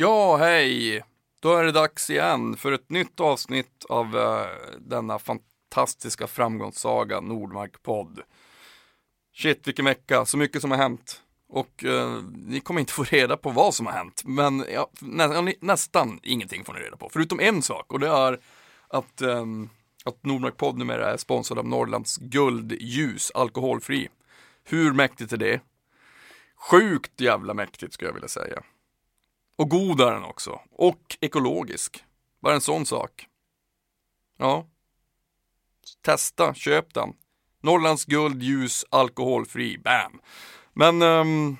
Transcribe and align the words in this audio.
Ja, 0.00 0.36
hej! 0.36 1.02
Då 1.40 1.54
är 1.54 1.64
det 1.64 1.72
dags 1.72 2.10
igen 2.10 2.56
för 2.56 2.72
ett 2.72 2.90
nytt 2.90 3.20
avsnitt 3.20 3.84
av 3.88 4.16
uh, 4.16 4.46
denna 4.78 5.18
fantastiska 5.18 6.26
framgångssaga 6.26 7.20
Nordmark-podd. 7.20 8.20
Shit, 9.34 9.68
vilken 9.68 9.84
vecka, 9.84 10.24
så 10.26 10.36
mycket 10.36 10.60
som 10.62 10.70
har 10.70 10.78
hänt. 10.78 11.22
Och 11.48 11.84
uh, 11.84 12.22
ni 12.34 12.60
kommer 12.60 12.80
inte 12.80 12.92
få 12.92 13.04
reda 13.04 13.36
på 13.36 13.50
vad 13.50 13.74
som 13.74 13.86
har 13.86 13.92
hänt, 13.92 14.22
men 14.24 14.64
ja, 14.72 14.90
nä 15.00 15.54
nästan 15.60 16.20
ingenting 16.22 16.64
får 16.64 16.72
ni 16.72 16.80
reda 16.80 16.96
på. 16.96 17.10
Förutom 17.12 17.40
en 17.40 17.62
sak, 17.62 17.92
och 17.92 18.00
det 18.00 18.08
är 18.08 18.40
att, 18.88 19.22
um, 19.22 19.70
att 20.04 20.24
Nordmark-podd 20.24 20.78
numera 20.78 21.12
är 21.12 21.16
sponsrad 21.16 21.58
av 21.58 21.66
Norrlands 21.66 22.16
guldljus, 22.16 23.32
alkoholfri. 23.34 24.08
Hur 24.64 24.92
mäktigt 24.92 25.32
är 25.32 25.36
det? 25.36 25.60
Sjukt 26.70 27.20
jävla 27.20 27.54
mäktigt 27.54 27.94
skulle 27.94 28.08
jag 28.08 28.14
vilja 28.14 28.28
säga. 28.28 28.62
Och 29.58 29.70
god 29.70 30.00
är 30.00 30.12
den 30.12 30.24
också. 30.24 30.60
Och 30.70 31.16
ekologisk. 31.20 32.04
Bara 32.40 32.54
en 32.54 32.60
sån 32.60 32.86
sak. 32.86 33.26
Ja. 34.36 34.66
Testa, 36.02 36.54
köp 36.54 36.94
den. 36.94 37.12
Norrlands 37.62 38.04
guld, 38.04 38.42
ljus, 38.42 38.84
alkoholfri, 38.90 39.78
bam. 39.78 40.20
Men 40.72 41.02
um, 41.02 41.56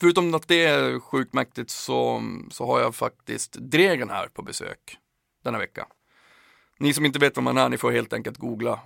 förutom 0.00 0.34
att 0.34 0.48
det 0.48 0.64
är 0.64 1.00
sjukt 1.00 1.32
mäktigt 1.32 1.70
så, 1.70 2.22
så 2.50 2.66
har 2.66 2.80
jag 2.80 2.94
faktiskt 2.94 3.52
Dregen 3.52 4.10
här 4.10 4.28
på 4.28 4.42
besök 4.42 4.98
denna 5.42 5.58
vecka. 5.58 5.86
Ni 6.78 6.94
som 6.94 7.06
inte 7.06 7.18
vet 7.18 7.36
vem 7.36 7.46
han 7.46 7.58
är, 7.58 7.68
ni 7.68 7.78
får 7.78 7.92
helt 7.92 8.12
enkelt 8.12 8.38
googla. 8.38 8.80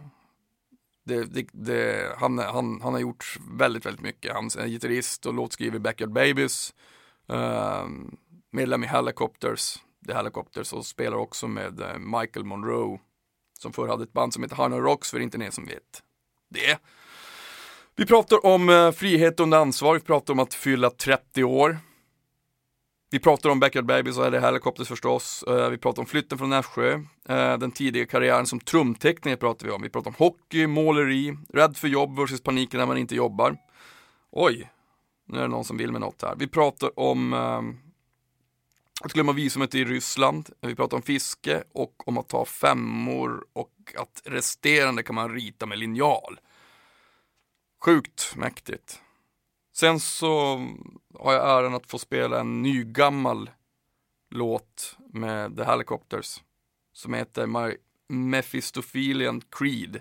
Det, 1.05 1.25
det, 1.25 1.47
det, 1.53 2.15
han, 2.19 2.39
han, 2.39 2.81
han 2.81 2.93
har 2.93 3.01
gjort 3.01 3.39
väldigt, 3.51 3.87
väldigt 3.87 4.03
mycket. 4.03 4.33
Han 4.35 4.45
är 4.59 4.67
gitarrist 4.67 5.27
och 5.27 5.35
låtskrivare 5.35 5.77
i 5.77 5.81
Backyard 5.81 6.13
Babies. 6.13 6.75
Um, 7.27 8.17
medlem 8.55 8.85
i 8.85 8.87
Helicopters, 8.87 9.79
The 10.07 10.15
Helicopters 10.15 10.73
och 10.73 10.87
spelar 10.87 11.17
också 11.17 11.49
med 11.49 11.81
eh, 11.81 11.99
Michael 11.99 12.45
Monroe 12.45 13.01
som 13.59 13.73
förr 13.73 13.89
hade 13.89 14.05
ett 14.05 14.13
band 14.13 14.35
som 14.35 14.43
heter 14.43 14.57
Hanoi 14.57 14.81
Rocks 14.81 15.11
för 15.11 15.21
inte 15.21 15.39
ni 15.39 15.51
som 15.51 15.67
vet 15.67 16.03
det. 16.51 16.79
Vi 17.97 18.07
pratar 18.07 18.47
om 18.47 18.69
eh, 18.69 18.91
frihet 18.91 19.41
under 19.41 19.59
ansvar, 19.59 19.95
vi 19.95 20.01
pratar 20.01 20.33
om 20.33 20.39
att 20.39 20.55
fylla 20.55 20.91
30 20.91 21.45
år. 21.45 21.79
Vi 23.11 23.21
pratar 23.21 23.51
om 23.51 23.61
Backyard 23.61 23.87
Babies 23.87 24.19
och 24.19 24.33
The 24.33 24.39
Helicopters 24.39 24.89
förstås. 24.89 25.45
Eh, 25.49 25.71
vi 25.71 25.79
pratar 25.79 26.03
om 26.03 26.07
flytten 26.07 26.39
från 26.39 26.51
Nässjö. 26.51 27.01
Den 27.59 27.73
tidiga 27.73 28.07
karriären 28.07 28.47
som 28.47 28.61
trumtekniker 28.61 29.37
pratar 29.37 29.67
vi 29.67 29.73
om. 29.73 29.83
Vi 29.83 29.89
pratar 29.89 30.11
om 30.11 30.15
hockey, 30.19 30.67
måleri, 30.67 31.37
rädd 31.53 31.77
för 31.77 31.89
jobb 31.89 32.19
versus 32.19 32.43
paniken 32.43 32.81
när 32.81 32.87
man 32.87 32.99
inte 32.99 33.15
jobbar. 33.15 33.57
Oj, 34.31 34.71
nu 35.29 35.39
är 35.39 35.43
det 35.43 35.49
någon 35.49 35.65
som 35.65 35.77
vill 35.77 35.93
med 35.93 36.01
något 36.01 36.23
här. 36.23 36.35
Vi 36.37 36.49
pratar 36.49 36.99
om 37.01 37.33
att 39.05 39.13
glömma 39.13 39.33
visumet 39.33 39.75
i 39.75 39.85
Ryssland, 39.85 40.51
vi 40.61 40.75
pratar 40.75 40.97
om 40.97 41.03
fiske 41.03 41.65
och 41.73 42.09
om 42.09 42.19
att 42.19 42.29
ta 42.29 42.45
femmor 42.45 43.47
och 43.53 43.95
att 43.97 44.23
resterande 44.25 45.03
kan 45.03 45.15
man 45.15 45.35
rita 45.35 45.67
med 45.67 45.79
linjal. 45.79 46.41
Sjukt 47.85 48.37
mäktigt. 48.37 49.01
Sen 49.73 50.01
så 50.01 50.57
har 51.19 51.33
jag 51.33 51.59
äran 51.59 51.75
att 51.75 51.87
få 51.87 51.99
spela 51.99 52.41
en 52.41 52.63
ny 52.63 52.85
gammal 52.85 53.51
låt 54.31 54.97
med 55.13 55.57
The 55.57 55.65
Helicopters 55.65 56.43
som 56.93 57.15
heter 57.15 57.47
My 57.47 57.77
Mephistophelian 58.09 59.43
Creed. 59.51 60.01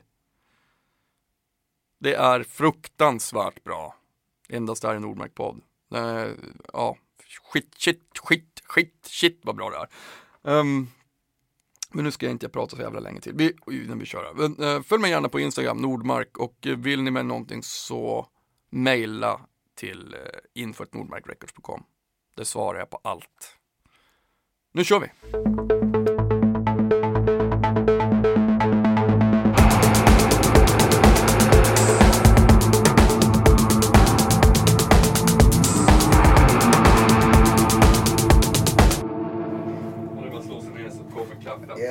Det 1.99 2.15
är 2.15 2.43
fruktansvärt 2.43 3.63
bra. 3.63 3.95
Endast 4.49 4.81
där 4.81 4.95
i 4.95 4.99
Nordmark 4.99 5.35
podd. 5.35 5.61
Eh, 5.93 6.31
ja, 6.73 6.97
skit, 7.43 7.75
shit, 7.77 8.19
skit 8.19 8.52
Shit, 8.69 9.05
shit 9.05 9.41
vad 9.43 9.55
bra 9.55 9.69
det 9.69 9.77
är. 9.77 10.59
Um, 10.59 10.87
men 11.93 12.05
nu 12.05 12.11
ska 12.11 12.25
jag 12.25 12.31
inte 12.31 12.49
prata 12.49 12.75
så 12.75 12.81
jävla 12.81 12.99
länge 12.99 13.21
till. 13.21 13.33
Vi, 13.35 13.55
när 13.87 13.95
vi 13.95 14.05
kör. 14.05 14.41
Uh, 14.41 14.81
följ 14.81 15.01
mig 15.01 15.11
gärna 15.11 15.29
på 15.29 15.39
Instagram, 15.39 15.77
Nordmark. 15.77 16.37
Och 16.37 16.67
eh, 16.67 16.77
vill 16.77 17.01
ni 17.03 17.11
med 17.11 17.25
någonting 17.25 17.63
så 17.63 18.27
mejla 18.69 19.41
till 19.75 20.13
eh, 20.13 20.19
uh, 20.19 20.25
info.nordmarkrecords.com. 20.53 21.83
Det 22.35 22.45
svarar 22.45 22.79
jag 22.79 22.89
på 22.89 22.99
allt. 23.03 23.57
Nu 24.71 24.83
kör 24.83 24.99
vi! 24.99 26.12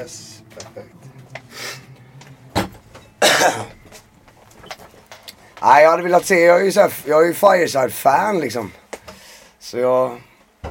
Yes, 0.03 0.43
perfekt. 0.55 0.97
Nej, 5.63 5.83
jag 5.83 5.91
hade 5.91 6.03
velat 6.03 6.27
se, 6.27 6.41
jag 6.41 6.61
är 6.61 6.65
ju, 6.65 6.73
så 6.73 6.81
här, 6.81 6.93
jag 7.07 7.23
är 7.23 7.27
ju 7.27 7.35
Fireside-fan 7.35 8.41
liksom. 8.41 8.73
Så 9.59 9.79
jag... 9.79 10.21
Ja, 10.63 10.71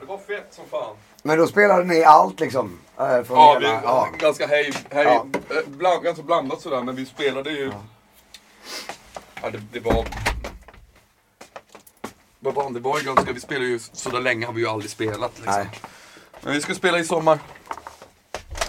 det 0.00 0.06
var 0.06 0.18
fett 0.18 0.46
som 0.50 0.64
fan. 0.70 0.96
Men 1.22 1.38
då 1.38 1.46
spelade 1.46 1.84
ni 1.84 2.04
allt 2.04 2.40
liksom? 2.40 2.78
Äh, 2.98 3.04
ja, 3.28 3.58
vi, 3.60 3.66
ja, 3.66 4.08
ganska 4.18 4.46
hej, 4.46 4.72
hej 4.90 5.04
ja. 5.04 5.26
Eh, 5.50 5.56
bland, 5.66 6.02
ganska 6.02 6.22
blandat 6.22 6.60
sådär, 6.60 6.82
men 6.82 6.96
vi 6.96 7.06
spelade 7.06 7.50
ju... 7.50 7.66
Ja, 7.66 7.82
ja 9.42 9.50
det, 9.50 9.62
det 9.72 9.80
var... 9.80 10.06
Vad 12.40 12.54
fan, 12.54 12.72
det 12.72 12.80
var 12.80 12.98
ju 12.98 13.04
ganska, 13.04 13.32
vi 13.32 13.40
spelade 13.40 13.66
ju 13.66 13.78
sådär 13.78 14.20
länge 14.20 14.46
har 14.46 14.52
vi 14.52 14.60
ju 14.60 14.68
aldrig 14.68 14.90
spelat 14.90 15.32
liksom. 15.36 15.54
Nej. 15.54 15.80
Men 16.40 16.52
vi 16.52 16.60
ska 16.60 16.74
spela 16.74 16.98
i 16.98 17.04
sommar. 17.04 17.38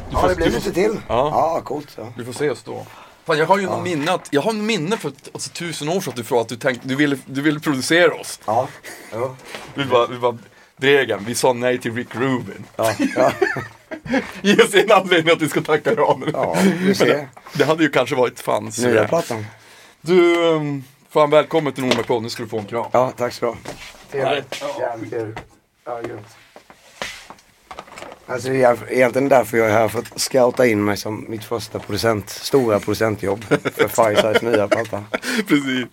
Ja, 0.10 0.28
det 0.28 0.36
blir 0.36 0.50
lite 0.50 0.72
till. 0.72 1.00
Ja, 1.08 1.30
ja 1.56 1.62
coolt. 1.64 1.88
Ja. 1.98 2.14
Du 2.18 2.26
får 2.26 2.34
se 2.34 2.50
oss 2.50 2.64
då. 2.64 2.86
Fan, 3.26 3.38
jag 3.38 3.46
har 3.46 3.58
ju 3.58 3.64
ja. 3.64 3.82
minne, 3.82 4.12
att, 4.12 4.28
jag 4.32 4.42
har 4.42 4.52
en 4.52 4.66
minne 4.66 4.98
för 4.98 5.12
alltså, 5.34 5.50
tusen 5.50 5.90
år 5.90 6.02
sedan 6.02 6.14
att 6.18 6.30
du, 6.30 6.36
att 6.36 6.48
du, 6.50 6.56
tänkte, 6.56 6.88
du, 6.88 6.96
ville, 6.96 7.18
du 7.26 7.42
ville 7.42 7.60
producera 7.60 8.14
oss. 8.14 8.40
Ja. 8.46 8.68
ja. 9.12 9.36
Vi 9.74 9.86
bara, 9.86 10.08
vi 10.08 10.18
bara, 10.18 10.38
Dregen, 10.78 11.26
vi 11.26 11.36
sa 11.36 11.54
nej 11.54 11.78
till 11.78 11.96
Rick 11.96 12.16
Rubin. 12.16 12.66
Ja. 12.76 12.94
ja. 13.16 13.32
Ge 14.42 14.64
oss 14.64 14.74
en 14.74 14.92
anledning 14.92 15.34
att 15.34 15.40
du 15.40 15.50
ska 15.50 15.62
tacka 15.62 15.94
ja 15.94 16.20
Ja, 16.34 16.58
du 16.86 16.96
ser. 16.96 17.06
Det, 17.06 17.28
det, 17.54 17.66
hade 17.66 17.84
ju 17.84 17.90
kanske 17.90 18.16
varit 18.16 18.40
fan 18.40 18.72
Nya 18.80 19.08
plattan. 19.08 19.46
Du, 20.02 20.48
um, 20.48 20.84
fan 21.10 21.30
välkommen 21.30 21.74
till 21.74 21.84
Nordmark 21.84 22.22
Nu 22.22 22.30
ska 22.30 22.44
du 22.44 22.50
få 22.50 22.60
en 22.60 22.66
kram. 22.66 22.86
Ja, 22.92 23.12
tack 23.18 23.34
så 23.34 23.46
du 23.46 23.52
ha. 23.52 23.58
Trevligt. 24.12 24.64
Jävligt 24.80 25.12
trevligt. 25.12 25.40
Ja, 25.86 26.02
grymt. 26.02 26.28
Alltså 28.32 28.50
det 28.50 28.64
är 28.64 28.92
egentligen 28.92 29.30
därför 29.30 29.58
jag 29.58 29.68
är 29.68 29.72
här, 29.72 29.88
för 29.88 30.00
att 30.00 30.20
scouta 30.20 30.66
in 30.66 30.84
mig 30.84 30.98
som 30.98 31.26
mitt 31.30 31.44
första 31.44 31.80
producent, 31.80 32.30
stora 32.30 32.80
producentjobb 32.80 33.44
för 33.44 33.88
Firesides 33.88 34.42
nya 34.42 34.68
platta. 34.68 35.04
Precis. 35.48 35.86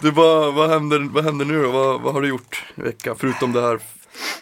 Du, 0.00 0.10
vad, 0.10 0.54
vad, 0.54 0.70
händer, 0.70 1.08
vad 1.12 1.24
händer 1.24 1.44
nu 1.44 1.62
då? 1.62 1.70
Vad, 1.70 2.00
vad 2.00 2.14
har 2.14 2.20
du 2.20 2.28
gjort 2.28 2.64
i 2.74 2.80
veckan? 2.80 3.16
Förutom 3.18 3.52
det 3.52 3.60
här 3.60 3.80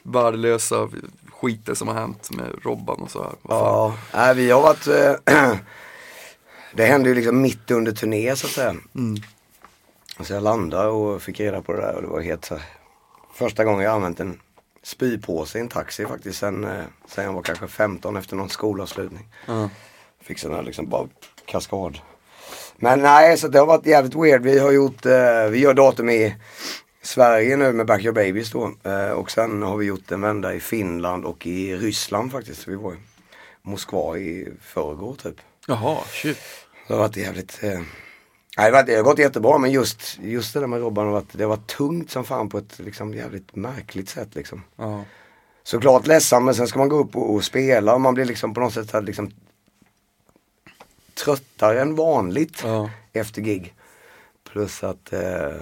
värdelösa 0.03 0.89
skiten 1.31 1.77
som 1.77 1.89
har 1.89 1.95
hänt 1.95 2.31
med 2.31 2.47
Robban 2.63 3.01
och 3.01 3.11
så 3.11 3.23
här. 3.23 3.33
Ja, 3.49 3.95
nej, 4.15 4.35
vi 4.35 4.51
har 4.51 4.63
varit, 4.63 4.87
äh, 4.87 5.55
det 6.75 6.85
hände 6.85 7.09
ju 7.09 7.15
liksom 7.15 7.41
mitt 7.41 7.71
under 7.71 7.93
turné 7.93 8.37
så 8.37 8.47
att 8.47 8.53
säga. 8.53 8.75
Mm. 8.95 9.17
Så 10.21 10.33
jag 10.33 10.43
landade 10.43 10.89
och 10.89 11.23
fick 11.23 11.41
reda 11.41 11.63
på 11.63 11.73
det 11.73 11.81
där 11.81 11.95
och 11.95 12.03
det 12.03 12.09
var 12.09 12.21
helt 12.21 12.45
så 12.45 12.59
första 13.35 13.65
gången 13.65 13.85
jag 13.85 13.95
använt 13.95 14.21
en 14.21 14.41
spypåse 14.83 15.59
i 15.59 15.61
en 15.61 15.69
taxi 15.69 16.07
faktiskt 16.07 16.39
sen, 16.39 16.65
eh, 16.65 16.85
sen 17.09 17.25
jag 17.25 17.33
var 17.33 17.43
kanske 17.43 17.69
15 17.69 18.17
efter 18.17 18.37
någon 18.37 18.49
skolavslutning. 18.49 19.29
Mm. 19.49 19.69
Fick 20.23 20.39
sån 20.39 20.55
här 20.55 20.63
liksom 20.63 20.89
bara 20.89 21.09
kaskad. 21.47 21.99
Men 22.77 23.01
nej, 23.01 23.39
så 23.39 23.49
det 23.49 23.59
har 23.59 23.67
varit 23.67 23.87
jävligt 23.87 24.15
weird. 24.15 24.43
Vi 24.43 24.59
har 24.59 24.73
gjort, 24.73 25.07
eh, 25.07 25.45
vi 25.51 25.59
gör 25.59 25.75
datum 25.75 26.11
i 26.11 26.37
Sverige 27.03 27.57
nu 27.57 27.73
med 27.73 27.87
Back 27.87 28.05
Your 28.05 28.15
Babies 28.15 28.51
då. 28.51 28.73
Eh, 28.83 29.11
och 29.11 29.31
sen 29.31 29.63
har 29.63 29.77
vi 29.77 29.87
gjort 29.87 30.11
en 30.11 30.21
vända 30.21 30.55
i 30.55 30.61
Finland 30.61 31.25
och 31.25 31.47
i 31.47 31.77
Ryssland 31.77 32.33
faktiskt. 32.33 32.69
Vi 32.69 32.75
var 32.75 32.93
i 32.93 32.97
Moskva 33.63 34.19
i 34.19 34.53
förrgår 34.63 35.15
typ. 35.15 35.37
Jaha, 35.67 35.99
shit. 36.11 36.39
Det 36.87 36.95
har 36.95 37.01
varit 37.01 37.17
jävligt 37.17 37.59
eh, 37.63 37.81
Nej, 38.57 38.85
det 38.87 38.97
har 38.97 39.03
gått 39.03 39.19
jättebra 39.19 39.59
men 39.59 39.71
just, 39.71 40.19
just 40.21 40.55
det 40.55 40.61
där 40.61 40.67
med 40.67 40.81
Robban 40.81 41.27
det 41.33 41.43
har 41.45 41.49
varit 41.49 41.67
tungt 41.67 42.11
som 42.11 42.25
fan 42.25 42.49
på 42.49 42.59
ett 42.59 42.79
liksom 42.79 43.15
jävligt 43.15 43.57
märkligt 43.57 44.09
sätt 44.09 44.35
liksom. 44.35 44.63
Ja. 44.77 45.05
Såklart 45.63 46.07
ledsen 46.07 46.45
men 46.45 46.55
sen 46.55 46.69
ska 46.69 46.79
man 46.79 46.89
gå 46.89 46.97
upp 46.97 47.17
och, 47.17 47.35
och 47.35 47.45
spela 47.45 47.95
och 47.95 48.01
man 48.01 48.15
blir 48.15 48.25
liksom 48.25 48.55
på 48.55 48.61
något 48.61 48.75
sätt 48.75 48.93
här, 48.93 49.03
liksom 49.03 49.31
tröttare 51.25 51.81
än 51.81 51.95
vanligt 51.95 52.63
ja. 52.65 52.91
efter 53.13 53.43
gig. 53.43 53.75
Plus 54.53 54.85
att, 54.85 55.13
eh, 55.13 55.55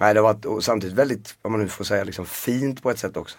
nej 0.00 0.14
det 0.14 0.20
har 0.20 0.34
varit 0.34 0.64
samtidigt 0.64 0.96
väldigt, 0.96 1.36
om 1.42 1.52
man 1.52 1.60
nu 1.60 1.68
får 1.68 1.84
säga 1.84 2.04
liksom 2.04 2.26
fint 2.26 2.82
på 2.82 2.90
ett 2.90 2.98
sätt 2.98 3.16
också. 3.16 3.38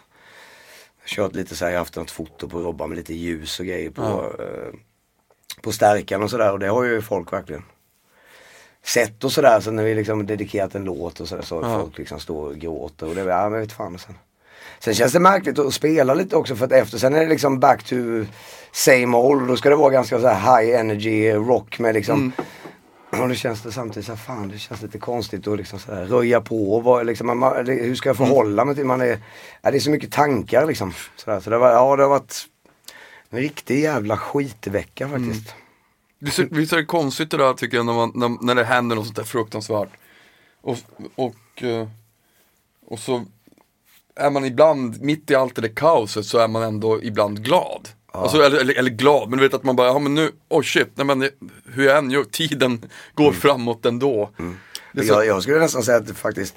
Kört 1.06 1.36
lite 1.36 1.56
så 1.56 1.66
här, 1.66 1.72
jag 1.72 1.80
har 1.80 1.82
haft 1.82 1.96
något 1.96 2.12
foto 2.12 2.50
på 2.50 2.60
Robban 2.60 2.90
med 2.90 2.98
lite 2.98 3.14
ljus 3.14 3.60
och 3.60 3.66
grejer 3.66 3.90
på, 3.90 4.02
ja. 4.02 4.44
eh, 4.44 4.74
på 5.62 5.72
stärkan 5.72 6.24
och 6.24 6.30
sådär 6.30 6.52
och 6.52 6.60
det 6.60 6.68
har 6.68 6.84
ju 6.84 7.02
folk 7.02 7.34
verkligen 7.34 7.64
sett 8.86 9.24
och 9.24 9.32
sådär. 9.32 9.60
Så 9.60 9.72
när 9.72 9.84
vi 9.84 9.96
liksom 9.96 10.26
dedikerat 10.26 10.76
en 10.76 10.84
låt 10.84 11.20
och 11.20 11.28
sådär 11.28 11.44
så 11.44 11.60
ja. 11.64 11.80
folk 11.80 11.98
liksom 11.98 12.20
står 12.20 12.50
och 12.50 12.56
gråter 12.56 13.10
och 13.10 13.16
det, 13.16 13.22
ja 13.22 13.50
men 13.50 13.60
vet 13.60 13.72
fan. 13.72 13.98
Sen, 14.00 14.16
Sen 14.80 14.94
känns 14.94 15.14
det 15.14 15.20
märkligt 15.20 15.60
att 15.60 15.74
spela 15.74 16.14
lite 16.14 16.36
också 16.36 16.56
för 16.56 16.66
att 16.66 16.72
efter 16.72 16.98
sen 16.98 17.16
är 17.16 17.20
det 17.20 17.30
liksom 17.30 17.60
back 17.60 17.84
to 17.84 17.96
same 18.72 19.18
old. 19.18 19.48
Då 19.48 19.58
ska 19.58 19.70
det 19.70 19.76
vara 19.76 19.92
ganska 19.92 20.22
så 20.22 20.30
high 20.30 20.80
energy 20.80 21.32
rock 21.32 21.80
med 21.80 21.94
liksom 21.94 22.20
Mm. 22.20 22.32
Och 23.24 23.30
då 23.30 23.36
känns 23.36 23.62
det 23.62 23.72
samtidigt 23.72 24.06
så 24.06 24.12
här, 24.12 24.18
fan 24.18 24.48
det 24.48 24.58
känns 24.58 24.82
lite 24.82 24.98
konstigt 24.98 25.48
att 25.48 25.58
liksom 25.58 25.80
så 25.80 25.96
här, 25.96 26.06
röja 26.06 26.42
på 26.42 26.76
och 26.76 26.84
vara, 26.84 27.04
liksom, 27.04 27.40
man, 27.40 27.66
hur 27.68 27.96
ska 27.96 28.10
jag 28.10 28.18
förhålla 28.18 28.66
mig 28.66 28.76
till, 28.76 28.86
man 28.86 29.02
är, 29.02 29.20
ja, 29.62 29.72
det 29.72 29.78
är 29.78 29.80
så 29.80 29.90
mycket 29.90 30.12
tankar 30.12 30.66
liksom. 30.66 30.94
Så, 31.16 31.32
där, 31.32 31.40
så 31.40 31.50
det, 31.50 31.58
var, 31.58 31.72
ja, 31.72 31.96
det 31.96 32.04
har 32.04 32.10
varit 32.10 32.46
en 33.30 33.40
riktig 33.40 33.80
jävla 33.80 34.18
skitvecka 34.18 35.10
faktiskt. 35.10 35.48
Är- 35.50 35.65
visst 36.52 36.74
är 36.74 36.78
det 36.78 36.86
konstigt 36.86 37.32
det 37.32 37.38
där 37.38 37.54
tycker 37.54 37.78
jag 37.78 37.86
när, 37.86 37.94
man, 37.94 38.12
när, 38.16 38.46
när 38.46 38.56
det 38.56 38.64
händer 38.64 38.96
något 38.96 39.06
sånt 39.06 39.18
där 39.18 39.24
fruktansvärt. 39.24 39.90
Och, 40.62 40.78
och, 41.16 41.64
eh, 41.64 41.88
och 42.86 43.00
så 43.00 43.26
är 44.16 44.30
man 44.30 44.46
ibland, 44.46 45.02
mitt 45.02 45.32
i 45.32 45.36
allt 45.36 45.56
det 45.56 45.62
där 45.62 45.76
kaoset 45.76 46.26
så 46.26 46.38
är 46.38 46.48
man 46.48 46.64
ändå 46.64 47.04
ibland 47.04 47.44
glad. 47.44 47.90
Alltså, 48.12 48.42
eller, 48.42 48.60
eller, 48.60 48.74
eller 48.74 48.90
glad, 48.90 49.30
men 49.30 49.40
du 49.40 49.46
vet 49.46 49.54
att 49.54 49.64
man 49.64 49.76
bara, 49.76 49.88
ja 49.88 50.00
men 50.00 50.16
nu, 50.16 50.32
oh 50.50 50.62
shit, 50.62 50.90
nej 50.96 51.06
men 51.06 51.30
hur 51.66 51.86
jag 51.86 51.98
än 51.98 52.12
gör, 52.12 52.24
tiden 52.24 52.90
går 53.14 53.32
framåt 53.32 53.86
ändå. 53.86 54.30
Är 54.94 55.02
så, 55.02 55.14
Jag, 55.14 55.26
jag 55.26 55.44
skulle 55.44 55.60
nästan 55.60 55.84
säga 55.84 55.98
att 55.98 56.08
det 56.08 56.14
faktiskt, 56.14 56.56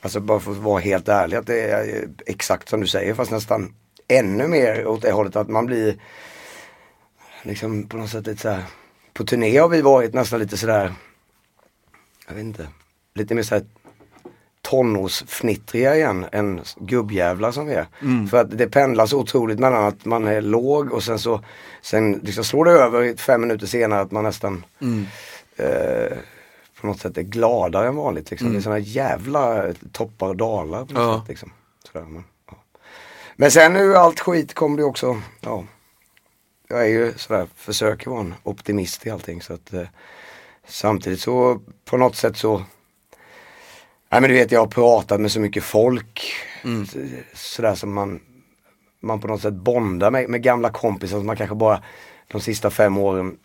alltså 0.00 0.20
bara 0.20 0.40
för 0.40 0.50
att 0.50 0.56
vara 0.56 0.80
helt 0.80 1.08
ärlig, 1.08 1.36
att 1.36 1.46
det 1.46 1.60
är 1.60 2.08
exakt 2.26 2.68
som 2.68 2.80
du 2.80 2.86
säger 2.86 3.14
fast 3.14 3.30
nästan 3.30 3.74
ännu 4.08 4.48
mer 4.48 4.86
åt 4.86 5.02
det 5.02 5.12
hållet 5.12 5.36
att 5.36 5.48
man 5.48 5.66
blir 5.66 5.96
liksom 7.42 7.88
på 7.88 7.96
något 7.96 8.10
sätt 8.10 8.26
lite 8.26 8.42
så 8.42 8.48
här, 8.48 8.62
på 9.14 9.24
turné 9.24 9.58
har 9.58 9.68
vi 9.68 9.82
varit 9.82 10.14
nästan 10.14 10.40
lite 10.40 10.56
sådär, 10.56 10.92
jag 12.28 12.34
vet 12.34 12.44
inte, 12.44 12.68
lite 13.14 13.34
mer 13.34 13.42
såhär 13.42 13.64
tonårsfnittriga 14.62 15.96
igen 15.96 16.26
än 16.32 16.60
gubbjävlar 16.76 17.52
som 17.52 17.66
vi 17.66 17.74
är. 17.74 17.86
För 18.30 18.36
att 18.40 18.58
det 18.58 18.68
pendlar 18.68 19.06
så 19.06 19.18
otroligt 19.20 19.58
mellan 19.58 19.84
att 19.84 20.04
man 20.04 20.26
är 20.26 20.40
låg 20.40 20.92
och 20.92 21.02
sen 21.02 21.18
så 21.18 21.40
sen 21.82 22.12
liksom 22.12 22.44
slår 22.44 22.64
det 22.64 22.70
över 22.70 23.16
fem 23.16 23.40
minuter 23.40 23.66
senare 23.66 24.00
att 24.00 24.10
man 24.10 24.24
nästan 24.24 24.64
eh, 25.56 26.16
på 26.80 26.86
något 26.86 27.00
sätt 27.00 27.18
är 27.18 27.22
gladare 27.22 27.88
än 27.88 27.96
vanligt. 27.96 28.30
Liksom. 28.30 28.52
Det 28.52 28.58
är 28.58 28.60
sådana 28.60 28.78
jävla 28.78 29.72
toppar 29.92 30.28
och 30.28 30.36
dalar. 30.36 30.84
På 30.84 30.92
något 30.92 31.02
Ja. 31.02 31.20
sätt, 31.20 31.28
liksom. 31.28 31.52
Sådär, 31.92 32.06
men, 32.06 32.24
ja. 32.50 32.56
men 33.36 33.50
sen 33.50 33.72
nu 33.72 33.96
allt 33.96 34.20
skit 34.20 34.54
kommer 34.54 34.76
det 34.76 34.84
också, 34.84 35.20
ja. 35.40 35.64
Jag 36.68 36.80
är 36.80 36.88
ju 36.88 37.12
sådär, 37.16 37.46
försöker 37.56 38.10
vara 38.10 38.20
en 38.20 38.34
optimist 38.42 39.06
i 39.06 39.10
allting 39.10 39.42
så 39.42 39.54
att 39.54 39.72
eh, 39.72 39.82
samtidigt 40.66 41.20
så 41.20 41.60
på 41.84 41.96
något 41.96 42.16
sätt 42.16 42.36
så 42.36 42.58
Nej 44.08 44.20
men 44.20 44.30
du 44.30 44.36
vet 44.36 44.52
jag 44.52 44.60
har 44.60 44.66
pratat 44.66 45.20
med 45.20 45.32
så 45.32 45.40
mycket 45.40 45.64
folk 45.64 46.22
så- 46.86 46.98
sådär 47.34 47.74
som 47.74 47.92
man 47.94 48.20
man 49.00 49.20
på 49.20 49.26
något 49.28 49.40
sätt 49.42 49.54
bondar 49.54 50.10
med, 50.10 50.28
med 50.28 50.42
gamla 50.42 50.70
kompisar 50.70 51.16
som 51.18 51.26
man 51.26 51.36
kanske 51.36 51.56
bara 51.56 51.82
de 52.28 52.40
sista 52.40 52.70
fem 52.70 52.98
åren 52.98 53.38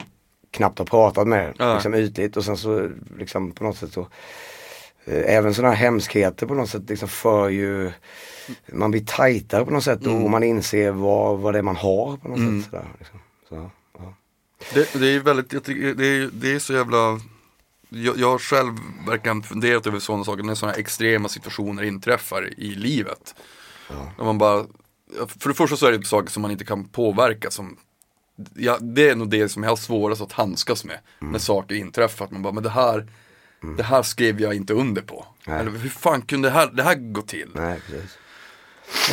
knappt 0.51 0.79
har 0.79 0.85
pratat 0.85 1.27
med. 1.27 1.53
Ja. 1.59 1.73
Liksom 1.73 1.93
ytligt 1.95 2.37
och 2.37 2.45
sen 2.45 2.57
så 2.57 2.89
liksom 3.17 3.51
på 3.51 3.63
något 3.63 3.77
sätt 3.77 3.93
så 3.93 4.01
eh, 4.01 4.07
Även 5.09 5.53
sådana 5.53 5.73
här 5.73 5.85
hemskheter 5.85 6.45
på 6.45 6.53
något 6.53 6.69
sätt 6.69 6.89
liksom 6.89 7.09
för 7.09 7.49
ju 7.49 7.91
Man 8.73 8.91
blir 8.91 9.05
tajtare 9.05 9.65
på 9.65 9.71
något 9.71 9.83
sätt 9.83 10.07
och 10.07 10.29
man 10.29 10.43
inser 10.43 10.91
vad, 10.91 11.39
vad 11.39 11.53
det 11.53 11.57
är 11.57 11.63
man 11.63 11.75
har 11.75 12.17
på 12.17 12.27
något 12.27 12.63
sätt. 12.63 12.71
Sådär, 12.71 12.85
liksom. 12.99 13.19
så, 13.49 13.71
ja. 13.97 14.13
det, 14.73 14.99
det 14.99 15.07
är 15.07 15.19
väldigt, 15.19 15.53
jag 15.53 15.63
tycker, 15.63 15.93
det, 15.93 16.07
är, 16.07 16.29
det 16.33 16.55
är 16.55 16.59
så 16.59 16.73
jävla 16.73 17.19
jag, 17.89 18.17
jag 18.17 18.41
själv 18.41 18.73
verkligen 19.07 19.43
funderat 19.43 19.87
över 19.87 19.99
sådana 19.99 20.23
saker 20.23 20.43
när 20.43 20.55
sådana 20.55 20.77
extrema 20.77 21.29
situationer 21.29 21.83
inträffar 21.83 22.59
i 22.59 22.75
livet. 22.75 23.35
När 24.17 24.25
man 24.25 24.37
bara, 24.37 24.65
för 25.27 25.49
det 25.49 25.55
första 25.55 25.77
så 25.77 25.85
är 25.85 25.91
det 25.91 26.05
saker 26.05 26.29
som 26.29 26.41
man 26.41 26.51
inte 26.51 26.65
kan 26.65 26.85
påverka 26.85 27.51
som 27.51 27.77
ja, 28.53 28.77
Det 28.81 29.09
är 29.09 29.15
nog 29.15 29.29
det 29.29 29.49
som 29.49 29.63
jag 29.63 29.69
har 29.69 29.75
svårast 29.75 30.21
att 30.21 30.31
handskas 30.31 30.85
med 30.85 30.99
när 31.19 31.39
saker 31.39 31.75
inträffar. 31.75 32.25
Att 32.25 32.31
man 32.31 32.41
bara, 32.41 32.53
men 32.53 32.63
det 32.63 32.69
här 32.69 33.07
Det 33.77 33.83
här 33.83 34.03
skrev 34.03 34.41
jag 34.41 34.53
inte 34.53 34.73
under 34.73 35.01
på. 35.01 35.25
Nej. 35.47 35.59
Eller 35.59 35.71
hur 35.71 35.89
fan 35.89 36.21
kunde 36.21 36.47
det 36.47 36.53
här, 36.53 36.67
det 36.67 36.83
här 36.83 36.95
gå 36.95 37.21
till? 37.21 37.49
Nej 37.53 37.79
precis. 37.87 38.17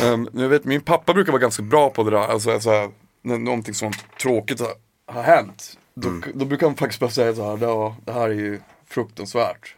Um, 0.03 0.29
jag 0.33 0.49
vet, 0.49 0.65
min 0.65 0.81
pappa 0.81 1.13
brukar 1.13 1.31
vara 1.31 1.41
ganska 1.41 1.63
bra 1.63 1.89
på 1.89 2.03
det 2.03 2.11
där, 2.11 2.17
alltså, 2.27 2.51
alltså 2.51 2.91
när 3.21 3.37
någonting 3.37 3.73
som 3.73 3.91
tråkigt 4.21 4.59
har, 4.59 4.73
har 5.05 5.23
hänt. 5.23 5.77
Då, 5.93 6.21
då 6.33 6.45
brukar 6.45 6.67
han 6.67 6.75
faktiskt 6.75 6.99
bara 6.99 7.09
säga 7.09 7.35
så 7.35 7.55
här, 7.57 7.65
"Ja, 7.65 7.97
det 8.05 8.11
här 8.11 8.29
är 8.29 8.33
ju 8.33 8.59
fruktansvärt. 8.89 9.75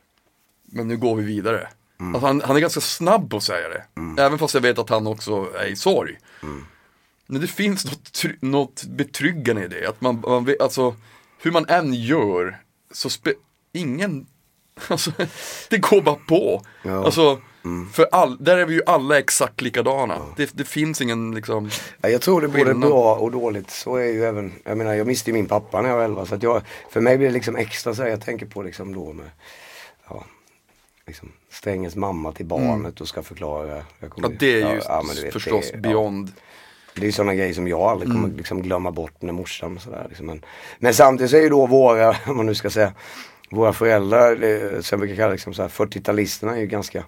Men 0.65 0.87
nu 0.87 0.97
går 0.97 1.15
vi 1.15 1.23
vidare. 1.23 1.67
Alltså, 1.99 2.27
han, 2.27 2.41
han 2.41 2.55
är 2.55 2.59
ganska 2.59 2.81
snabb 2.81 3.29
på 3.31 3.37
att 3.37 3.43
säga 3.43 3.69
det. 3.69 3.83
Även 4.21 4.39
fast 4.39 4.53
jag 4.53 4.61
vet 4.61 4.79
att 4.79 4.89
han 4.89 5.07
också 5.07 5.53
är 5.55 5.65
i 5.65 5.75
sorg. 5.75 6.17
Men 7.27 7.41
det 7.41 7.47
finns 7.47 7.85
något, 7.85 8.23
något 8.41 8.83
betryggande 8.83 9.65
i 9.65 9.67
det. 9.67 9.89
Att 9.89 10.01
man, 10.01 10.23
man 10.27 10.45
vet, 10.45 10.61
alltså, 10.61 10.95
hur 11.41 11.51
man 11.51 11.65
än 11.69 11.93
gör, 11.93 12.61
så 12.91 13.09
ingen, 13.73 14.27
alltså, 14.87 15.11
det 15.69 15.77
går 15.77 16.01
bara 16.01 16.15
på. 16.15 16.61
Ja. 16.83 17.05
Alltså, 17.05 17.39
för 17.93 18.07
all, 18.11 18.37
där 18.39 18.57
är 18.57 18.65
vi 18.65 18.73
ju 18.73 18.81
alla 18.85 19.19
exakt 19.19 19.61
likadana. 19.61 20.17
Det, 20.37 20.49
det 20.53 20.65
finns 20.65 21.01
ingen 21.01 21.35
liksom, 21.35 21.69
Ja, 22.01 22.09
jag 22.09 22.21
tror 22.21 22.41
det 22.41 22.47
är 22.47 22.65
både 22.65 22.73
bra 22.73 23.15
och 23.15 23.31
dåligt. 23.31 23.69
Så 23.69 23.95
är 23.95 24.05
ju 24.05 24.25
även, 24.25 24.53
jag 24.63 24.77
menar 24.77 24.93
jag 24.93 25.07
miste 25.07 25.29
ju 25.29 25.33
min 25.33 25.45
pappa 25.45 25.81
när 25.81 25.89
jag 25.89 25.97
var 25.97 26.03
11 26.03 26.25
så 26.25 26.35
att 26.35 26.43
jag, 26.43 26.61
för 26.89 27.01
mig 27.01 27.17
blir 27.17 27.27
det 27.27 27.33
liksom 27.33 27.55
extra 27.55 27.95
så 27.95 28.01
här, 28.01 28.09
jag 28.09 28.21
tänker 28.21 28.45
på 28.45 28.63
liksom 28.63 28.95
då 28.95 29.13
med, 29.13 29.29
ja, 30.09 30.23
liksom 31.07 31.31
Strängens 31.51 31.95
mamma 31.95 32.31
till 32.31 32.45
barnet 32.45 33.01
och 33.01 33.07
ska 33.07 33.23
förklara. 33.23 33.83
Ja 33.99 34.29
det 34.39 34.61
är 34.61 34.73
ju 34.73 34.81
ja, 34.85 35.03
vet, 35.23 35.33
förstås 35.33 35.71
det, 35.71 35.77
beyond. 35.77 36.31
Ja, 36.35 37.01
det 37.01 37.07
är 37.07 37.11
sådana 37.11 37.35
grejer 37.35 37.53
som 37.53 37.67
jag 37.67 37.81
aldrig 37.81 38.11
kommer 38.11 38.29
liksom 38.29 38.61
glömma 38.61 38.91
bort 38.91 39.21
när 39.21 39.33
morsan 39.33 39.75
och 39.75 39.81
sådär. 39.81 40.05
Liksom. 40.09 40.25
Men, 40.25 40.45
men 40.79 40.93
samtidigt 40.93 41.31
så 41.31 41.37
är 41.37 41.41
ju 41.41 41.49
då 41.49 41.65
våra, 41.65 42.09
om 42.27 42.37
man 42.37 42.45
nu 42.45 42.55
ska 42.55 42.69
säga, 42.69 42.93
våra 43.51 43.73
föräldrar, 43.73 44.43
eh, 44.43 44.81
som 44.81 44.99
vi 44.99 45.07
brukar 45.07 45.21
kalla 45.23 45.31
liksom 45.33 45.53
så 45.53 45.61
här, 45.61 45.69
40-talisterna 45.69 46.51
är 46.55 46.59
ju 46.59 46.67
ganska, 46.67 47.03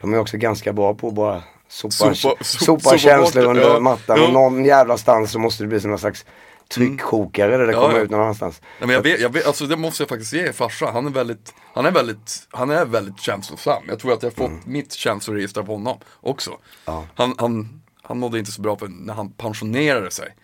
de 0.00 0.14
är 0.14 0.18
också 0.18 0.36
ganska 0.36 0.72
bra 0.72 0.94
på 0.94 1.08
att 1.08 1.14
bara 1.14 1.42
sopa, 1.68 1.92
Sopa- 1.92 2.14
sopa, 2.14 2.42
so- 2.42 2.64
sopa 2.64 2.90
bort 2.90 3.00
känslor 3.00 3.42
det, 3.42 3.48
under 3.48 3.62
ja. 3.62 3.80
mattan 3.80 4.18
Ja. 4.20 4.26
och 4.26 4.32
någon 4.32 4.64
jävla 4.64 4.98
stans 4.98 5.32
så 5.32 5.38
måste 5.38 5.62
det 5.64 5.68
bli 5.68 5.80
som 5.80 5.90
någon 5.90 5.98
slags 5.98 6.24
tryckkokare 6.68 7.56
där 7.56 7.66
det 7.66 7.72
Ja, 7.72 7.80
kommer 7.80 7.98
ja. 7.98 8.04
ut 8.04 8.10
någon 8.10 8.20
annanstans. 8.20 8.60
Nej, 8.78 8.86
men 8.86 8.90
jag 8.94 9.02
vet, 9.02 9.20
jag 9.20 9.32
vet, 9.32 9.46
alltså 9.46 9.66
det 9.66 9.76
måste 9.76 10.02
jag 10.02 10.08
faktiskt 10.08 10.32
ge 10.32 10.52
farsa. 10.52 10.90
Han 10.92 11.06
är 11.06 11.10
väldigt, 11.10 11.54
han 11.74 11.86
är 11.86 11.90
väldigt, 11.90 12.46
han 12.50 12.70
är 12.70 12.84
väldigt 12.84 13.20
känslosam. 13.20 13.82
Jag 13.88 13.98
tror 13.98 14.12
att 14.12 14.22
jag 14.22 14.30
har 14.30 14.34
fått 14.48 14.66
mitt 14.66 14.92
känsloregister 14.92 15.60
av 15.60 15.66
honom 15.66 15.98
också. 16.20 16.50
Ja. 16.84 17.04
Han, 17.14 17.34
han, 17.38 17.82
han 18.02 18.18
mådde 18.18 18.38
inte 18.38 18.52
så 18.52 18.62
bra 18.62 18.76
för 18.76 18.88
när 18.88 19.14
han 19.14 19.32
pensionerade 19.32 20.10
sig. 20.10 20.34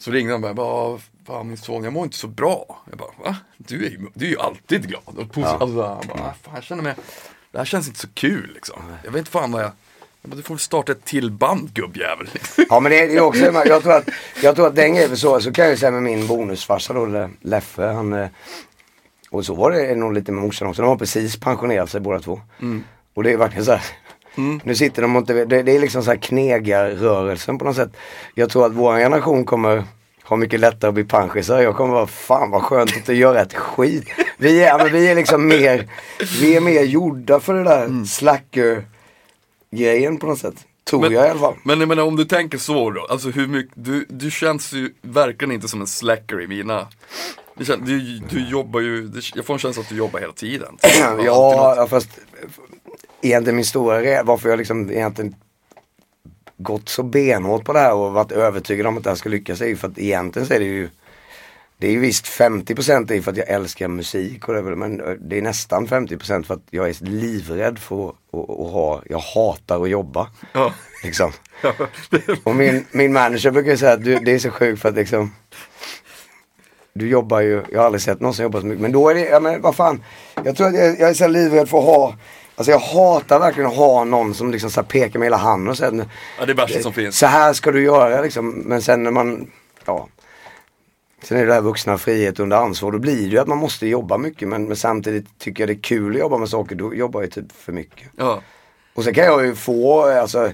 Så 0.00 0.10
ringde 0.10 0.32
han 0.32 0.44
och 0.44 0.54
bara, 0.54 0.64
"Vad 0.64 1.00
fan 1.28 1.48
min 1.48 1.56
son, 1.56 1.84
jag 1.84 1.92
mår 1.92 2.04
inte 2.04 2.16
så 2.16 2.26
bra. 2.28 2.82
Jag 2.90 2.98
bara, 2.98 3.08
va? 3.24 3.36
Du 3.56 3.86
är 3.86 3.90
ju, 3.90 3.98
du 4.14 4.26
är 4.26 4.30
ju 4.30 4.38
alltid 4.38 4.88
glad. 4.88 5.02
Och 5.06 5.14
positiv. 5.32 5.44
Alltså, 5.44 5.82
han 5.82 6.02
bara, 6.08 6.28
"Ah, 6.28 6.34
fan, 6.42 6.54
jag 6.54 6.64
känner 6.64 6.82
mig, 6.82 6.94
det 7.52 7.58
här 7.58 7.64
känns 7.64 7.86
inte 7.88 8.00
så 8.00 8.08
kul 8.14 8.50
liksom. 8.54 8.82
Jag 9.04 9.10
vet 9.10 9.18
inte 9.18 9.30
fan 9.30 9.52
vad 9.52 9.62
jag, 9.62 9.70
jag 10.22 10.30
bara, 10.30 10.36
du 10.36 10.42
får 10.42 10.54
väl 10.54 10.58
starta 10.60 10.92
ett 10.92 11.04
till 11.04 11.30
band 11.30 11.72
gubbjävel. 11.74 12.28
Ja 12.70 12.80
men 12.80 12.92
det 12.92 12.98
är 13.00 13.10
ju 13.10 13.20
också, 13.20 13.44
jag 13.44 13.82
tror 13.82 13.92
att, 13.96 14.08
jag 14.42 14.56
tror 14.56 14.66
att 14.66 14.76
den 14.76 14.94
grejen, 14.94 15.16
så, 15.16 15.40
så 15.40 15.52
kan 15.52 15.64
jag 15.64 15.72
ju 15.72 15.78
säga 15.78 15.90
med 15.90 16.02
min 16.02 16.26
bonusfarsa 16.26 16.92
då, 16.92 17.06
Le- 17.06 17.28
Leffe, 17.40 17.86
han 17.86 18.12
eh, 18.12 18.28
Och 19.30 19.46
så 19.46 19.54
var 19.54 19.70
det 19.70 19.94
nog 19.94 20.12
lite 20.12 20.32
med 20.32 20.42
morsan 20.42 20.68
också, 20.68 20.82
de 20.82 20.88
har 20.88 20.96
precis 20.96 21.36
pensionerat 21.40 21.90
sig 21.90 22.00
båda 22.00 22.20
två. 22.20 22.40
Och 23.14 23.22
det 23.22 23.32
är 23.32 23.36
verkligen 23.36 23.64
så 23.64 23.72
här. 23.72 23.82
Nu 24.64 24.74
sitter 24.74 25.02
de 25.02 25.16
och 25.16 25.20
inte, 25.20 25.44
det, 25.44 25.62
det 25.62 25.72
är 25.76 25.80
liksom 25.80 26.02
så 26.02 26.10
här 26.10 26.18
knegarrörelsen 26.18 27.58
på 27.58 27.64
något 27.64 27.76
sätt. 27.76 27.90
Jag 28.34 28.50
tror 28.50 28.66
att 28.66 28.72
vår 28.72 28.96
generation 28.96 29.44
kommer 29.44 29.84
ha 30.28 30.36
mycket 30.36 30.60
lättare 30.60 30.88
att 30.88 30.94
bli 30.94 31.04
panschisar. 31.04 31.60
Jag 31.62 31.76
kommer 31.76 31.94
vara, 31.94 32.06
fan 32.06 32.50
vad 32.50 32.62
skönt 32.62 32.90
att 32.90 32.96
inte 32.96 33.14
göra 33.14 33.40
ett 33.40 33.54
skit. 33.54 34.04
Vi 34.38 34.62
är, 34.62 34.78
men 34.78 34.92
vi 34.92 35.08
är 35.08 35.14
liksom 35.14 35.46
mer, 35.48 35.88
vi 36.40 36.56
är 36.56 36.60
mer 36.60 36.82
gjorda 36.82 37.40
för 37.40 37.54
det 37.54 37.64
där 37.64 38.04
slacker 38.04 38.84
grejen 39.70 40.18
på 40.18 40.26
något 40.26 40.38
sätt. 40.38 40.54
Tror 40.90 41.00
Men- 41.00 41.12
jag 41.12 41.26
i 41.26 41.30
alla 41.30 41.40
fall. 41.40 41.54
Men 41.64 41.80
jag 41.80 41.88
menar 41.88 42.02
om 42.02 42.16
du 42.16 42.24
tänker 42.24 42.58
så 42.58 42.90
då, 42.90 43.06
alltså 43.10 43.30
hur 43.30 43.46
mycket, 43.46 43.72
du, 43.74 44.06
du 44.08 44.30
känns 44.30 44.72
ju 44.72 44.94
verkligen 45.02 45.52
inte 45.52 45.68
som 45.68 45.80
en 45.80 45.86
slacker 45.86 46.40
i 46.42 46.46
mina 46.46 46.88
känns, 47.64 47.80
du, 47.86 48.18
du 48.30 48.50
jobbar 48.50 48.80
ju, 48.80 49.10
jag 49.34 49.44
får 49.46 49.54
en 49.54 49.58
känsla 49.60 49.82
att 49.82 49.88
du 49.88 49.96
jobbar 49.96 50.20
hela 50.20 50.32
tiden. 50.32 50.76
Ja, 51.24 51.86
fast 51.90 52.08
egentligen 53.22 53.56
min 53.56 53.64
stora 53.64 54.22
varför 54.22 54.48
jag 54.48 54.58
liksom 54.58 54.90
egentligen 54.90 55.34
gått 56.58 56.88
så 56.88 57.02
benhårt 57.02 57.64
på 57.64 57.72
det 57.72 57.78
här 57.78 57.94
och 57.94 58.12
varit 58.12 58.32
övertygad 58.32 58.86
om 58.86 58.98
att 58.98 59.04
det 59.04 59.10
här 59.10 59.16
ska 59.16 59.28
lyckas 59.28 59.60
är 59.60 59.66
ju 59.66 59.76
för 59.76 59.88
att 59.88 59.98
egentligen 59.98 60.48
så 60.48 60.54
är 60.54 60.58
det 60.58 60.64
ju 60.64 60.88
det 61.80 61.86
är 61.86 61.90
ju 61.90 61.98
visst 61.98 62.26
50% 62.26 63.12
är 63.12 63.20
för 63.20 63.30
att 63.30 63.36
jag 63.36 63.48
älskar 63.48 63.88
musik 63.88 64.48
och 64.48 64.54
det 64.54 64.62
men 64.62 65.00
eh, 65.00 65.10
det 65.10 65.38
är 65.38 65.42
nästan 65.42 65.86
50% 65.86 66.42
för 66.42 66.54
att 66.54 66.62
jag 66.70 66.88
är 66.88 67.04
livrädd 67.04 67.78
för 67.78 68.08
att, 68.08 68.14
ha, 68.72 69.02
jag 69.06 69.18
hatar 69.18 69.82
att 69.82 69.90
jobba. 69.90 70.30
Ja. 70.52 70.72
Liksom. 71.04 71.32
Och 72.44 72.56
min, 72.56 72.84
min 72.92 73.12
manager 73.12 73.50
brukar 73.50 73.76
säga 73.76 73.92
att 73.92 74.04
du, 74.04 74.18
det 74.18 74.32
är 74.32 74.38
så 74.38 74.50
sjukt 74.50 74.82
för 74.82 74.88
att 74.88 74.94
liksom 74.94 75.34
Du 76.92 77.08
jobbar 77.08 77.40
ju, 77.40 77.62
jag 77.70 77.78
har 77.78 77.86
aldrig 77.86 78.02
sett 78.02 78.20
någon 78.20 78.34
som 78.34 78.42
jobbar 78.42 78.60
så 78.60 78.66
mycket, 78.66 78.82
men 78.82 78.92
då 78.92 79.08
är 79.08 79.14
det, 79.14 79.24
ja 79.24 79.40
men 79.40 79.62
vad 79.62 79.76
fan 79.76 80.04
Jag 80.44 80.56
tror 80.56 80.66
att 80.66 80.74
jag, 80.74 81.00
jag 81.00 81.10
är 81.10 81.14
så 81.14 81.26
livrädd 81.26 81.68
för 81.68 81.78
att 81.78 81.84
ha 81.84 82.14
Alltså 82.58 82.70
jag 82.70 82.78
hatar 82.78 83.38
verkligen 83.38 83.70
att 83.70 83.76
ha 83.76 84.04
någon 84.04 84.34
som 84.34 84.50
liksom 84.50 84.70
så 84.70 84.80
här 84.80 84.88
pekar 84.88 85.18
med 85.18 85.26
hela 85.26 85.36
handen 85.36 85.68
och 85.70 85.76
säger 85.78 86.06
Ja, 86.38 86.46
det 86.46 86.52
är 86.52 86.56
värsta 86.56 86.80
som 86.82 86.92
finns. 86.92 87.18
så 87.18 87.26
här 87.26 87.52
ska 87.52 87.72
du 87.72 87.82
göra 87.82 88.20
liksom. 88.22 88.48
Men 88.50 88.82
sen 88.82 89.02
när 89.02 89.10
man, 89.10 89.50
ja. 89.84 90.08
Sen 91.22 91.38
är 91.38 91.46
det 91.46 91.52
här 91.54 91.60
vuxna 91.60 91.98
frihet 91.98 92.40
under 92.40 92.56
ansvar. 92.56 92.92
Då 92.92 92.98
blir 92.98 93.16
det 93.16 93.28
ju 93.28 93.38
att 93.38 93.48
man 93.48 93.58
måste 93.58 93.86
jobba 93.86 94.18
mycket. 94.18 94.48
Men, 94.48 94.64
men 94.64 94.76
samtidigt 94.76 95.38
tycker 95.38 95.62
jag 95.62 95.68
det 95.68 95.72
är 95.72 95.82
kul 95.82 96.14
att 96.14 96.20
jobba 96.20 96.38
med 96.38 96.48
saker. 96.48 96.74
Då 96.76 96.94
jobbar 96.94 97.20
jag 97.20 97.30
typ 97.30 97.52
för 97.52 97.72
mycket. 97.72 98.08
Ja. 98.16 98.42
Och 98.94 99.04
sen 99.04 99.14
kan 99.14 99.24
jag 99.24 99.46
ju 99.46 99.54
få, 99.54 100.02
alltså, 100.02 100.50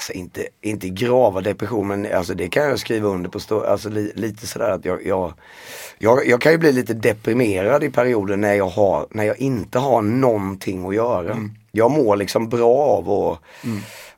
alltså 0.00 0.12
inte, 0.12 0.46
inte 0.60 0.88
grava 0.88 1.40
depression 1.40 1.88
men 1.88 2.12
alltså 2.12 2.34
det 2.34 2.48
kan 2.48 2.64
jag 2.64 2.78
skriva 2.78 3.08
under 3.08 3.30
på, 3.30 3.40
stå, 3.40 3.64
alltså 3.64 3.88
li, 3.88 4.12
lite 4.14 4.46
sådär 4.46 4.70
att 4.70 4.84
jag, 4.84 5.06
jag, 5.06 5.32
jag, 5.98 6.26
jag 6.26 6.40
kan 6.40 6.52
ju 6.52 6.58
bli 6.58 6.72
lite 6.72 6.94
deprimerad 6.94 7.84
i 7.84 7.90
perioder 7.90 8.36
när 8.36 8.54
jag, 8.54 8.68
har, 8.68 9.06
när 9.10 9.24
jag 9.24 9.38
inte 9.38 9.78
har 9.78 10.02
någonting 10.02 10.88
att 10.88 10.94
göra. 10.94 11.36
Jag 11.72 11.90
mår 11.90 12.16
liksom 12.16 12.48
bra 12.48 12.76
av 12.76 13.10
att 13.10 13.38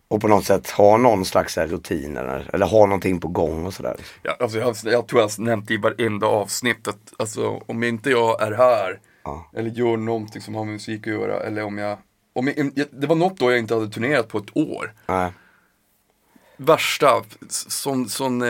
och 0.09 0.21
på 0.21 0.29
något 0.29 0.45
sätt 0.45 0.71
ha 0.71 0.97
någon 0.97 1.25
slags 1.25 1.59
rutin 1.59 2.17
eller, 2.17 2.51
eller 2.53 2.67
ha 2.67 2.87
någonting 2.87 3.21
på 3.21 3.29
gång 3.29 3.67
och 3.67 3.75
sådär. 3.75 3.97
Ja, 4.23 4.37
alltså 4.41 4.59
jag, 4.59 4.77
jag 4.85 5.07
tror 5.09 5.21
jag 5.21 5.29
har 5.29 5.43
nämnt 5.43 5.71
i 5.71 5.77
varenda 5.77 6.27
avsnitt 6.27 6.89
att 6.89 7.12
alltså, 7.17 7.61
om 7.67 7.83
inte 7.83 8.11
jag 8.11 8.43
är 8.43 8.53
här 8.53 9.01
Ja. 9.25 9.51
eller 9.57 9.71
gör 9.71 9.97
någonting 9.97 10.43
som 10.43 10.55
har 10.55 10.65
med 10.65 10.73
musik 10.73 11.07
att 11.07 11.12
göra 11.12 11.41
eller 11.41 11.65
om 11.65 11.79
jag, 11.79 11.99
om 12.35 12.47
jag 12.57 12.73
det 12.91 13.07
var 13.07 13.17
något 13.17 13.43
år 13.43 13.51
jag 13.51 13.59
inte 13.59 13.75
hade 13.75 13.89
turnerat 13.89 14.29
på 14.29 14.39
ett 14.39 14.57
år. 14.57 14.93
Nej. 15.07 15.33
Värsta, 16.64 17.25
sån, 17.49 18.09
sån, 18.09 18.40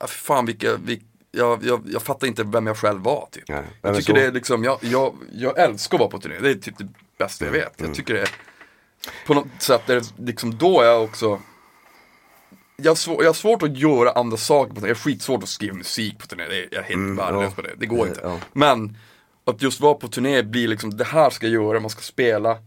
fy 0.00 0.06
fan 0.08 0.46
vilka, 0.46 0.76
vilka 0.76 1.04
jag, 1.30 1.64
jag, 1.64 1.82
jag 1.92 2.02
fattar 2.02 2.26
inte 2.26 2.44
vem 2.44 2.66
jag 2.66 2.76
själv 2.76 3.00
var 3.02 3.28
typ. 3.32 3.48
Nej, 3.48 3.64
jag 3.82 3.96
tycker 3.96 4.12
så? 4.12 4.18
det 4.20 4.26
är 4.26 4.32
liksom, 4.32 4.64
jag, 4.64 4.78
jag, 4.80 5.14
jag 5.32 5.58
älskar 5.58 5.96
att 5.96 6.00
vara 6.00 6.10
på 6.10 6.18
turné, 6.18 6.38
det 6.40 6.50
är 6.50 6.54
typ 6.54 6.78
det 6.78 6.88
bästa 7.18 7.44
jag 7.44 7.52
vet. 7.52 7.80
Mm. 7.80 7.90
Jag 7.90 7.96
tycker 7.96 8.14
det 8.14 8.20
är, 8.20 8.30
på 9.26 9.34
något 9.34 9.46
sätt 9.58 9.90
är 9.90 9.94
det 9.94 10.12
liksom 10.26 10.58
då 10.58 10.84
jag 10.84 11.04
också 11.04 11.40
jag 12.76 12.90
har, 12.90 12.96
svår, 12.96 13.22
jag 13.22 13.28
har 13.28 13.34
svårt 13.34 13.62
att 13.62 13.78
göra 13.78 14.10
andra 14.12 14.36
saker 14.36 14.68
på 14.68 14.74
turné, 14.80 14.88
jag 14.88 14.94
har 14.96 15.00
skitsvårt 15.00 15.42
att 15.42 15.48
skriva 15.48 15.74
musik 15.74 16.18
på 16.18 16.26
turné, 16.26 16.44
det 16.48 16.56
är, 16.56 16.68
jag 16.70 16.84
är 16.84 16.88
helt 16.88 17.18
värdelös 17.18 17.30
Mm, 17.30 17.42
ja. 17.42 17.50
på 17.50 17.62
det, 17.62 17.74
det 17.76 17.86
går 17.86 18.08
inte. 18.08 18.20
ja. 18.22 18.40
Men 18.52 18.96
att 19.44 19.62
just 19.62 19.80
vara 19.80 19.94
på 19.94 20.08
turné 20.08 20.42
blir 20.42 20.68
liksom, 20.68 20.96
det 20.96 21.04
här 21.04 21.30
ska 21.30 21.46
jag 21.46 21.64
göra, 21.64 21.80
man 21.80 21.90
ska 21.90 22.00
spela 22.00 22.58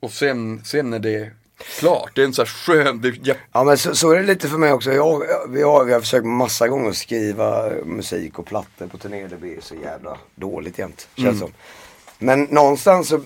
och 0.00 0.10
sen, 0.10 0.64
sen 0.64 0.92
är 0.92 0.98
det 0.98 1.30
klart, 1.78 2.10
det 2.14 2.20
är 2.20 2.24
en 2.26 2.32
sån 2.34 2.42
här 2.42 2.52
skön, 2.52 3.00
det 3.00 3.08
jätte- 3.08 3.40
Ja 3.52 3.64
men 3.64 3.78
så, 3.78 3.94
så 3.94 4.10
är 4.10 4.16
det 4.16 4.22
lite 4.22 4.48
för 4.48 4.58
mig 4.58 4.72
också. 4.72 4.92
Jag, 4.92 5.22
vi, 5.48 5.62
har, 5.62 5.84
vi 5.84 5.92
har 5.92 6.00
försökt 6.00 6.26
massa 6.26 6.68
gånger 6.68 6.90
att 6.90 6.96
skriva 6.96 7.70
musik 7.84 8.38
och 8.38 8.46
plattor 8.46 8.86
på 8.86 8.98
turné. 8.98 9.26
Det 9.26 9.36
blir 9.36 9.60
så 9.60 9.74
jävla 9.74 10.16
dåligt 10.34 10.78
jämt. 10.78 11.08
Känns 11.16 11.38
som. 11.38 11.52
Men 12.18 12.42
någonstans 12.44 13.08
så 13.08 13.20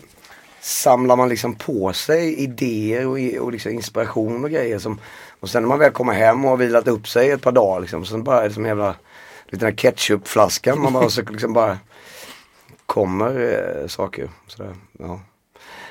samlar 0.61 1.17
man 1.17 1.29
liksom 1.29 1.55
på 1.55 1.93
sig 1.93 2.35
idéer 2.43 3.07
och, 3.07 3.45
och 3.47 3.53
liksom 3.53 3.73
inspiration 3.73 4.45
och 4.45 4.51
grejer. 4.51 4.79
Som, 4.79 5.01
och 5.41 5.51
sen 5.51 5.63
när 5.63 5.69
man 5.69 5.79
väl 5.79 5.93
kommer 5.93 6.13
hem 6.13 6.45
och 6.45 6.51
har 6.51 6.57
vilat 6.57 6.89
upp 6.89 7.09
sig 7.09 7.31
ett 7.31 7.43
par 7.43 7.53
dagar 7.53 7.81
liksom. 7.81 8.05
Så 8.05 8.19
bara 8.19 8.41
är 8.45 8.49
det 8.49 8.55
som 8.55 8.65
en 8.65 8.69
jävla 8.69 8.95
liten 9.47 9.69
här 9.69 9.77
ketchupflaskan. 9.77 10.81
Man 10.83 10.93
bara 10.93 11.11
så 11.11 11.23
liksom 11.23 11.53
bara 11.53 11.79
kommer 12.87 13.53
eh, 13.83 13.87
saker. 13.89 14.31
Sådär, 14.47 14.75
ja. 14.99 15.21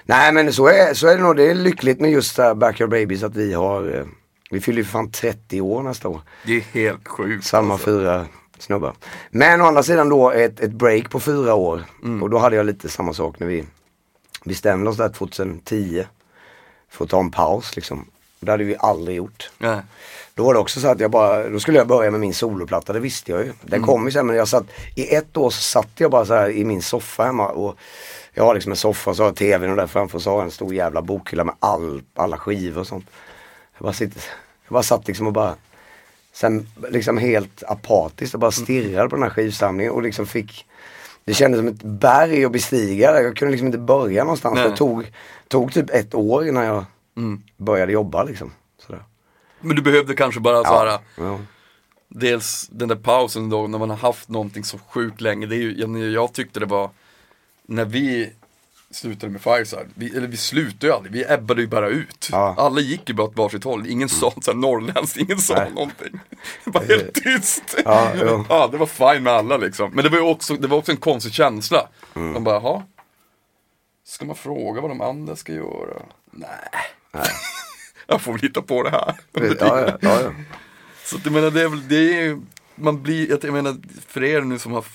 Nej 0.06 0.32
men 0.32 0.54
så 0.54 0.68
är, 0.68 0.94
så 0.94 1.08
är 1.08 1.18
det 1.18 1.24
nog. 1.24 1.36
Det 1.36 1.50
är 1.50 1.56
lyckligt 1.56 2.00
med 2.00 2.12
just 2.12 2.38
Backyard 2.56 2.90
Babies 2.90 3.24
att 3.24 3.36
vi 3.36 3.54
har 3.54 3.96
eh, 3.98 4.04
Vi 4.52 4.62
fyller 4.62 4.78
ju 4.78 4.86
fan 4.86 5.12
30 5.12 5.62
år 5.62 5.84
nästa 5.84 6.08
år. 6.10 6.22
det 6.46 6.56
är 6.58 6.62
helt 6.62 7.08
sjukt. 7.08 7.46
Samma 7.46 7.74
alltså. 7.74 7.86
fyra 7.86 8.26
snubbar. 8.60 8.94
Men 9.30 9.62
å 9.62 9.66
andra 9.66 9.84
sidan 9.84 10.10
då 10.10 10.32
ett, 10.32 10.60
ett 10.60 10.72
break 10.72 11.10
på 11.10 11.20
fyra 11.20 11.54
år. 11.54 11.84
Mm. 12.04 12.24
Och 12.24 12.30
då 12.30 12.38
hade 12.38 12.56
jag 12.56 12.66
lite 12.66 12.90
samma 12.90 13.14
sak 13.14 13.40
när 13.40 13.48
vi 13.48 13.66
bestämde 14.44 14.90
oss 14.90 14.98
där 14.98 15.10
2010. 15.10 16.04
För 16.90 17.04
att 17.06 17.10
ta 17.12 17.20
en 17.20 17.32
paus 17.32 17.76
liksom. 17.76 18.06
Det 18.40 18.52
hade 18.52 18.64
vi 18.64 18.76
aldrig 18.80 19.18
gjort. 19.18 19.50
Nej. 19.58 19.80
Då 20.34 20.44
var 20.44 20.54
det 20.54 20.60
också 20.60 20.80
så 20.80 20.88
att 20.88 21.00
jag 21.00 21.12
bara, 21.12 21.50
då 21.50 21.60
skulle 21.60 21.78
jag 21.78 21.88
börja 21.88 22.12
med 22.12 22.20
min 22.20 22.34
soloplatta, 22.34 22.94
det 22.94 23.00
visste 23.00 23.32
jag 23.32 23.42
ju. 23.42 23.54
Den 23.62 23.74
Mm. 23.78 23.88
kom 23.88 24.06
ju 24.06 24.12
sen 24.12 24.28
men 24.28 24.36
jag 24.36 24.48
satt, 24.48 24.64
i 24.96 25.16
ett 25.16 25.38
år 25.38 25.50
så 25.50 25.62
satt 25.62 25.88
jag 25.98 26.12
bara 26.12 26.26
så 26.26 26.34
här 26.34 26.50
i 26.50 26.66
min 26.66 26.82
soffa 26.82 27.24
hemma 27.24 27.48
och 27.48 27.78
jag 28.36 28.44
har 28.44 28.54
liksom 28.54 28.72
en 28.72 28.76
soffa 28.76 29.10
och 29.10 29.16
så 29.16 29.24
har 29.24 29.28
jag 29.28 29.36
tvn 29.36 29.72
och 29.72 29.78
där 29.78 29.88
framför 29.88 30.20
så 30.20 30.30
har 30.30 30.38
jag 30.38 30.46
en 30.46 30.52
stor 30.52 30.74
jävla 30.74 31.02
bokhylla 31.02 31.44
med 31.44 31.56
all, 31.60 32.02
alla 32.16 32.38
skivor 32.38 32.82
och 32.82 32.88
sånt. 32.88 33.10
Jag 33.78 33.84
bara, 33.84 33.94
sitter, 33.94 34.22
jag 34.66 34.74
bara 34.74 34.84
satt 34.84 35.08
liksom 35.08 35.28
och 35.28 35.34
bara, 35.34 35.56
sen 36.34 36.68
liksom 36.90 37.18
helt 37.18 37.64
apatiskt 37.68 38.34
och 38.34 38.40
bara 38.40 38.52
stirrade 38.52 39.10
på 39.10 39.16
den 39.16 39.24
här 39.24 39.30
skivsamlingen 39.30 39.94
och 39.94 40.02
liksom 40.02 40.26
fick 40.26 40.66
det 41.26 41.34
kändes 41.34 41.60
som 41.60 41.68
ett 41.68 41.84
berg 41.84 42.46
att 42.46 42.52
bestiga. 42.52 43.22
Jag 43.22 43.36
kunde 43.36 43.52
liksom 43.52 43.68
inte 43.68 43.78
börja 43.78 44.24
någonstans. 44.24 44.56
Nej. 44.56 44.70
Det 44.70 44.76
tog, 44.76 45.12
tog 45.48 45.74
typ 45.74 45.90
ett 45.90 46.16
år 46.16 46.48
innan 46.48 46.66
jag 46.66 46.86
Mm. 47.18 47.44
började 47.58 47.92
jobba 47.92 48.24
liksom. 48.24 48.52
Sådär. 48.86 49.04
Men 49.60 49.76
du 49.76 49.82
behövde 49.82 50.16
kanske 50.16 50.40
bara 50.40 50.64
så 50.64 50.80
här, 50.80 51.00
ja. 51.18 51.40
dels 52.08 52.68
den 52.72 52.88
där 52.90 52.96
pausen 52.96 53.50
då 53.50 53.68
när 53.68 53.80
man 53.80 53.90
har 53.90 53.98
haft 53.98 54.30
någonting 54.30 54.64
så 54.64 54.78
sjukt 54.78 55.22
länge. 55.22 55.46
Det 55.48 55.56
är 55.56 55.58
ju, 55.58 55.76
jag, 55.78 55.98
jag 55.98 56.34
tyckte 56.34 56.60
det 56.60 56.66
var, 56.66 56.90
när 57.68 57.86
vi 57.86 58.34
slutade 58.92 59.32
med 59.32 59.42
Fireside, 59.42 59.88
vi, 59.94 60.18
eller 60.18 60.28
vi 60.28 60.38
slutade 60.38 60.88
ju 60.88 60.94
aldrig, 60.94 61.14
vi 61.14 61.34
ebbade 61.34 61.62
ju 61.62 61.68
bara 61.68 61.90
ut. 61.90 62.30
Ja. 62.32 62.56
Alla 62.58 62.80
gick 62.80 63.10
ju 63.10 63.16
bara 63.16 63.28
åt 63.28 63.38
varsitt 63.38 63.64
håll, 63.64 63.88
ingen 63.88 64.10
sa 64.10 64.34
så 64.42 64.52
här 64.52 64.58
norrländskt, 64.58 65.18
ingen 65.18 65.38
sa 65.38 65.56
Nej. 65.56 65.72
någonting. 65.72 66.20
Det 66.66 66.72
var 66.72 66.84
helt 66.84 67.14
tyst. 67.14 67.76
Ja, 67.86 68.12
jo. 68.16 68.46
ja, 68.50 68.68
det 68.68 68.78
var 68.78 68.86
fine 68.86 69.24
med 69.24 69.34
alla 69.34 69.58
liksom. 69.58 69.92
Men 69.94 70.04
det 70.04 70.10
var 70.10 70.18
ju 70.18 70.24
också, 70.24 70.54
det 70.54 70.68
var 70.68 70.78
också 70.78 70.92
en 70.92 70.98
konstig 70.98 71.34
känsla. 71.34 71.88
Mm. 72.16 72.34
Man 72.34 72.44
bara, 72.44 72.56
jaha. 72.56 72.84
Ska 74.06 74.26
man 74.26 74.36
fråga 74.36 74.82
vad 74.82 74.92
de 74.92 75.02
andra 75.02 75.36
ska 75.36 75.54
göra? 75.54 76.02
Nej. 76.32 76.50
jag 78.08 78.22
får 78.22 78.32
väl 78.32 78.42
hitta 78.42 78.62
på 78.62 78.84
det 78.84 78.90
här. 78.90 79.16
Ja, 79.32 79.44
ja, 79.60 79.98
ja, 80.02 80.22
ja. 80.22 80.32
Så 81.04 81.18
att 81.18 81.26
jag 81.26 81.34
menar, 81.34 81.52
det 81.52 81.62
är 81.62 81.70
väl, 81.70 81.88
det 81.88 81.96
är 81.96 82.22
ju, 82.22 82.42
man 82.76 83.02
blir, 83.04 83.46
jag 83.46 83.54
menar, 83.54 83.78
för 84.08 84.24
er 84.24 84.42
nu 84.42 84.60
som 84.60 84.72
har 84.72 84.86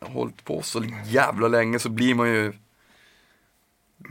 hållit 0.00 0.44
på 0.44 0.62
så 0.62 0.84
jävla 1.06 1.48
länge 1.48 1.78
så 1.78 1.88
blir 1.88 2.14
man 2.14 2.28
ju 2.28 2.52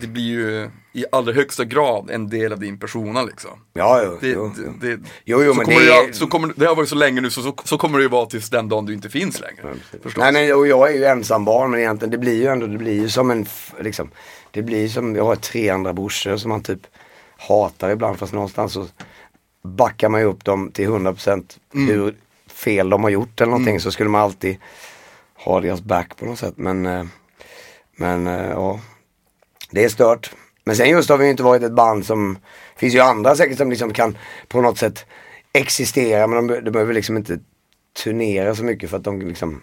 Det 0.02 0.08
blir 0.08 0.24
ju 0.24 0.70
i 0.94 1.06
allra 1.12 1.34
högsta 1.34 1.66
grad 1.66 2.10
en 2.10 2.30
del 2.30 2.54
av 2.54 2.60
din 2.60 2.80
persona 2.80 3.24
liksom. 3.24 3.52
ja 3.74 4.02
jo, 4.06 4.18
Det, 4.22 4.28
jo. 4.30 4.52
det, 4.82 4.88
det, 4.96 5.02
Jo, 5.26 5.44
jo, 5.44 5.54
så 5.54 5.58
men 5.60 5.70
det 5.70 6.06
ju- 6.08 6.14
så 6.14 6.28
kommer, 6.28 6.54
det 6.56 6.66
har 6.66 6.76
varit 6.76 6.90
så 6.90 6.96
länge 6.96 7.22
nu 7.22 7.30
så, 7.30 7.42
så, 7.42 7.54
så 7.64 7.78
kommer 7.78 7.98
det 7.98 8.04
ju 8.04 8.10
vara 8.10 8.26
tills 8.26 8.50
den 8.50 8.70
dagen 8.70 8.86
du 8.86 8.94
inte 8.94 9.10
finns 9.10 9.40
längre. 9.40 9.76
Förstås. 9.92 10.18
Nej 10.18 10.32
men 10.34 10.56
och 10.58 10.68
jag 10.68 10.90
är 10.92 10.94
ju 10.98 11.06
ensam 11.06 11.46
barn 11.46 11.72
men 11.72 11.80
egentligen 11.80 12.12
det 12.12 12.18
blir 12.18 12.36
ju 12.42 12.48
ändå, 12.48 12.68
det 12.68 12.78
blir 12.78 12.94
ju 13.02 13.10
som 13.10 13.32
en, 13.32 13.46
liksom, 13.80 14.10
det 14.52 14.62
blir 14.62 14.82
ju 14.82 14.90
som, 14.90 15.16
jag 15.16 15.26
har 15.26 15.36
tre 15.36 15.70
andra 15.70 15.94
brorsor 15.94 16.38
som 16.38 16.50
man 16.50 16.64
typ 16.64 16.88
hatar 17.38 17.90
ibland 17.90 18.20
fast 18.20 18.34
någonstans 18.34 18.74
så 18.74 18.88
backar 19.64 20.10
man 20.10 20.22
ju 20.22 20.28
upp 20.28 20.44
dem 20.46 20.72
till 20.72 20.88
100% 20.90 21.44
hur 21.74 22.16
fel 22.48 22.90
de 22.90 23.04
har 23.04 23.10
gjort 23.10 23.42
eller 23.42 23.52
någonting 23.52 23.80
så 23.80 23.92
skulle 23.92 24.10
man 24.10 24.22
alltid 24.22 24.58
ha 25.46 25.62
deras 25.62 25.82
back 25.82 26.18
på 26.18 26.26
något 26.26 26.40
sätt 26.40 26.54
men, 26.58 26.86
eh, 26.86 27.06
men 27.98 28.28
eh, 28.28 28.50
ja, 28.50 28.80
det 29.70 29.84
är 29.84 29.90
stört. 29.90 30.32
Men 30.64 30.76
sen 30.76 30.90
just 30.90 31.10
har 31.10 31.18
vi 31.18 31.26
ju 31.26 31.32
inte 31.32 31.44
varit 31.44 31.64
ett 31.64 31.72
band 31.72 32.06
som, 32.06 32.34
det 32.74 32.80
finns 32.80 32.96
ju 32.96 33.00
andra 33.00 33.36
säkert 33.36 33.58
som 33.58 33.70
liksom 33.70 33.94
kan 33.94 34.18
på 34.48 34.62
något 34.62 34.78
sätt 34.78 35.06
existera 35.54 36.28
men 36.28 36.48
de, 36.48 36.60
de 36.64 36.72
behöver 36.72 36.94
liksom 36.94 37.18
inte 37.18 37.40
turnera 38.04 38.56
så 38.56 38.64
mycket 38.64 38.90
för 38.90 38.98
att 38.98 39.04
de 39.04 39.22
liksom 39.22 39.62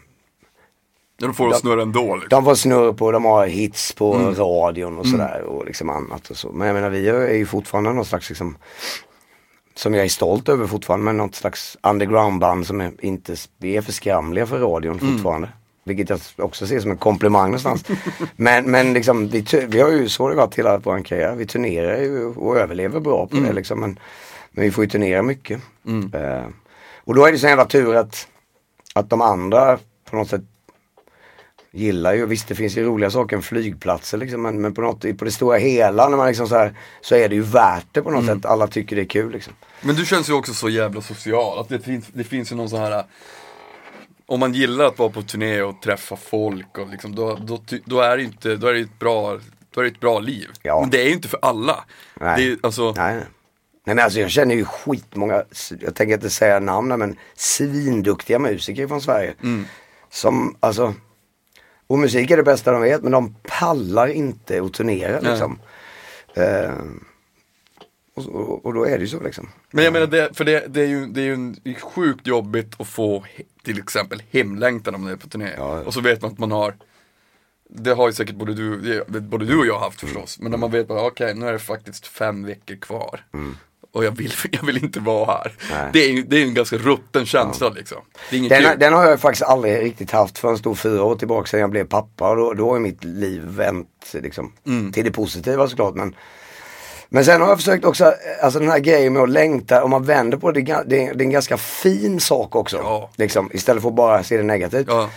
De 1.19 1.35
får 1.35 1.49
det 1.49 1.55
att 1.55 1.61
snurra 1.61 1.83
ändå 1.83 2.15
liksom. 2.15 2.29
de 2.31 2.45
får 2.45 2.55
snurr 2.55 2.93
på, 2.93 3.13
de 3.13 3.25
har 3.25 3.47
hits 3.47 3.93
på 3.93 4.13
radion 4.15 4.99
och 4.99 5.07
sådär 5.07 5.43
och 5.43 5.65
liksom 5.67 5.91
annat 5.91 6.31
och 6.31 6.37
så. 6.37 6.53
Men 6.53 6.67
jag 6.67 6.75
menar 6.75 6.91
vi 6.91 7.09
är 7.09 7.35
ju 7.35 7.47
fortfarande 7.47 7.93
någon 7.93 8.05
slags 8.05 8.29
liksom 8.29 8.57
som 9.75 9.95
jag 9.95 10.05
är 10.05 10.09
stolt 10.09 10.49
över 10.49 10.67
fortfarande 10.67 11.05
men 11.05 11.17
något 11.17 11.35
slags 11.35 11.77
undergroundband 11.83 12.67
som 12.67 12.81
är 12.81 12.93
inte, 13.01 13.37
vi 13.59 13.77
är 13.77 13.83
för 13.83 13.93
skramliga 13.93 14.47
för 14.47 14.59
radion 14.59 14.99
fortfarande. 14.99 15.49
Vilket 15.85 16.11
jag 16.11 16.21
också 16.37 16.67
ser 16.67 16.81
som 16.81 16.91
en 16.91 16.97
komplimang 16.97 17.47
någonstans. 17.47 17.85
men, 18.37 18.71
men 18.71 18.93
liksom 18.93 19.29
vi, 19.29 19.45
vi 19.69 19.81
har 19.81 19.91
ju 19.91 20.09
så 20.09 20.29
det 20.29 20.35
varit 20.35 20.59
hela 20.59 20.79
vår 20.79 21.05
karriär. 21.05 21.35
Vi 21.35 21.47
turnerar 21.47 22.01
ju 22.01 22.27
och 22.27 22.57
överlever 22.57 23.01
bra 23.01 23.27
på 23.27 23.37
det 23.37 23.53
liksom. 23.53 23.81
Men, 23.81 23.99
men 24.51 24.65
vi 24.65 24.71
får 24.71 24.85
ju 24.85 24.91
turnera 24.91 25.23
mycket. 25.23 25.61
Eh, 26.15 26.47
och 27.05 27.15
då 27.15 27.27
är 27.27 27.33
det 27.33 27.39
så 27.39 27.47
jävla 27.47 27.65
tur 27.65 27.97
att, 27.97 28.29
att 28.95 29.11
de 29.11 29.21
andra 29.21 29.79
på 30.11 30.17
något 30.17 30.29
sätt 30.29 30.43
gillar 31.73 32.15
ju, 32.15 32.27
visst 32.27 32.49
det 32.49 32.55
finns 32.55 32.77
ju 32.77 32.85
roliga 32.85 33.11
saker 33.11 33.37
än 33.37 33.43
flygplatser 33.43 34.19
liksom, 34.19 34.43
men, 34.43 34.61
men 34.61 34.75
på, 34.75 34.81
något, 34.81 35.19
på 35.19 35.25
det 35.25 35.31
stora 35.31 35.59
hela 35.59 36.09
när 36.09 36.17
man 36.17 36.27
liksom 36.27 36.49
så, 36.49 36.57
här, 36.57 36.75
så 37.01 37.15
är 37.15 37.29
det 37.29 37.35
ju 37.35 37.43
värt 37.43 37.87
det 37.93 38.03
på 38.03 38.11
något 38.11 38.27
sätt. 38.27 38.45
Alla 38.45 38.67
tycker 38.67 38.97
det 38.97 39.03
är 39.03 39.07
kul 39.07 39.33
liksom. 39.33 39.53
Men 39.81 39.97
du 39.97 40.07
känns 40.07 40.29
ju 40.29 40.33
också 40.33 40.55
så 40.55 40.69
jävla 40.69 41.01
social, 41.01 41.59
att 41.59 41.69
det 41.69 41.81
finns, 41.81 42.07
det 42.13 42.25
finns 42.25 42.53
ju 42.53 42.57
någon 42.57 42.71
sån 42.71 42.81
här 42.81 43.05
Om 44.33 44.41
man 44.41 44.53
gillar 44.53 44.85
att 44.85 44.99
vara 44.99 45.11
på 45.11 45.23
turné 45.23 45.63
och 45.63 45.83
träffa 45.83 46.17
folk 46.17 46.79
och 46.79 46.89
liksom, 46.89 47.15
då, 47.15 47.39
då, 47.41 47.63
då 47.85 48.01
är 48.01 48.17
det 48.17 48.23
inte, 48.23 48.57
då 48.57 48.67
är 48.67 48.73
det 48.73 48.81
ett 48.81 48.99
bra, 48.99 49.39
då 49.71 49.81
är 49.81 49.85
det 49.85 49.91
ett 49.91 50.01
bra 50.01 50.19
liv. 50.19 50.49
Ja. 50.63 50.81
Men 50.81 50.91
det 50.91 51.03
är 51.03 51.07
ju 51.07 51.13
inte 51.13 51.29
för 51.29 51.39
alla. 51.43 51.85
Nej. 52.21 52.37
Det 52.37 52.53
är, 52.53 52.59
alltså, 52.63 52.93
Nej, 52.97 53.15
nej. 53.15 53.25
Men 53.85 53.99
alltså 53.99 54.21
jag 54.21 54.31
känner 54.31 54.55
ju 54.55 54.65
skitmånga, 54.65 55.45
jag 55.81 55.95
tänker 55.95 56.15
inte 56.15 56.31
säga 56.31 56.61
namn 56.61 56.99
men 56.99 57.17
svinduktiga 57.35 58.39
musiker 58.39 58.89
från 58.89 59.01
Sverige. 59.01 59.35
Som 60.11 60.57
alltså, 60.61 60.95
Och 61.87 61.99
musik 61.99 62.31
är 62.31 62.37
det 62.37 62.43
bästa 62.43 62.73
de 62.73 62.83
vet 62.83 63.03
men 63.03 63.13
de 63.13 63.35
pallar 63.43 64.09
inte 64.09 64.63
att 64.63 64.73
turnera 64.73 65.21
liksom. 65.21 65.59
Eh, 66.35 66.73
och, 68.15 68.27
och, 68.29 68.67
och 68.67 68.75
då 68.75 68.85
är 68.85 68.91
det 68.99 69.01
ju 69.05 69.09
så 69.09 69.21
liksom. 69.21 69.49
Men 69.71 69.85
jag 69.85 69.93
menar, 69.93 70.07
det, 70.07 70.37
för 70.37 70.45
det, 70.45 70.65
det 70.75 70.81
är 70.81 70.87
ju, 70.87 71.07
det 71.07 71.21
är 71.21 71.25
ju 71.25 71.35
en, 71.35 71.57
det 71.63 71.71
är 71.71 71.75
sjukt 71.81 72.27
jobbigt 72.27 72.81
att 72.81 72.87
få 72.89 73.25
till 73.65 73.79
exempel 73.79 74.23
hemlängtan 74.31 74.95
om 74.95 75.03
man 75.05 75.13
är 75.13 75.17
på 75.17 75.29
turné. 75.29 75.51
Ja, 75.57 75.79
ja. 75.79 75.85
Och 75.85 75.95
så 75.95 76.01
vet 76.01 76.23
man 76.23 76.33
att 76.33 76.39
man 76.39 76.51
har 76.51 76.75
det 77.75 77.93
har 77.93 78.07
ju 78.09 78.13
säkert 78.13 78.35
både 78.37 78.55
du, 78.55 79.05
både 79.21 79.45
du 79.47 79.59
och 79.59 79.67
jag 79.67 79.79
haft 79.79 80.01
förstås. 80.01 80.39
Men 80.41 80.51
när 80.51 80.59
man 80.59 80.71
vet 80.71 80.89
bara, 80.89 81.07
okej 81.07 81.35
nu 81.35 81.47
är 81.47 81.53
det 81.53 81.59
faktiskt 81.59 82.07
fem 82.07 82.45
veckor 82.47 82.77
kvar. 82.77 83.25
Och 83.93 84.05
jag 84.05 84.11
vill, 84.17 84.33
jag 84.53 84.67
vill 84.67 84.85
inte 84.85 85.01
vara 85.01 85.27
här. 85.27 85.53
Nej. 85.71 85.91
Det 85.93 85.99
är 86.05 86.13
ju 86.13 86.23
det 86.23 86.37
är 86.37 86.43
en 86.43 86.55
ganska 86.55 86.77
rutten 86.77 87.27
känsla 87.27 87.69
liksom. 87.69 87.99
Inget 88.31 88.53
kul. 88.53 88.63
Den, 88.63 88.79
den 88.79 88.93
har 88.93 89.05
jag 89.05 89.21
faktiskt 89.21 89.43
aldrig 89.43 89.83
riktigt 89.83 90.11
haft 90.11 90.39
förrän 90.39 90.59
stod 90.59 90.79
fyra 90.79 91.03
år 91.05 91.17
tillbaka 91.17 91.47
sedan 91.47 91.61
jag 91.61 91.71
blev 91.71 91.85
pappa. 91.85 92.31
Och 92.31 92.37
då, 92.37 92.53
då 92.55 92.73
har 92.73 92.79
mitt 92.79 93.05
liv 93.05 93.43
vänt 93.45 94.13
liksom, 94.13 94.53
Mm. 94.67 94.93
till 94.93 95.05
det 95.05 95.11
positiva 95.11 95.69
såklart. 95.69 95.95
Men, 95.95 96.15
men 97.13 97.25
sen 97.25 97.41
har 97.41 97.49
jag 97.49 97.59
försökt 97.59 97.85
också, 97.85 98.15
alltså 98.43 98.59
den 98.59 98.69
här 98.71 98.79
grejen 98.79 99.13
med 99.13 99.23
att 99.23 99.31
längta, 99.31 99.85
om 99.85 99.91
man 99.91 100.05
vänder 100.05 100.39
på 100.39 100.53
det, 100.53 100.61
det, 100.61 100.71
är 100.73 100.85
det 100.87 100.97
är 100.97 101.23
en 101.23 101.31
ganska 101.31 101.57
fin 101.57 102.21
sak 102.21 102.57
också. 102.57 102.77
Ja. 102.77 103.11
Liksom, 103.17 103.51
istället 103.53 103.83
för 103.83 103.89
att 103.89 103.95
bara 103.95 104.23
se 104.23 104.37
det 104.37 104.43
negativt. 104.43 104.87
Ja. 104.91 105.11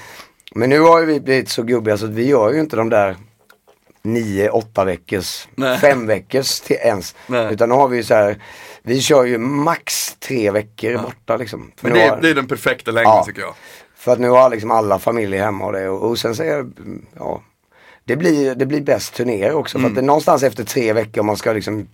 Men 0.56 0.70
nu 0.70 0.80
har 0.80 1.00
ju 1.00 1.06
vi 1.06 1.20
blivit 1.20 1.50
så 1.50 1.64
gubbiga 1.64 1.98
så 1.98 2.06
att 2.06 2.12
vi 2.12 2.28
gör 2.28 2.54
ju 2.54 2.60
inte 2.60 2.76
de 2.76 2.90
där 2.90 3.18
nio, 4.02 4.50
åtta 4.50 4.84
veckors, 4.86 5.48
Nej. 5.56 5.78
fem 5.80 6.08
veckors 6.08 6.60
till 6.60 6.76
ens. 6.76 7.16
Nej. 7.28 7.54
Utan 7.54 7.70
nu 7.70 7.76
har 7.76 7.88
vi 7.88 7.98
ju 7.98 8.04
så 8.04 8.14
här, 8.14 8.42
vi 8.84 9.02
kör 9.02 9.24
ju 9.24 9.38
max 9.38 10.16
tre 10.20 10.52
veckor 10.52 10.98
borta 10.98 11.38
liksom. 11.38 11.72
För 11.78 11.88
Men 11.90 11.98
det 11.98 12.08
har- 12.08 12.18
är, 12.18 12.22
det 12.22 12.30
är 12.30 12.36
den 12.36 12.48
perfekta 12.48 12.92
längden 12.92 13.12
Ja. 13.14 13.24
tycker 13.26 13.42
jag. 13.42 13.54
för 13.96 14.12
att 14.14 14.20
nu 14.20 14.30
har 14.30 14.50
liksom 14.50 14.72
alla 14.72 15.00
familjer 15.00 15.44
hemma 15.44 15.66
och 15.66 15.74
det 15.74 15.90
och, 15.90 16.10
och 16.10 16.20
sen 16.20 16.36
så 16.36 16.44
är 16.44 16.64
det, 16.64 16.70
ja, 17.20 17.42
det 18.06 18.16
blir, 18.16 18.56
det 18.56 18.66
blir 18.66 18.82
bäst 18.82 19.14
turnéer 19.14 19.54
också. 19.54 19.80
För 19.80 19.88
att 19.88 19.96
det 19.96 20.02
är 20.02 20.06
någonstans 20.06 20.44
efter 20.44 20.64
tre 20.64 20.94
veckor 20.94 21.20
om 21.20 21.26
man 21.26 21.38
ska 21.38 21.54
liksom 21.54 21.88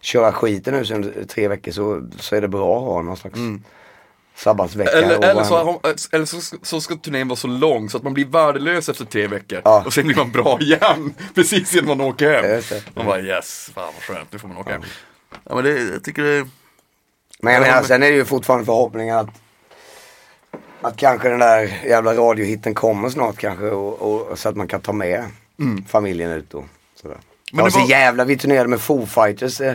köra 0.00 0.32
skiten 0.32 0.74
nu 0.74 0.84
sen 0.84 1.26
tre 1.28 1.48
veckor 1.48 1.72
så, 1.72 2.08
så 2.18 2.36
är 2.36 2.40
det 2.40 2.48
bra 2.48 2.76
att 2.78 2.82
ha 2.84 3.02
någon 3.02 3.16
slags 3.16 3.38
sabbatsvecka. 4.36 4.90
och 4.90 4.96
Eller, 4.98 5.30
eller, 5.30 5.44
så, 5.44 5.56
har- 5.56 5.80
eller 6.12 6.24
så, 6.24 6.56
så 6.62 6.80
ska 6.80 6.96
turnén 6.96 7.28
vara 7.28 7.36
så 7.36 7.46
lång 7.48 7.90
så 7.90 7.96
att 7.96 8.02
man 8.02 8.14
blir 8.14 8.24
värdelös 8.26 8.88
efter 8.88 9.04
tre 9.04 9.26
veckor. 9.26 9.60
Ja. 9.64 9.82
Och 9.86 9.92
sen 9.92 10.06
blir 10.06 10.16
man 10.16 10.32
bra 10.32 10.58
igen. 10.60 11.14
Precis 11.34 11.74
innan 11.74 11.86
man 11.98 12.00
åker 12.00 12.42
hem. 12.42 12.62
Man 12.94 13.06
bara 13.06 13.20
yes, 13.20 13.70
fan 13.74 13.92
vad 13.94 14.16
skönt, 14.16 14.32
nu 14.32 14.38
får 14.38 14.48
man 14.48 14.56
åka 14.56 14.70
hem. 14.72 14.82
Ja 15.44 15.54
men 15.54 15.64
det, 15.64 15.70
jag 15.80 16.04
tycker 16.04 16.22
det 16.22 16.48
Men 17.42 17.52
jag 17.52 17.60
Ja, 17.62 17.66
menar, 17.66 17.74
men- 17.80 17.84
sen 17.84 18.02
är 18.02 18.10
det 18.10 18.16
ju 18.16 18.24
fortfarande 18.24 18.66
förhoppningen 18.66 19.16
att 19.18 19.28
att 20.80 20.96
kanske 20.96 21.28
den 21.28 21.38
där 21.38 21.80
jävla 21.86 22.14
radiohitten 22.14 22.74
kommer 22.74 23.08
snart 23.08 23.36
kanske 23.38 23.70
och, 23.70 24.30
och, 24.30 24.38
så 24.38 24.48
att 24.48 24.56
man 24.56 24.68
kan 24.68 24.80
ta 24.80 24.92
med 24.92 25.24
familjen 25.86 26.30
ut 26.30 26.54
och 26.54 26.64
sådär. 26.94 27.18
Men 27.52 27.64
det 27.64 27.70
så 27.70 27.78
var- 27.78 27.88
jävla, 27.88 28.24
vi 28.24 28.36
turnerade 28.36 28.68
med 28.68 28.80
Foo 28.80 29.06
Fighters. 29.06 29.60
Eh, 29.60 29.74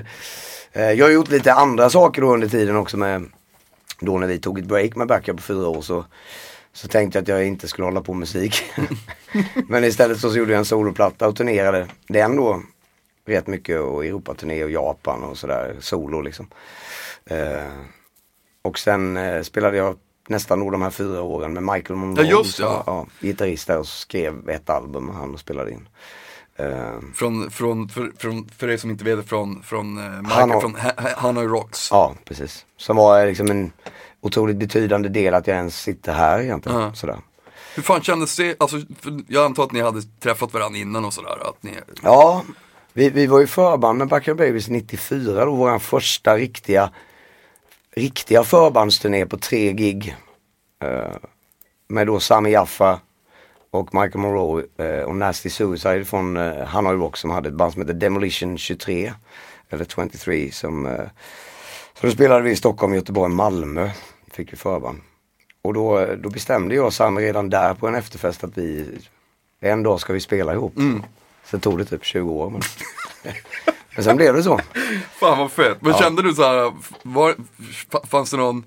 eh, 0.72 0.92
jag 0.92 1.06
har 1.06 1.12
gjort 1.12 1.30
lite 1.30 1.54
andra 1.54 1.90
saker 1.90 2.22
då 2.22 2.34
under 2.34 2.48
tiden 2.48 2.76
också 2.76 2.98
med, 2.98 3.26
då 4.00 4.18
när 4.18 4.28
vi 4.28 4.40
tog 4.40 4.60
ett 4.60 4.66
break 4.66 4.96
med 4.96 5.08
Backup 5.08 5.36
på 5.36 5.42
fyra 5.44 5.68
år 5.68 5.82
så, 5.82 6.06
så 6.74 6.88
tänkte 6.88 7.18
jag 7.18 7.22
att 7.24 7.28
jag 7.28 7.48
inte 7.48 7.68
skulle 7.68 7.86
hålla 7.86 8.02
på 8.02 8.14
med 8.14 8.20
musik. 8.20 8.64
Men 9.68 9.84
istället 9.84 10.20
så 10.20 10.38
gjorde 10.38 10.52
jag 10.52 10.60
en 10.60 10.66
soloplatta 10.66 11.28
och 11.28 11.36
turnerade 11.36 11.88
den 12.08 12.36
då 12.36 12.62
rätt 13.26 13.48
mycket 13.48 13.80
och 13.80 14.06
Europaturné 14.06 14.64
och 14.64 14.72
Japan 14.72 15.24
och 15.24 15.38
sådär, 15.38 15.76
solo 15.80 16.22
liksom. 16.22 16.48
Eh, 17.26 17.72
och 18.62 18.80
sen 18.80 19.18
eh, 19.18 19.42
spelade 19.42 19.78
jag 19.78 19.96
nästan 20.28 20.60
nog 20.60 20.72
de 20.72 20.82
här 20.82 20.90
fyra 20.90 21.22
åren 21.22 21.54
med 21.54 21.64
Michael 21.64 22.00
Monroe. 22.00 22.26
Ja, 22.26 22.38
just 22.38 22.56
som 22.56 22.66
ja. 22.86 23.06
gitarrist 23.22 23.68
där 23.68 23.80
och 23.80 23.88
skrev 23.88 24.50
ett 24.50 24.70
album 24.70 25.10
han 25.10 25.34
och 25.34 25.40
spelade 25.40 25.72
in. 25.72 25.88
Eh, 26.56 27.00
Från, 27.16 27.52
från, 27.52 27.90
för, 27.90 28.12
från, 28.18 28.50
för 28.58 28.70
er 28.70 28.78
som 28.78 28.90
inte 28.90 29.04
vet 29.04 29.30
från, 29.30 29.64
från 29.64 29.98
eh, 29.98 30.04
Michael, 30.22 30.26
Han 30.40 30.52
har- 30.52 30.62
från 30.62 30.76
Ha- 30.76 30.92
Ha- 30.98 31.16
Hanoi 31.18 31.48
Rocks. 31.48 31.88
ja, 31.92 32.16
precis. 32.26 32.66
Som 32.78 32.96
var 32.98 33.20
eh, 33.22 33.26
liksom 33.28 33.52
en 33.52 33.72
otroligt 34.22 34.56
betydande 34.58 35.10
del 35.10 35.34
att 35.34 35.48
jag 35.48 35.58
ens 35.58 35.82
sitter 35.82 36.14
här 36.14 36.40
egentligen. 36.42 36.82
Ja. 36.82 36.94
Sådär. 36.94 37.18
Hur 37.76 37.84
fan 37.84 38.02
kändes 38.02 38.38
det? 38.38 38.56
Alltså, 38.60 38.78
jag 39.28 39.46
antar 39.46 39.64
att 39.64 39.72
ni 39.72 39.82
hade 39.82 40.02
träffat 40.20 40.54
varandra 40.54 40.80
innan 40.80 41.06
och 41.06 41.14
sådär. 41.14 41.38
Att 41.50 41.64
ni, 41.64 41.72
Ja, 42.04 42.44
vi, 42.94 43.10
vi 43.10 43.28
var 43.28 43.40
ju 43.40 43.48
förband 43.48 43.98
med 43.98 44.08
Backyard 44.08 44.38
Babies 44.38 44.68
94 44.70 45.46
då, 45.46 45.56
vår 45.56 45.80
första 45.80 46.36
riktiga, 46.36 46.90
riktiga 47.96 48.44
förbandsturné 48.44 49.26
på 49.26 49.38
tre 49.38 49.74
gig. 49.74 50.16
Eh, 50.84 51.16
med 51.88 52.08
då 52.08 52.20
Sami 52.20 52.50
Jaffa 52.50 53.00
och 53.72 53.94
Michael 53.94 54.18
Monroe 54.18 54.64
eh, 54.78 55.04
och 55.04 55.16
Nasty 55.16 55.50
Suicide 55.50 56.06
från 56.06 56.38
eh, 56.38 56.66
Hanoi 56.66 56.96
Rock 56.96 57.18
som 57.18 57.30
hade 57.30 57.50
ett 57.50 57.56
band 57.56 57.74
som 57.74 57.82
heter 57.82 57.94
Demolition 57.94 58.58
23. 58.58 59.14
Eller 59.70 59.86
23 59.86 60.52
som 60.52 60.86
eh, 60.86 61.08
Så 62.00 62.08
då 62.08 62.12
spelade 62.12 62.42
vi 62.42 62.52
i 62.52 62.56
Stockholm, 62.56 62.94
Göteborg, 62.94 63.34
Malmö. 63.34 63.90
Fick 64.32 64.54
vi 64.54 64.58
förband. 64.58 65.02
Och 65.62 65.74
då, 65.74 66.06
då 66.16 66.30
bestämde 66.30 66.76
jag 66.76 66.86
och 66.86 66.94
Sami 66.94 67.22
redan 67.22 67.50
där 67.50 67.74
på 67.74 67.88
en 67.88 67.96
efterfest 67.96 68.44
att 68.44 68.58
vi 68.58 69.00
en 69.60 69.84
dag 69.84 70.00
ska 70.00 70.14
vi 70.14 70.20
spela 70.20 70.54
ihop. 70.54 70.74
Sen 71.46 71.60
tog 71.60 71.78
det 71.78 71.86
typ 71.86 72.04
20 72.04 72.32
år. 72.32 72.50
Men, 72.50 72.62
men 73.96 74.04
sen 74.04 74.16
blev 74.16 74.34
det 74.34 74.44
så. 74.44 74.60
Fan 75.20 75.38
vad 75.38 75.52
fett. 75.52 75.78
Men 75.82 75.94
kände 75.94 76.22
du 76.22 76.34
så 76.34 76.44
här, 76.44 76.74
var, 77.04 77.36
fanns 78.08 78.32
det 78.32 78.38
någon, 78.38 78.66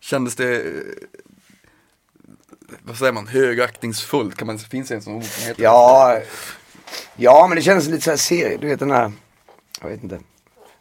kändes 0.00 0.36
det, 0.36 0.64
vad 2.82 2.96
säger 2.96 3.12
man, 3.12 3.26
högaktningsfullt? 3.26 4.36
Kan 4.36 4.46
man, 4.46 4.58
finns 4.58 4.88
det 4.88 4.94
en 4.94 5.02
sån 5.02 5.14
ord 5.14 5.24
som 5.24 5.46
heter 5.46 5.62
Ja, 5.62 6.20
ja 7.16 7.46
men 7.48 7.56
det 7.56 7.62
kändes 7.62 7.88
lite 7.88 8.04
så 8.04 8.10
här 8.10 8.16
serie, 8.16 8.56
du 8.56 8.68
vet 8.68 8.78
den 8.80 8.90
här, 8.90 9.12
jag 9.80 9.88
vet 9.88 10.02
inte. 10.02 10.20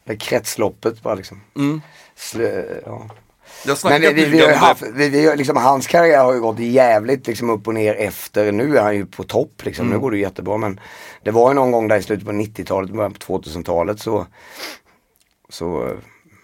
Det 0.04 0.18
kretsloppet 0.18 1.02
bara 1.02 1.16
liksom. 1.16 1.42
Mm. 1.56 1.82
Slö, 2.16 2.82
ja. 2.86 3.10
Men 3.84 4.02
vi, 4.02 4.14
vi, 4.14 4.26
vi 4.26 4.40
har 4.40 4.54
haft, 4.54 4.84
vi, 4.94 5.10
vi, 5.10 5.36
liksom, 5.36 5.58
hans 5.58 5.88
karriär 5.88 6.24
har 6.24 6.34
ju 6.34 6.40
gått 6.40 6.60
jävligt 6.60 7.28
liksom 7.28 7.50
upp 7.50 7.68
och 7.68 7.74
ner 7.74 7.96
efter. 7.96 8.52
Nu 8.52 8.78
är 8.78 8.82
han 8.82 8.96
ju 8.96 9.06
på 9.06 9.24
topp 9.24 9.66
liksom. 9.66 9.86
Mm. 9.86 9.98
Nu 9.98 10.02
går 10.02 10.12
det 10.12 10.18
jättebra. 10.18 10.58
Men 10.58 10.80
det 11.24 11.32
var 11.32 11.50
ju 11.50 11.56
någon 11.56 11.72
gång 11.72 11.88
där 11.88 11.98
i 11.98 12.04
slutet 12.04 12.26
på 12.26 12.32
90-talet, 12.32 12.92
början 12.92 13.14
på 13.14 13.40
2000-talet 13.40 14.00
så, 14.00 14.26
så 15.50 15.88
eh, 15.88 15.94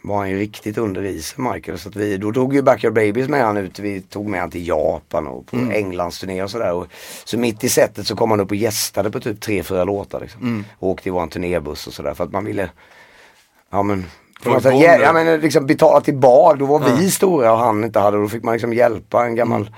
var 0.04 0.18
han 0.18 0.30
ju 0.30 0.40
riktigt 0.40 0.78
under 0.78 1.04
isen 1.06 1.52
Michael. 1.54 1.80
Så 1.80 1.90
att 1.90 1.96
vi, 1.96 2.18
då 2.18 2.32
drog 2.32 2.56
ju 2.56 2.62
Backyard 2.62 2.94
Babies 2.94 3.30
med 3.30 3.46
han 3.46 3.58
ut. 3.58 3.80
Vi 3.80 4.02
tog 4.02 4.30
med 4.30 4.40
han 4.40 4.52
till 4.52 4.68
Japan 4.68 5.28
och 5.28 5.46
på 5.46 5.56
Mm. 5.56 5.72
Englandsturné 5.72 6.44
och 6.44 6.52
sådär. 6.52 6.86
Så 7.24 7.38
mitt 7.38 7.64
i 7.64 7.70
setet 7.70 8.08
så 8.08 8.16
kom 8.16 8.32
han 8.32 8.40
upp 8.40 8.52
och 8.52 8.56
gästade 8.56 9.12
på 9.12 9.20
typ 9.20 9.42
tre, 9.42 9.64
fyra 9.64 9.84
låtar 9.84 10.20
liksom. 10.20 10.42
Mm. 10.42 10.66
Och 10.80 10.90
åkte 10.90 11.10
i 11.10 11.12
våran 11.12 11.30
turnébuss 11.30 11.88
och 11.88 11.94
sådär 11.94 12.14
för 12.14 12.24
att 12.24 12.32
man 12.32 12.46
ville 12.46 12.70
Ja 13.74 13.84
men 13.84 14.06
på 14.44 14.60
sätt, 14.62 14.74
ja, 14.80 14.98
ja, 14.98 15.14
men 15.14 15.40
liksom 15.42 15.66
betala 15.66 16.02
tillbaka, 16.02 16.58
då 16.60 16.66
var 16.66 16.80
vi 16.80 17.12
stora 17.12 17.52
och 17.54 17.58
han 17.60 17.84
inte 17.84 18.00
hade. 18.00 18.18
Då 18.18 18.28
fick 18.28 18.44
man 18.44 18.54
liksom 18.54 18.74
hjälpa 18.74 19.26
en 19.26 19.36
gammal 19.36 19.70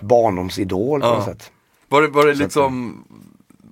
barndomsidol 0.00 1.00
på 1.00 1.06
Ja. 1.06 1.14
något 1.14 1.24
sätt. 1.24 1.50
Var 1.88 2.02
det, 2.02 2.08
var 2.08 2.26
det 2.26 2.34
liksom, 2.34 3.04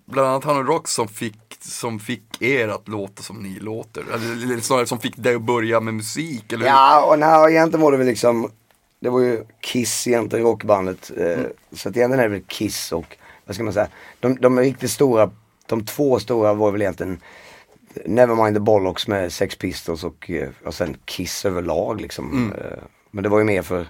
bland 0.05 0.29
annat 0.29 0.44
Hanoi 0.44 0.62
Rock 0.62 0.88
som 0.88 1.09
fick, 1.09 1.37
som 1.61 1.98
fick 2.01 2.42
er 2.42 2.68
att 2.68 2.88
låta 2.88 3.22
som 3.22 3.37
ni 3.37 3.59
låter? 3.61 4.05
Eller, 4.14 4.61
snarare 4.61 4.87
som 4.87 4.98
fick 4.98 5.16
dig 5.16 5.35
att 5.35 5.42
börja 5.42 5.81
med 5.81 5.94
musik? 5.94 6.53
Eller? 6.53 6.66
Ja, 6.66 7.05
och 7.05 7.18
nej, 7.18 7.53
egentligen 7.53 7.81
var 7.85 7.92
det 7.92 7.98
väl 7.98 8.07
liksom 8.07 8.51
Det 9.01 9.09
var 9.09 9.20
ju 9.20 9.44
Kiss 9.61 10.07
egentligen, 10.07 10.44
rockbandet. 10.46 11.11
Eh, 11.16 11.24
Mm. 11.27 11.51
Så 11.72 11.88
att 11.88 11.96
egentligen 11.96 12.20
är 12.24 12.29
det 12.29 12.35
väl 12.35 12.44
Kiss 12.46 12.92
och, 12.92 13.16
vad 13.46 13.55
ska 13.55 13.64
man 13.64 13.72
säga, 13.72 13.88
de, 14.20 14.37
de 14.40 14.59
riktigt 14.59 14.90
stora, 14.90 15.31
de 15.66 15.85
två 15.87 16.18
stora 16.18 16.55
var 16.55 16.70
väl 16.70 16.83
egentligen 16.83 17.20
Nevermind 18.07 18.57
the 18.57 18.61
Bollocks 18.61 19.09
med 19.09 19.33
Sex 19.33 19.57
Pistols 19.57 20.05
och, 20.05 20.31
eh, 20.31 20.49
och 20.65 20.75
sen 20.75 20.97
Kiss 21.05 21.45
överlag 21.45 22.01
liksom. 22.01 22.33
Mm. 22.33 22.53
Eh, 22.53 22.79
Men 23.11 23.23
det 23.23 23.29
var 23.29 23.39
ju 23.39 23.45
mer 23.45 23.63
för 23.63 23.87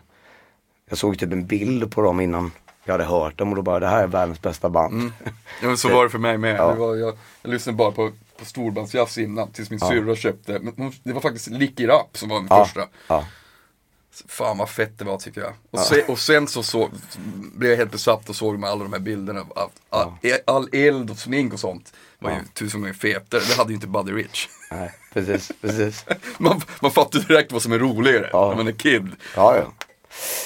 Jag 0.89 0.99
såg 0.99 1.19
typ 1.19 1.33
en 1.33 1.47
bild 1.47 1.91
på 1.95 2.03
dem 2.03 2.21
innan 2.21 2.51
jag 2.85 2.93
hade 2.95 3.05
hört 3.05 3.39
dem 3.39 3.49
och 3.51 3.57
då 3.57 3.63
bara, 3.63 3.81
det 3.81 3.87
här 3.87 4.03
är 4.03 4.07
världens 4.07 4.43
bästa 4.43 4.69
band. 4.71 5.13
Ja, 5.63 5.67
men 5.69 5.77
så 5.77 5.89
var 5.89 6.05
det 6.05 6.11
för 6.11 6.19
mig 6.19 6.39
med. 6.39 6.57
Ja. 6.57 6.75
Var, 6.75 6.97
jag, 6.97 7.15
jag 7.43 7.51
lyssnade 7.53 7.77
bara 7.77 7.91
på, 7.93 8.11
på 8.39 8.45
storbandsjazz 8.45 9.19
innan 9.19 9.53
tills 9.53 9.71
min 9.71 9.81
syrra 9.81 10.17
köpte. 10.17 10.59
Men 10.59 10.93
det 11.03 11.13
var 11.13 11.21
faktiskt 11.21 11.47
Lick 11.51 11.81
It 11.81 11.91
Up 11.91 12.17
som 12.19 12.29
var 12.29 12.39
min 12.41 12.47
Ja, 12.51 12.65
första. 12.65 12.81
ja. 13.09 13.25
Fan 14.29 14.59
vad 14.59 14.69
fett 14.69 14.99
det 14.99 15.05
var 15.05 15.19
tycker 15.19 15.41
jag. 15.41 15.53
Och, 15.71 15.79
se, 15.81 16.03
och 16.03 16.19
sen 16.19 16.49
så, 16.49 16.63
så 16.63 16.91
blev 17.55 17.71
jag 17.71 17.79
helt 17.79 17.91
besatt 17.93 18.29
och 18.29 18.37
såg 18.37 18.59
med 18.59 18.71
alla 18.71 18.83
de 18.85 18.93
här 18.93 19.01
bilderna. 19.01 19.41
Av, 19.41 19.71
all, 19.91 20.13
all 20.45 20.69
eld 20.73 21.11
och 21.11 21.19
smink 21.19 21.53
och 21.53 21.61
sånt 21.61 21.93
var 22.19 22.31
ju 22.31 22.37
tusen 22.55 22.81
gånger 22.81 22.95
fetare. 22.95 23.41
Det 23.49 23.55
hade 23.57 23.71
ju 23.71 23.75
inte 23.75 23.87
Buddy 23.87 24.13
Rich. 24.13 24.49
Nej, 24.71 24.91
precis, 25.15 25.53
precis. 25.61 26.05
Man, 26.39 26.61
man 26.81 26.91
fattar 26.91 27.19
direkt 27.21 27.53
vad 27.53 27.63
som 27.63 27.73
är 27.73 27.79
roligare 27.79 28.29
Ja. 28.33 28.49
när 28.49 28.57
man 28.57 28.69
är 28.69 28.73
kid. 28.73 29.11
Ja, 29.37 29.57
ja. 29.57 29.73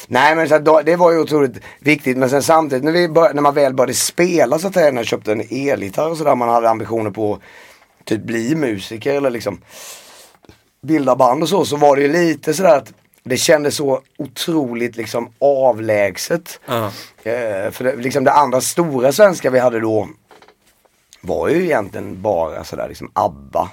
Nej 0.06 0.37
men 0.37 0.48
så 0.48 0.58
då, 0.58 0.80
det 0.85 0.96
var 0.96 1.12
ju 1.12 1.18
otroligt 1.18 1.61
viktigt 1.78 2.16
men 2.16 2.30
sen 2.30 2.42
samtidigt 2.42 2.85
när, 2.85 2.92
vi 2.92 3.08
bör, 3.08 3.35
när 3.35 3.42
man 3.42 3.54
väl 3.54 3.74
började 3.74 3.94
spela 3.94 4.58
så 4.58 4.66
att 4.68 4.74
säga, 4.74 4.90
när 4.90 4.98
jag 5.00 5.06
köpte 5.06 5.32
en 5.32 5.40
elgitarr 5.50 6.08
och 6.11 6.16
sådär, 6.18 6.35
man 6.35 6.48
hade 6.48 6.70
ambitioner 6.70 7.11
på 7.11 7.35
att 7.35 7.40
typ 8.04 8.22
bli 8.22 8.54
musiker 8.54 9.14
eller 9.14 9.30
liksom 9.30 9.61
bilda 10.82 11.16
band 11.16 11.42
och 11.42 11.48
så, 11.48 11.64
så 11.64 11.76
var 11.76 11.96
det 11.96 12.02
ju 12.02 12.12
lite 12.12 12.54
sådär 12.54 12.76
att 12.76 12.92
det 13.24 13.37
kändes 13.37 13.76
så 13.76 14.00
otroligt 14.18 14.96
liksom 14.96 15.32
avlägset. 15.38 16.61
Ja. 16.66 16.87
Eh, 17.22 17.70
för 17.70 17.85
det, 17.85 17.96
liksom 17.96 18.24
det 18.24 18.32
andra 18.32 18.61
stora 18.61 19.12
svenska 19.12 19.50
vi 19.50 19.58
hade 19.58 19.80
då 19.80 20.08
var 21.20 21.48
ju 21.48 21.64
egentligen 21.64 22.22
bara 22.22 22.64
sådär 22.64 22.88
liksom 22.88 23.11
ABBA. 23.12 23.70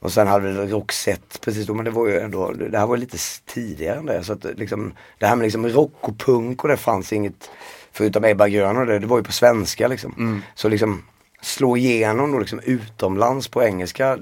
Och 0.00 0.12
sen 0.12 0.26
hade 0.26 0.52
vi 0.52 0.72
Roxette 0.72 1.38
precis 1.40 1.66
då, 1.66 1.74
men 1.74 1.84
det 1.84 1.90
var 1.90 2.06
ju 2.06 2.20
ändå, 2.20 2.52
det 2.52 2.78
här 2.78 2.86
var 2.86 2.96
lite 2.96 3.18
tidigare 3.46 3.98
än 3.98 4.06
det. 4.06 4.24
Så 4.24 4.32
att 4.32 4.44
liksom, 4.44 4.92
det 5.18 5.26
här 5.26 5.36
med 5.36 5.44
liksom 5.44 5.68
rock 5.68 5.98
och 6.00 6.18
punk 6.18 6.62
och 6.62 6.68
det 6.68 6.76
fanns 6.76 7.12
inget, 7.12 7.50
förutom 7.92 8.24
Ebba 8.24 8.48
Grön 8.48 8.76
och 8.76 8.86
det, 8.86 8.98
det 8.98 9.06
var 9.06 9.16
ju 9.16 9.24
på 9.24 9.32
svenska 9.32 9.88
liksom. 9.88 10.14
Så 10.54 10.68
liksom 10.68 11.02
slå 11.40 11.76
igenom 11.76 12.32
då 12.32 12.38
liksom 12.38 12.60
utomlands 12.64 13.48
på 13.48 13.62
engelska. 13.62 14.18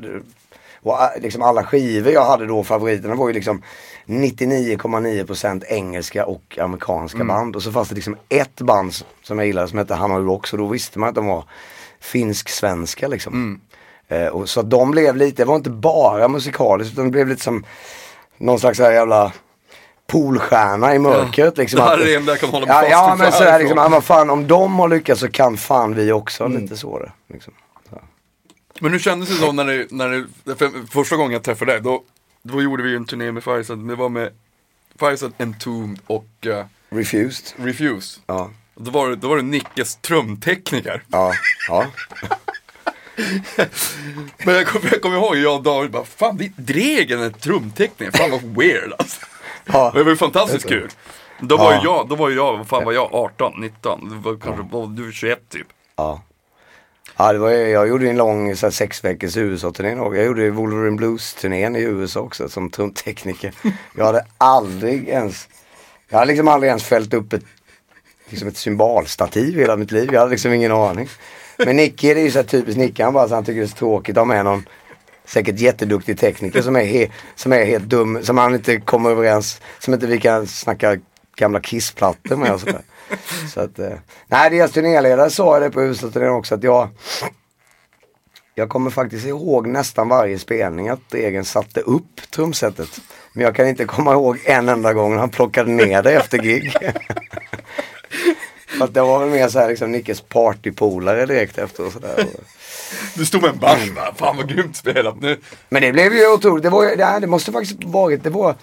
Och 0.83 0.92
ah, 0.92 1.11
liksom 1.20 1.42
alla 1.42 1.64
skivor 1.64 2.12
jag 2.12 2.24
hade 2.24 2.46
då, 2.46 2.64
favoriterna 2.64 3.14
var 3.14 3.29
ju 3.29 3.35
liksom 3.35 3.62
99,9% 4.11 5.64
engelska 5.68 6.27
och 6.27 6.59
amerikanska 6.61 7.25
band. 7.25 7.57
Och 7.57 7.62
så 7.62 7.73
fanns 7.73 7.88
det 7.88 7.94
liksom 7.94 8.16
ett 8.29 8.61
band 8.61 8.92
som 9.23 9.38
jag 9.38 9.46
gillade 9.46 9.68
som 9.68 9.79
hette 9.79 9.94
Hanoi 9.94 10.23
Rocks 10.25 10.53
och 10.53 10.59
då 10.59 10.66
visste 10.66 10.99
man 10.99 11.09
att 11.09 11.14
de 11.14 11.27
var 11.27 11.44
finsk-svenska 12.01 13.09
liksom. 13.09 13.61
Eh, 14.09 14.27
och 14.27 14.49
så 14.49 14.61
att 14.61 14.70
de 14.70 14.90
blev 14.90 15.16
lite, 15.16 15.42
det 15.42 15.46
var 15.46 15.57
inte 15.57 15.70
bara 15.70 16.29
musikaliskt 16.29 16.92
utan 16.92 17.05
det 17.05 17.11
blev 17.11 17.29
lite 17.29 17.42
som 17.42 17.64
någon 18.38 18.59
slags 18.61 18.79
här 18.79 18.92
jävla 18.92 19.33
poolstjärna 20.07 20.94
i 20.94 20.99
mörkret. 20.99 21.59
liksom, 21.59 21.77
det 21.77 21.83
här 21.85 21.94
att- 21.94 22.01
är 22.01 22.05
det 22.07 22.14
enda 22.14 22.33
jag 22.33 22.40
kan 22.40 22.51
hålla 22.51 22.66
mig 22.66 22.75
Ja, 22.75 22.81
fast 22.81 22.90
ja 22.90 23.16
men 23.18 23.33
så 23.33 23.38
härifrån. 23.44 23.61
liksom, 23.61 23.79
ja, 23.79 23.88
vad 23.88 24.05
fan 24.05 24.31
om 24.31 24.46
de 24.46 24.79
har 24.79 24.88
lyckats 24.88 25.20
så 25.20 25.29
kan 25.29 25.57
fan 25.57 25.94
vi 25.94 26.12
också. 26.12 26.44
Mm. 26.44 26.62
Lite 26.62 26.77
så 26.77 26.99
det. 26.99 27.12
Liksom. 27.33 27.53
Men 28.81 28.92
hur 28.92 28.99
kändes 28.99 29.29
det 29.40 29.46
då 29.46 29.53
när 29.53 29.64
det, 29.64 29.87
när 29.90 30.09
det 30.44 30.57
för, 30.57 30.70
första 30.90 31.16
gången 31.16 31.33
jag 31.33 31.42
träffade 31.42 31.73
dig, 31.73 31.81
då, 31.81 32.03
då 32.42 32.62
gjorde 32.62 32.83
vi 32.83 32.90
ju 32.90 32.96
en 32.96 33.05
turné 33.05 33.33
med 33.33 33.44
Fireside, 33.44 33.88
det 33.88 33.94
var 33.94 34.09
med 34.09 34.33
Fireside, 34.98 35.33
Entombed 35.38 36.00
och 36.07 36.46
uh, 36.46 36.64
Refused. 36.90 37.64
Refuse. 37.66 38.20
Ja. 38.26 38.50
Då 38.74 38.90
var, 38.90 39.09
det, 39.11 39.16
då 39.16 39.29
var 39.29 39.37
det 39.37 39.42
Nickes 39.42 39.96
trumtekniker. 39.96 41.03
Ja. 41.09 41.33
ja. 41.68 41.87
Men 44.44 44.55
jag 44.55 44.66
kommer 44.66 45.00
kommer 45.00 45.16
ihåg, 45.16 45.37
jag 45.37 45.57
och 45.57 45.62
David 45.62 45.90
bara, 45.90 46.05
fan 46.05 46.37
det 46.37 46.44
är 46.44 46.53
Dregen 46.57 47.22
är 47.22 47.31
trumtekniker, 47.31 48.18
fan 48.18 48.31
vad 48.31 48.42
weird 48.42 48.92
alltså. 48.98 49.26
Ja. 49.64 49.90
Men 49.94 49.98
det 49.98 50.05
var 50.05 50.11
ju 50.11 50.16
fantastiskt 50.16 50.68
kul. 50.68 50.90
Då 51.40 51.57
var 51.57 51.72
ju 51.72 51.76
Ja. 51.76 51.83
jag, 51.85 52.09
då 52.09 52.14
var 52.14 52.31
jag, 52.31 52.57
vad 52.57 52.68
fan 52.68 52.85
var 52.85 52.92
jag, 52.92 53.14
18, 53.14 53.53
19, 53.61 54.09
det 54.09 54.14
var 54.14 54.37
kanske, 54.37 54.62
var 54.76 54.87
du 54.87 55.05
var 55.05 55.12
21 55.12 55.48
typ. 55.48 55.66
Ja. 55.96 56.22
Ja, 57.16 57.33
det 57.33 57.38
var, 57.38 57.51
jag 57.51 57.88
gjorde 57.88 58.11
en 58.11 58.16
lång 58.16 58.57
så 58.57 58.66
här, 58.66 58.70
sex 58.70 59.05
veckors 59.05 59.37
USA-turné. 59.37 59.88
Jag 60.16 60.25
gjorde 60.25 60.51
Wolverine 60.51 60.96
Blues-turnén 60.96 61.77
i 61.77 61.83
USA 61.83 62.20
också 62.20 62.49
som 62.49 62.70
trumtekniker. 62.70 63.53
Jag 63.96 64.05
hade 64.05 64.25
aldrig 64.38 65.09
ens, 65.09 65.49
jag 66.09 66.18
hade 66.18 66.29
liksom 66.29 66.49
aldrig 66.49 66.68
ens 66.68 66.85
fällt 66.85 67.14
upp 67.14 67.33
ett, 67.33 67.44
liksom 68.29 68.49
ett 68.49 68.57
symbolstativ 68.57 69.59
i 69.59 69.61
hela 69.61 69.77
mitt 69.77 69.92
liv. 69.92 70.11
Jag 70.12 70.20
hade 70.20 70.31
liksom 70.31 70.53
ingen 70.53 70.73
aning. 70.73 71.09
Men 71.59 71.77
Nicky, 71.77 72.14
det 72.14 72.20
är 72.20 72.25
ju 72.25 72.31
så 72.31 72.38
här 72.38 72.46
typiskt 72.46 72.79
Nicky, 72.79 73.03
han 73.03 73.12
bara 73.12 73.29
så 73.29 73.35
han 73.35 73.44
tycker 73.44 73.61
det 73.61 73.66
är 73.66 73.68
så 73.68 73.77
tråkigt 73.77 74.16
att 74.16 74.20
ha 74.20 74.25
med 74.25 74.44
någon 74.44 74.64
säkert 75.25 75.59
jätteduktig 75.59 76.18
tekniker 76.18 76.62
som 76.62 76.77
är, 76.77 76.85
he, 76.85 77.09
som 77.35 77.53
är 77.53 77.64
helt 77.64 77.85
dum, 77.85 78.18
som 78.23 78.38
han 78.38 78.55
inte 78.55 78.77
kommer 78.77 79.11
överens, 79.11 79.61
som 79.79 79.94
inte 79.94 80.07
vi 80.07 80.20
kan 80.20 80.46
snacka 80.46 80.99
gamla 81.40 81.61
kissplattor 81.61 82.37
med 82.37 82.53
och 82.53 82.61
sådär. 82.61 82.83
Så 83.55 83.61
att, 83.61 83.79
eh, 83.79 83.92
nej 84.26 84.50
deras 84.50 84.72
turnéledare 84.72 85.31
sa 85.31 85.61
det 85.61 85.70
på 85.70 85.83
USA-turnén 85.83 86.31
också 86.31 86.55
att 86.55 86.62
jag 86.62 86.88
jag 88.55 88.68
kommer 88.68 88.90
faktiskt 88.90 89.26
ihåg 89.26 89.66
nästan 89.66 90.09
varje 90.09 90.38
spelning 90.38 90.88
att 90.88 91.14
Egen 91.14 91.44
satte 91.44 91.81
upp 91.81 92.31
trumsetet. 92.31 93.00
Men 93.33 93.44
jag 93.44 93.55
kan 93.55 93.68
inte 93.68 93.85
komma 93.85 94.12
ihåg 94.12 94.38
en 94.44 94.68
enda 94.68 94.92
gång 94.92 95.18
han 95.18 95.31
plockade 95.31 95.70
ner 95.70 96.03
det 96.03 96.12
efter 96.12 96.38
gig. 96.38 96.72
För 98.79 98.85
att 98.85 98.94
det 98.94 99.03
var 99.03 99.18
väl 99.18 99.31
mer 99.31 99.48
såhär 99.48 99.68
liksom 99.68 99.92
Nickes 99.92 100.20
partypolare 100.20 101.26
direkt 101.26 101.59
efter 101.59 101.87
och 101.87 101.92
sådär. 101.92 102.26
Du 103.14 103.26
stod 103.26 103.42
med 103.42 103.50
en 103.50 103.59
bars 103.59 103.90
bara, 103.94 104.14
fan 104.14 104.37
vad 104.37 104.48
grymt 104.48 104.76
spelat 104.76 105.20
nu. 105.20 105.40
Men 105.68 105.83
det 105.83 105.92
blev 105.92 106.14
ju 106.14 106.33
otroligt. 106.33 106.62
Det, 106.62 106.70
var, 106.70 106.96
det, 106.96 107.18
det 107.20 107.26
måste 107.26 107.53
faktiskt 107.53 107.85
varit, 107.85 108.24
det 108.24 108.31
var 108.31 108.55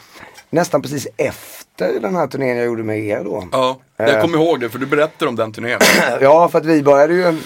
nästan 0.50 0.82
precis 0.82 1.08
efter 1.18 1.67
den 1.78 2.16
här 2.16 2.28
turnén 2.28 2.58
jag 2.58 2.66
gjorde 2.66 2.84
med 2.84 3.00
er 3.00 3.24
då. 3.24 3.44
Ja, 3.52 3.78
jag 3.98 4.22
kommer 4.22 4.38
ihåg 4.38 4.60
det 4.60 4.70
för 4.70 4.80
du 4.80 4.86
berättade 4.86 5.30
om 5.30 5.36
den 5.36 5.54
turnén. 5.54 5.80
Ja, 6.22 6.50
för 6.50 6.60
att 6.60 6.66
vi 6.66 6.84
började 6.84 7.14
ju 7.14 7.38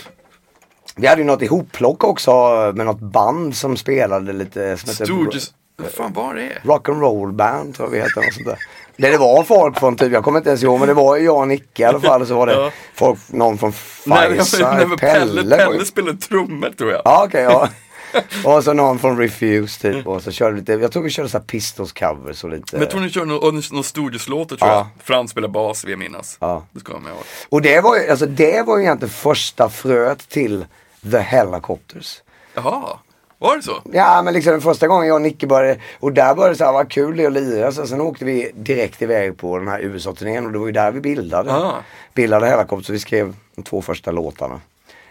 Vi 0.96 1.08
hade 1.08 1.22
ju 1.22 1.28
något 1.28 1.42
ihopplock 1.42 2.04
också 2.04 2.32
med 2.76 2.86
något 2.86 3.00
band 3.00 3.56
som 3.56 3.78
spelade 3.78 4.34
lite 4.34 4.78
som 4.78 5.06
Stooges, 5.06 5.52
vad 5.78 5.92
fan 5.92 6.14
var 6.14 6.34
det? 6.36 6.52
Rock 6.64 6.90
and 6.90 7.02
roll 7.02 7.32
band 7.34 7.76
tror 7.76 7.88
jag 7.88 7.92
vi 7.92 8.00
hette. 8.00 8.20
Något 8.20 8.34
sånt 8.34 8.46
där. 8.48 8.58
Det, 8.98 9.10
det 9.12 9.18
var 9.18 9.44
folk 9.44 9.80
från 9.80 9.96
typ, 9.96 10.14
jag 10.14 10.24
kommer 10.24 10.38
inte 10.40 10.50
ens 10.50 10.64
ihåg 10.64 10.80
men 10.80 10.88
det 10.88 10.94
var 10.94 11.18
ju 11.18 11.26
jag 11.26 11.38
och 11.38 11.48
Nicke 11.48 11.82
i 11.82 11.86
alla 11.86 12.00
fall. 12.00 12.28
Så 12.28 12.36
var 12.36 12.48
det 12.48 12.54
Ja. 12.54 12.72
folk, 12.96 13.20
någon 13.28 13.58
från 13.58 13.74
men 14.06 14.18
Pelle, 14.38 14.98
Pelle. 14.98 15.58
Pelle 15.58 15.86
spelade 15.86 16.18
trummor 16.18 16.70
tror 16.78 16.92
jag. 16.92 17.02
Ja 17.06 17.24
okej 17.28 17.42
ja. 17.44 17.70
och 18.46 18.64
så 18.64 18.74
någon 18.74 19.00
från 19.00 19.18
Refuse 19.18 19.82
typ 19.82 20.08
och 20.08 20.24
så 20.24 20.32
körde 20.32 20.58
lite, 20.58 20.74
jag 20.74 20.92
tror 20.92 21.04
vi 21.04 21.10
körde 21.10 21.30
så 21.30 21.38
här 21.38 21.46
Pistols 21.46 21.92
covers 21.92 22.44
och 22.44 22.50
lite. 22.50 22.66
Men 22.72 22.82
jag 22.82 22.90
tror 22.92 23.02
ni 23.02 23.10
körde 23.10 23.26
någon, 23.26 23.62
någon 23.72 23.84
Stooges-låtar 23.84 24.56
tror 24.56 24.72
Ja. 24.72 24.76
jag. 24.76 24.88
Frans 25.04 25.32
spelar 25.32 25.48
bas 25.48 25.84
vill 25.84 25.92
jag 25.92 26.00
minnas. 26.00 26.38
Ja. 26.40 26.66
Det 26.72 26.80
ska 26.80 26.92
jag 26.94 27.02
med 27.02 27.12
ihåg. 27.12 27.24
Och 27.50 27.62
det 27.62 27.82
var 27.82 27.98
ju, 27.98 28.10
alltså 28.10 28.26
det 28.26 28.62
var 28.68 28.78
ju 28.78 28.84
egentligen 28.84 29.14
första 29.14 29.70
fröet 29.70 30.30
till 30.30 30.66
The 31.12 31.18
Helicopters. 31.20 32.22
Jaha, 32.54 33.00
var 33.38 33.56
det 33.58 33.64
så? 33.64 33.82
Ja 33.94 34.22
men 34.22 34.34
liksom 34.34 34.52
den 34.52 34.62
första 34.62 34.88
gången 34.88 35.08
jag 35.08 35.16
och 35.16 35.22
Nicke 35.22 35.48
började, 35.48 35.80
och 36.00 36.14
där 36.14 36.36
började 36.36 36.54
det 36.54 36.58
så 36.58 36.66
här, 36.66 36.72
vad 36.74 36.90
kul 36.92 37.18
det 37.18 37.24
är 37.24 37.28
att 37.28 37.34
lira. 37.34 37.72
Så 37.72 37.88
sen 37.88 38.02
åkte 38.02 38.26
vi 38.26 38.52
direkt 38.56 39.02
iväg 39.02 39.38
på 39.38 39.58
den 39.58 39.68
här 39.68 39.80
USA-turnén 39.80 40.46
och 40.46 40.52
det 40.52 40.60
var 40.60 40.66
ju 40.66 40.72
där 40.72 40.92
vi 40.92 41.00
bildade. 41.02 41.54
Ah. 41.54 41.76
Bildade 42.14 42.48
Helicopters, 42.48 42.86
så 42.88 42.94
vi 42.94 43.00
skrev 43.00 43.34
de 43.56 43.62
två 43.64 43.82
första 43.82 44.12
låtarna. 44.12 44.62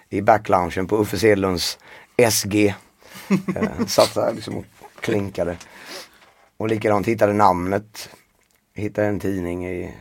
I 0.08 0.20
backloungen 0.22 0.86
på 0.86 0.96
Uffe 0.96 1.18
Sedlunds 1.18 1.78
SG. 2.30 2.74
Eh, 3.56 3.86
satt 3.86 4.14
där 4.14 4.32
liksom 4.34 4.56
och 4.56 4.64
klinkade. 5.00 5.56
Och 6.56 6.68
likadant 6.68 7.06
hittade 7.08 7.32
namnet. 7.32 8.08
Hittade 8.74 9.06
en 9.08 9.20
tidning 9.20 9.66
i, 9.68 9.94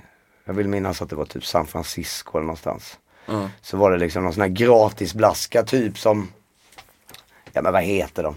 jag 0.46 0.54
vill 0.54 0.68
minnas 0.68 1.02
att 1.02 1.10
det 1.10 1.16
var 1.16 1.26
typ 1.26 1.46
San 1.46 1.68
Francisco 1.68 2.38
eller 2.38 2.46
någonstans. 2.46 2.98
Ja. 3.26 3.50
Så 3.62 3.78
var 3.78 3.92
det 3.92 3.98
liksom 3.98 4.24
någon 4.24 4.34
sån 4.34 4.42
här 4.42 4.50
gratis 4.50 5.14
blaska 5.14 5.64
typ 5.64 5.98
som, 6.00 6.32
ja 7.54 7.62
men 7.62 7.74
vad 7.74 7.84
heter 7.84 8.24
de? 8.24 8.36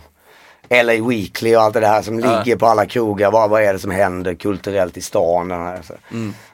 LA 0.85 1.09
Weekly 1.09 1.57
och 1.57 1.63
allt 1.63 1.75
det 1.75 1.81
där 1.81 2.03
som 2.03 2.21
Ja. 2.21 2.39
ligger 2.39 2.57
på 2.57 2.67
alla 2.67 2.87
krogar. 2.87 3.31
Vad, 3.31 3.51
vad 3.51 3.63
är 3.63 3.73
det 3.73 3.79
som 3.79 3.91
händer 3.91 4.35
kulturellt 4.35 4.97
i 4.97 5.01
stan? 5.01 5.51
Här, 5.51 5.83
så. 5.83 5.95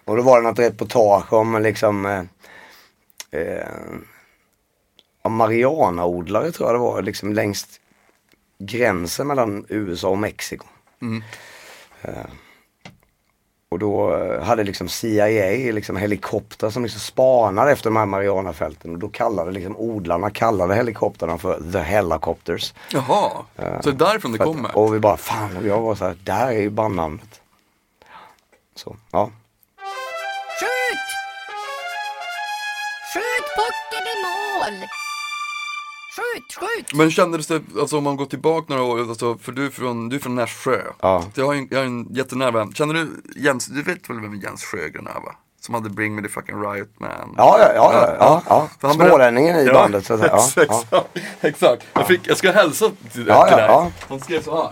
Och 0.04 0.16
då 0.16 0.22
var 0.22 0.40
det 0.42 0.48
något 0.48 0.58
reportage 0.58 1.32
om 1.32 1.62
liksom 1.62 2.06
eh, 2.06 2.22
eh, 3.40 3.68
om 5.22 5.34
marijuanaodlare 5.34 6.52
tror 6.52 6.68
jag 6.68 6.74
det 6.74 6.78
var, 6.80 7.02
liksom 7.02 7.32
längst 7.32 7.77
gränsen 8.58 9.26
mellan 9.26 9.66
USA 9.68 10.08
och 10.08 10.18
Mexiko. 10.18 10.66
Eh, 12.02 12.12
och 13.70 13.78
då 13.78 14.16
eh, 14.16 14.42
hade 14.42 14.64
liksom 14.64 14.88
CIA 14.88 15.72
liksom 15.72 15.96
helikoptrar 15.96 16.70
som 16.70 16.82
liksom 16.82 17.00
spanade 17.00 17.72
efter 17.72 17.84
de 17.90 17.96
här 17.96 18.06
marijuanafälten 18.06 18.92
och 18.92 18.98
då 18.98 19.08
kallade 19.08 19.50
liksom 19.52 19.76
odlarna 19.76 20.30
kallade 20.30 20.74
helikoptrarna 20.74 21.38
för 21.38 21.72
the 21.72 21.78
helicopters. 21.78 22.74
Jaha, 22.92 23.30
så 23.56 23.62
det 23.82 23.88
är 23.88 23.92
därifrån 23.92 24.32
det 24.32 24.38
att- 24.40 24.44
kommer? 24.46 24.76
Och 24.78 24.94
vi 24.94 24.98
bara 24.98 25.16
fan, 25.16 25.56
och 25.56 25.66
jag 25.66 25.80
var 25.80 25.94
så 25.94 26.04
här, 26.04 26.16
där 26.24 26.46
är 26.46 26.52
ju 26.52 26.70
bandnamnet. 26.70 27.40
Så, 28.74 28.96
ja. 29.10 29.30
Skjut! 30.60 31.08
Skjut 33.14 33.46
pucken 33.56 34.04
i 34.06 34.16
mål! 34.24 34.88
Skjut, 36.18 36.54
skjut! 36.60 36.94
Men 36.94 37.10
kändes 37.10 37.46
det, 37.46 37.62
alltså 37.80 37.98
om 37.98 38.04
man 38.04 38.16
går 38.16 38.26
tillbaka 38.26 38.66
några 38.74 38.82
år, 38.82 38.98
alltså, 39.00 39.38
för 39.38 39.52
du 39.52 39.66
är 39.66 39.70
från, 39.70 40.08
du 40.08 40.16
är 40.16 40.20
från 40.20 40.34
Nässjö. 40.34 40.80
Ja. 41.00 41.22
Så 41.34 41.40
jag 41.40 41.46
har 41.46 41.54
en, 41.54 41.68
jag 41.70 41.78
har 41.78 41.84
en 41.84 42.14
jättenära 42.14 42.50
vän. 42.50 42.72
Känner 42.74 42.94
du 42.94 43.22
Jens, 43.36 43.66
du 43.66 43.82
vet 43.82 44.10
väl 44.10 44.20
vem 44.20 44.34
Jens 44.34 44.64
Sjögren 44.64 45.06
är 45.06 45.20
va? 45.20 45.34
Som 45.60 45.74
hade 45.74 45.90
Bring 45.90 46.14
Me 46.14 46.22
The 46.22 46.28
Fucking 46.28 46.62
Riot 46.62 47.00
Man. 47.00 47.34
Ja, 47.36 47.58
ja, 47.60 47.72
ja, 47.74 47.92
ja, 47.92 48.16
ja, 48.18 48.42
ja. 48.48 48.68
För 48.80 48.88
han 48.88 48.98
berätt- 48.98 49.08
Smålänningen 49.10 49.56
i 49.68 49.72
bandet 49.72 50.06
så 50.06 50.14
att 50.14 50.20
säga. 50.52 50.66
Ja, 50.68 50.84
ja. 50.90 51.04
exakt. 51.14 51.44
exakt. 51.44 51.86
Jag, 51.92 52.06
fick, 52.06 52.20
jag 52.28 52.36
ska 52.36 52.52
hälsa 52.52 52.90
till, 53.12 53.26
Ja, 53.26 53.44
till 53.46 53.52
ja, 53.52 53.56
dig. 53.56 53.66
ja. 53.66 53.90
Han 54.08 54.20
skrev 54.20 54.42
så 54.42 54.56
här. 54.62 54.70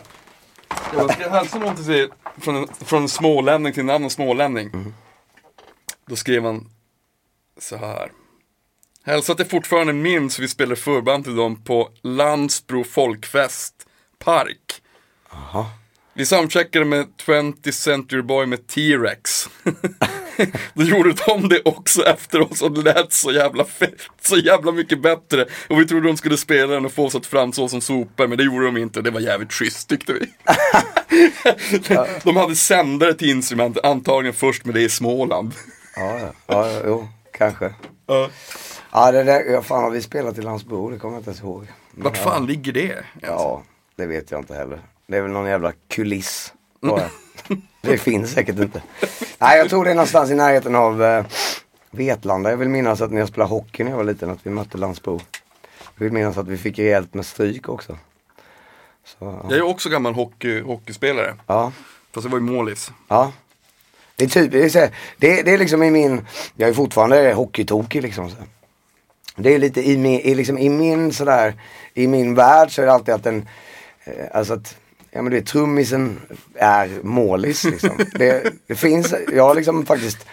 Jag 0.96 1.12
ska 1.12 1.28
hälsa 1.30 1.58
någon 1.58 1.74
till 1.76 1.84
sig 1.84 2.08
från 2.40 2.56
en, 2.56 2.68
från 2.84 3.02
en 3.02 3.08
smålänning 3.08 3.72
till 3.72 3.82
en 3.82 3.90
annan 3.90 4.10
smålänning. 4.10 4.70
Mm. 4.74 4.94
Då 6.08 6.16
skrev 6.16 6.44
han 6.44 6.68
så 7.60 7.76
här. 7.76 8.10
Hälsa 9.06 9.32
att 9.32 9.38
jag 9.38 9.50
fortfarande 9.50 9.92
minns 9.92 10.38
hur 10.38 10.42
vi 10.42 10.48
spelade 10.48 10.76
förband 10.76 11.24
till 11.24 11.36
dem 11.36 11.64
på 11.64 11.90
Landsbro 12.02 12.84
folkfest 12.84 13.74
park. 14.18 14.82
Vi 16.14 16.26
samcheckade 16.26 16.84
med 16.84 17.06
20th 17.26 17.70
Century 17.70 18.22
Boy 18.22 18.46
med 18.46 18.66
T-Rex. 18.66 19.48
Då 20.74 20.82
gjorde 20.82 21.14
de 21.26 21.48
det 21.48 21.62
också 21.64 22.02
efter 22.02 22.52
oss 22.52 22.62
och 22.62 22.72
det 22.72 22.82
lät 22.82 23.12
så 23.12 23.32
jävla 23.32 23.64
fett, 23.64 23.94
så 24.20 24.36
jävla 24.36 24.72
mycket 24.72 25.02
bättre. 25.02 25.46
Och 25.68 25.80
vi 25.80 25.86
trodde 25.86 26.06
de 26.06 26.16
skulle 26.16 26.36
spela 26.36 26.74
den 26.74 26.84
och 26.84 26.92
få 26.92 27.06
oss 27.06 27.14
att 27.14 27.26
framstå 27.26 27.68
som 27.68 27.80
sopor, 27.80 28.26
men 28.26 28.38
det 28.38 28.44
gjorde 28.44 28.64
de 28.64 28.76
inte. 28.76 29.02
Det 29.02 29.10
var 29.10 29.20
jävligt 29.20 29.52
schysst 29.52 29.88
tyckte 29.88 30.12
vi. 30.12 30.32
De 32.22 32.36
hade 32.36 32.56
sändare 32.56 33.14
till 33.14 33.30
instrument, 33.30 33.78
antagligen 33.82 34.34
först 34.34 34.64
med 34.64 34.74
det 34.74 34.82
i 34.82 34.88
Småland. 34.88 35.52
Ja, 35.96 36.18
ja, 36.20 36.32
ja, 36.46 36.80
jo, 36.84 37.08
kanske. 37.32 37.74
Ja. 38.06 38.30
Ja, 38.96 39.12
det 39.12 39.22
där, 39.22 39.44
ja, 39.44 39.62
fan 39.62 39.82
har 39.82 39.90
vi 39.90 40.02
spelat 40.02 40.38
i 40.38 40.42
Landsbro? 40.42 40.90
Det 40.90 40.98
kommer 40.98 41.14
jag 41.14 41.20
inte 41.20 41.30
ens 41.30 41.40
ihåg. 41.42 41.66
Vart 41.90 42.16
fan 42.16 42.46
ligger 42.46 42.72
det? 42.72 43.04
Ja, 43.22 43.62
det 43.96 44.06
vet 44.06 44.30
jag 44.30 44.40
inte 44.40 44.54
heller. 44.54 44.80
Det 45.06 45.16
är 45.16 45.22
väl 45.22 45.30
någon 45.30 45.46
jävla 45.48 45.72
kuliss. 45.88 46.52
bara. 46.80 47.10
det 47.82 47.98
finns 47.98 48.30
säkert 48.32 48.58
inte. 48.58 48.82
Nej, 49.38 49.58
jag 49.58 49.68
tror 49.68 49.84
det 49.84 49.90
är 49.90 49.94
någonstans 49.94 50.30
i 50.30 50.34
närheten 50.34 50.74
av 50.74 51.02
eh, 51.02 51.24
Vetlanda. 51.90 52.50
Jag 52.50 52.56
vill 52.56 52.68
minnas 52.68 53.00
att 53.00 53.10
när 53.12 53.18
jag 53.18 53.28
spelade 53.28 53.50
hockey 53.50 53.84
när 53.84 53.90
jag 53.90 53.96
var 53.96 54.04
liten 54.04 54.30
att 54.30 54.46
vi 54.46 54.50
mötte 54.50 54.78
Landsbro. 54.78 55.20
Jag 55.96 56.04
vill 56.04 56.12
minnas 56.12 56.36
att 56.36 56.48
vi 56.48 56.56
fick 56.56 56.78
rejält 56.78 57.14
med 57.14 57.26
stryk 57.26 57.68
också. 57.68 57.98
Så, 59.04 59.40
Jag 59.48 59.58
är 59.58 59.62
också 59.62 59.88
gammal 59.88 60.14
hockey, 60.14 60.60
hockeyspelare. 60.60 61.34
ja. 61.46 61.72
Fast 62.12 62.24
jag 62.24 62.30
var 62.30 62.38
ju 62.38 62.44
målis. 62.44 62.90
Ja. 63.08 63.32
Det 64.16 64.24
är 64.24 64.28
typ, 64.28 64.52
det 64.52 64.74
är, 64.74 65.44
det 65.44 65.52
är 65.52 65.58
liksom 65.58 65.82
i 65.82 65.90
min, 65.90 66.26
jag 66.54 66.68
är 66.68 66.74
fortfarande 66.74 67.32
hockeytokig 67.32 68.02
liksom. 68.02 68.30
Så. 68.30 68.36
Det 69.36 69.54
är 69.54 69.58
lite 69.58 69.88
i 69.90 69.96
min, 69.96 70.20
i, 70.20 70.34
liksom, 70.34 70.58
i 70.58 70.68
min 70.68 71.12
sådär, 71.12 71.54
i 71.94 72.06
min 72.06 72.34
värld 72.34 72.70
så 72.70 72.82
är 72.82 72.86
det 72.86 72.92
alltid 72.92 73.14
att 73.14 73.24
den, 73.24 73.48
eh, 74.04 74.12
alltså 74.32 74.54
att, 74.54 74.76
ja 75.10 75.22
men 75.22 75.30
du 75.30 75.36
vet 75.36 75.46
trummisen 75.46 76.20
är 76.54 76.90
målis 77.02 77.64
liksom. 77.64 77.90
det, 78.12 78.52
det 78.66 78.74
finns, 78.74 79.14
jag 79.32 79.44
har 79.44 79.54
liksom 79.54 79.86
faktiskt 79.86 80.26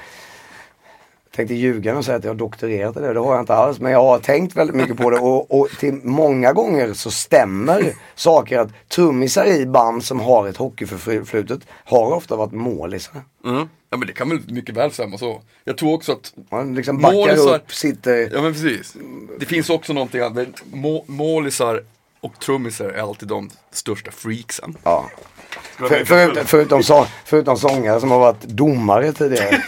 tänkte 1.35 1.53
ljuga 1.55 1.97
och 1.97 2.05
säga 2.05 2.17
att 2.17 2.23
jag 2.23 2.31
har 2.31 2.35
doktorerat 2.35 2.97
i 2.97 2.99
det, 2.99 3.13
det 3.13 3.19
har 3.19 3.33
jag 3.33 3.41
inte 3.41 3.53
alls. 3.55 3.79
Men 3.79 3.91
jag 3.91 4.03
har 4.03 4.19
tänkt 4.19 4.55
väldigt 4.55 4.75
mycket 4.75 4.97
på 4.97 5.09
det 5.09 5.17
och, 5.19 5.59
och 5.59 5.69
till 5.79 5.93
många 6.03 6.53
gånger 6.53 6.93
så 6.93 7.11
stämmer 7.11 7.93
saker 8.15 8.59
att 8.59 8.69
trummisar 8.89 9.45
i 9.45 9.65
band 9.65 10.03
som 10.03 10.19
har 10.19 10.47
ett 10.47 10.57
hockeyförflutet 10.57 11.59
har 11.85 12.13
ofta 12.13 12.35
varit 12.35 12.51
målisar. 12.51 13.21
Mm. 13.45 13.67
Ja 13.89 13.97
men 13.97 14.07
det 14.07 14.13
kan 14.13 14.29
väl 14.29 14.39
mycket 14.47 14.75
väl 14.75 14.91
stämma 14.91 15.17
så. 15.17 15.41
Jag 15.63 15.77
tror 15.77 15.93
också 15.93 16.11
att 16.11 16.33
Man 16.51 16.75
liksom 16.75 16.97
backar 17.01 17.17
Målisar- 17.17 17.55
upp, 17.55 17.73
sitter... 17.73 18.29
Ja 18.33 18.41
men 18.41 18.53
precis. 18.53 18.95
Det 19.39 19.45
finns 19.45 19.69
också 19.69 19.93
någonting 19.93 20.21
annat. 20.21 20.47
Må, 20.73 21.03
målisar 21.07 21.83
och 22.19 22.39
trummisar 22.39 22.85
är 22.85 23.01
alltid 23.01 23.27
de 23.29 23.49
största 23.71 24.11
freaksen. 24.11 24.77
Ja. 24.83 25.09
För, 25.77 26.05
förut, 26.05 26.39
förutom, 26.45 26.83
så, 26.83 27.07
förutom 27.25 27.57
sångare 27.57 27.99
som 27.99 28.11
har 28.11 28.19
varit 28.19 28.41
domare 28.41 29.13
tidigare. 29.13 29.63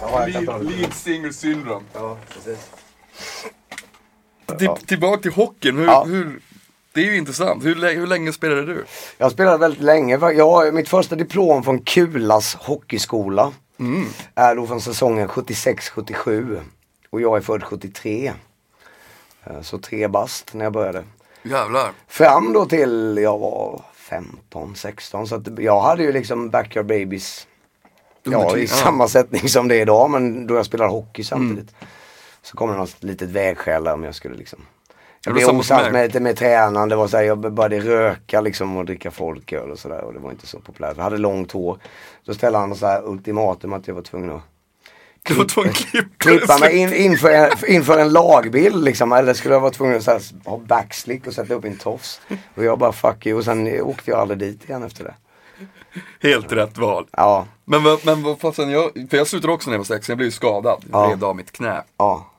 ja, 0.00 0.26
det. 0.26 0.62
Lead 0.62 0.92
singer 0.94 1.30
syndrome. 1.32 1.84
Ja, 1.94 2.16
precis. 2.34 2.70
Till, 4.58 4.68
tillbaka 4.86 5.22
till 5.22 5.32
hockeyn. 5.32 5.78
Hur, 5.78 5.86
Ja. 5.86 6.04
hur, 6.04 6.40
det 6.92 7.00
är 7.00 7.04
ju 7.04 7.16
intressant. 7.16 7.64
Hur, 7.64 7.94
hur 7.94 8.06
länge 8.06 8.32
spelade 8.32 8.66
du? 8.66 8.84
Jag 9.18 9.32
spelade 9.32 9.58
väldigt 9.58 9.82
länge. 9.82 10.18
Jag 10.32 10.50
har 10.50 10.72
mitt 10.72 10.88
första 10.88 11.14
diplom 11.16 11.62
från 11.62 11.78
Kulas 11.78 12.54
hockeyskola. 12.54 13.52
Är 14.34 14.54
då 14.56 14.66
från 14.66 14.80
säsongen 14.80 15.28
76-77. 15.28 16.60
Och 17.10 17.20
jag 17.20 17.36
är 17.36 17.40
född 17.40 17.62
73. 17.64 18.32
Eh, 19.44 19.60
Så 19.62 19.78
tre 19.78 20.08
bast 20.08 20.54
när 20.54 20.64
jag 20.64 20.72
började. 20.72 21.04
Jävlar. 21.42 21.92
Fram 22.08 22.52
då 22.52 22.66
till 22.66 23.18
jag 23.22 23.38
var 23.38 23.82
15, 23.94 24.74
16. 24.74 25.26
Så 25.26 25.42
jag 25.58 25.80
hade 25.80 26.02
ju 26.02 26.12
liksom 26.12 26.50
Backyard 26.50 26.86
Babies. 26.86 27.46
Ja, 28.22 28.56
i 28.56 28.66
samma 28.66 29.08
sättning 29.08 29.48
som 29.48 29.68
det 29.68 29.76
är 29.76 29.80
idag. 29.80 30.10
Men 30.10 30.46
då 30.46 30.54
jag 30.54 30.66
spelade 30.66 30.90
hockey 30.90 31.24
samtidigt. 31.24 31.74
Så 32.42 32.56
kom 32.56 32.70
det 32.70 32.76
något 32.76 33.02
litet 33.02 33.28
vägskäl 33.28 33.84
där 33.84 33.94
om 33.94 34.04
jag 34.04 34.14
skulle 34.14 34.36
liksom. 34.36 34.58
Jag 35.24 35.34
blev 35.34 35.48
osams 35.48 35.92
med, 35.92 36.06
lite 36.06 36.20
med 36.20 36.36
tränaren. 36.36 36.88
Det 36.88 36.96
var 36.96 37.08
så 37.08 37.16
här, 37.16 37.24
jag 37.24 37.38
började 37.38 37.80
röka 37.80 38.40
liksom 38.40 38.76
och 38.76 38.84
dricka 38.84 39.10
folköl 39.10 39.70
och 39.70 39.78
sådär. 39.78 40.00
Och 40.00 40.12
det 40.12 40.18
var 40.18 40.30
inte 40.30 40.46
så 40.46 40.60
populärt. 40.60 40.96
Jag 40.96 41.04
hade 41.04 41.18
långt 41.18 41.52
hår. 41.52 41.78
Då 42.24 42.34
ställde 42.34 42.58
han 42.58 42.74
så 42.74 42.86
här 42.86 43.08
ultimatum 43.08 43.72
att 43.72 43.88
jag 43.88 43.94
var 43.94 44.02
tvungen 44.02 44.30
att 44.30 44.42
Tvungen 45.24 45.70
att 45.70 46.18
klippa 46.18 46.58
mig 46.58 46.76
in, 46.76 46.92
inför, 46.94 47.30
en, 47.30 47.50
inför 47.68 47.98
en 47.98 48.12
lagbild 48.12 48.84
liksom. 48.84 49.12
Eller 49.12 49.34
skulle 49.34 49.54
jag 49.54 49.60
vara 49.60 49.70
tvungen 49.70 49.96
att 49.96 50.06
här, 50.06 50.22
ha 50.44 50.58
backslick 50.58 51.26
och 51.26 51.32
sätta 51.34 51.54
upp 51.54 51.64
en 51.64 51.76
tofs. 51.76 52.20
Och 52.54 52.64
jag 52.64 52.78
bara 52.78 52.92
fuck 52.92 53.26
you. 53.26 53.38
Och 53.38 53.44
sen 53.44 53.80
åkte 53.80 54.10
jag 54.10 54.20
aldrig 54.20 54.38
dit 54.38 54.64
igen 54.68 54.82
efter 54.82 55.04
det. 55.04 55.14
Helt 56.28 56.52
rätt 56.52 56.78
val. 56.78 57.06
Ja, 57.12 57.46
Men, 57.64 57.82
men 58.04 58.22
vad 58.22 58.40
fasen, 58.40 58.70
jag, 58.70 58.90
för 59.10 59.16
jag 59.16 59.26
slutade 59.26 59.52
också 59.52 59.70
när 59.70 59.74
jag 59.74 59.78
var 59.78 59.84
sex, 59.84 60.08
jag 60.08 60.18
blev 60.18 60.26
ju 60.26 60.32
skadad. 60.32 60.84
Jag 60.92 61.04
Ja. 61.06 61.10
rev 61.12 61.24
av 61.24 61.36
mitt 61.36 61.52
knä. 61.52 61.82
ja, 61.98 62.30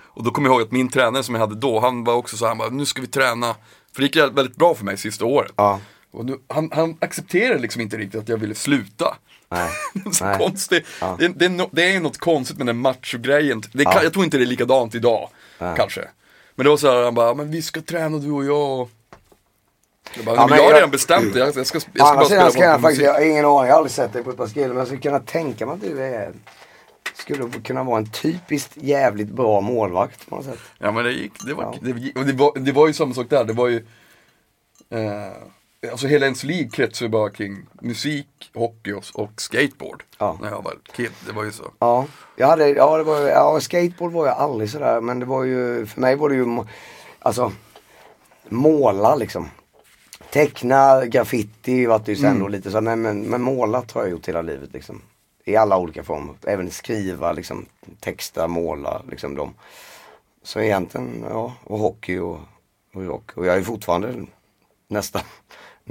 Och 0.00 0.22
då 0.24 0.30
kommer 0.30 0.48
jag 0.48 0.54
ihåg 0.54 0.62
att 0.62 0.72
min 0.72 0.88
tränare 0.88 1.22
som 1.22 1.34
jag 1.34 1.40
hade 1.40 1.54
då, 1.54 1.80
han 1.80 2.04
var 2.04 2.14
också 2.14 2.36
så 2.36 2.44
här, 2.44 2.48
han 2.50 2.58
bara, 2.58 2.68
nu 2.70 2.86
ska 2.86 3.00
vi 3.00 3.06
träna. 3.06 3.54
För 3.94 4.02
det 4.02 4.02
gick 4.02 4.16
väldigt 4.16 4.56
bra 4.56 4.74
för 4.74 4.84
mig 4.84 4.96
sista 4.96 5.24
året. 5.24 5.52
ja. 5.56 5.80
Och 6.14 6.24
nu, 6.24 6.38
han, 6.48 6.70
han 6.74 6.96
accepterade 7.00 7.58
liksom 7.60 7.80
inte 7.82 7.96
riktigt 7.96 8.20
att 8.20 8.28
jag 8.28 8.36
ville 8.38 8.54
sluta. 8.54 9.16
Nej. 9.52 9.70
så 10.12 10.24
Nej. 10.24 10.38
konstigt. 10.38 10.86
Ja. 11.00 11.16
Det, 11.18 11.28
det, 11.28 11.44
är 11.44 11.68
det 11.72 11.94
är 11.94 12.00
något 12.00 12.18
konstigt 12.18 12.58
med 12.58 12.66
den 12.66 12.76
macho-grejen. 12.76 13.62
Det 13.72 13.82
Ja. 13.82 14.02
Jag 14.02 14.12
tror 14.12 14.24
inte 14.24 14.36
det 14.38 14.44
är 14.44 14.46
likadant 14.46 14.94
idag, 14.94 15.28
Nej. 15.58 15.74
kanske. 15.76 16.08
Men 16.54 16.64
det 16.64 16.70
var 16.70 16.76
så 16.76 16.90
här, 16.90 17.04
han 17.04 17.14
bara, 17.14 17.34
men 17.34 17.50
vi 17.50 17.62
ska 17.62 17.80
träna 17.80 18.18
du 18.18 18.30
och 18.30 18.44
jag. 18.44 18.88
Jag, 20.16 20.24
bara, 20.24 20.36
Ja, 20.36 20.46
men 20.46 20.58
jag 20.58 20.64
har 20.64 20.74
redan 20.74 20.90
bestämt 20.90 21.32
det, 21.32 21.38
jag, 21.38 21.56
jag 21.56 21.66
ska, 21.66 21.76
jag 21.92 22.06
ska 22.06 22.14
bara 22.16 22.24
spela 22.24 22.50
ska 22.50 22.60
jag 22.64 22.80
faktiskt, 22.80 23.02
jag 23.02 23.14
har 23.14 23.20
ingen 23.20 23.44
aning, 23.44 23.66
jag 23.66 23.72
har 23.74 23.78
aldrig 23.78 23.92
sett 23.92 24.12
dig 24.12 24.24
på 24.24 24.30
ett 24.30 24.36
par 24.36 24.46
skillor. 24.46 24.68
Men 24.68 24.76
jag 24.76 24.86
skulle 24.86 25.00
kunna 25.02 25.20
tänka 25.20 25.66
mig 25.66 25.74
att 25.74 25.80
du 25.80 26.02
är, 26.02 26.32
skulle 27.14 27.50
kunna 27.64 27.84
vara 27.84 27.98
en 27.98 28.10
typiskt 28.10 28.72
jävligt 28.76 29.28
bra 29.28 29.60
målvakt 29.60 30.28
på 30.28 30.36
något 30.36 30.44
sätt. 30.44 30.58
Ja 30.78 30.92
men 30.92 31.04
det 31.04 31.12
gick, 31.12 31.32
det 31.46 31.54
var, 31.54 31.62
Ja. 31.62 31.74
det, 31.80 32.22
det, 32.24 32.32
var, 32.32 32.58
det 32.58 32.72
var 32.72 32.86
ju 32.86 32.92
samma 32.92 33.14
sak 33.14 33.26
där, 33.30 33.44
det 33.44 33.52
var 33.52 33.68
ju 33.68 33.76
eh, 34.90 35.32
Alltså 35.90 36.06
hela 36.06 36.26
ens 36.26 36.44
liv 36.44 36.70
kretsar 36.70 37.06
ju 37.06 37.10
bara 37.10 37.30
kring 37.30 37.66
musik, 37.80 38.50
hockey 38.54 38.92
och, 39.14 39.40
skateboard. 39.40 40.02
Ja. 40.18 40.38
När 40.40 40.50
jag 40.50 40.62
var 40.62 40.78
kid, 40.96 41.10
det 41.26 41.32
var 41.32 41.44
ju 41.44 41.52
så. 41.52 41.72
Ja, 41.78 42.06
jag 42.36 42.46
hade, 42.46 42.68
ja, 42.68 42.98
det 42.98 43.04
var, 43.04 43.20
ja 43.20 43.60
skateboard 43.60 44.12
var 44.12 44.26
jag 44.26 44.36
aldrig 44.36 44.70
sådär 44.70 45.00
men 45.00 45.18
det 45.18 45.26
var 45.26 45.44
ju, 45.44 45.86
för 45.86 46.00
mig 46.00 46.16
var 46.16 46.28
det 46.28 46.34
ju, 46.34 46.64
alltså 47.18 47.52
måla 48.48 49.14
liksom. 49.14 49.48
Teckna, 50.30 51.06
graffiti 51.06 51.86
var 51.86 52.02
det 52.04 52.12
ju 52.12 52.16
sen 52.16 52.38
då 52.38 52.48
lite 52.48 52.70
så, 52.70 52.80
men, 52.80 53.02
men, 53.02 53.20
men 53.22 53.42
målat 53.42 53.92
har 53.92 54.02
jag 54.02 54.10
gjort 54.10 54.28
hela 54.28 54.42
livet 54.42 54.72
liksom. 54.72 55.02
I 55.44 55.56
alla 55.56 55.78
olika 55.78 56.02
former. 56.02 56.34
Även 56.42 56.70
skriva, 56.70 57.32
liksom, 57.32 57.66
texta, 58.00 58.48
måla, 58.48 59.02
liksom 59.10 59.34
de. 59.34 59.54
Så 60.42 60.60
egentligen, 60.60 61.24
ja, 61.30 61.54
och 61.64 61.78
hockey 61.78 62.18
och, 62.18 62.40
och 62.94 63.02
rock. 63.02 63.36
Och 63.36 63.46
jag 63.46 63.56
är 63.56 63.62
fortfarande 63.62 64.26
nästan, 64.88 65.22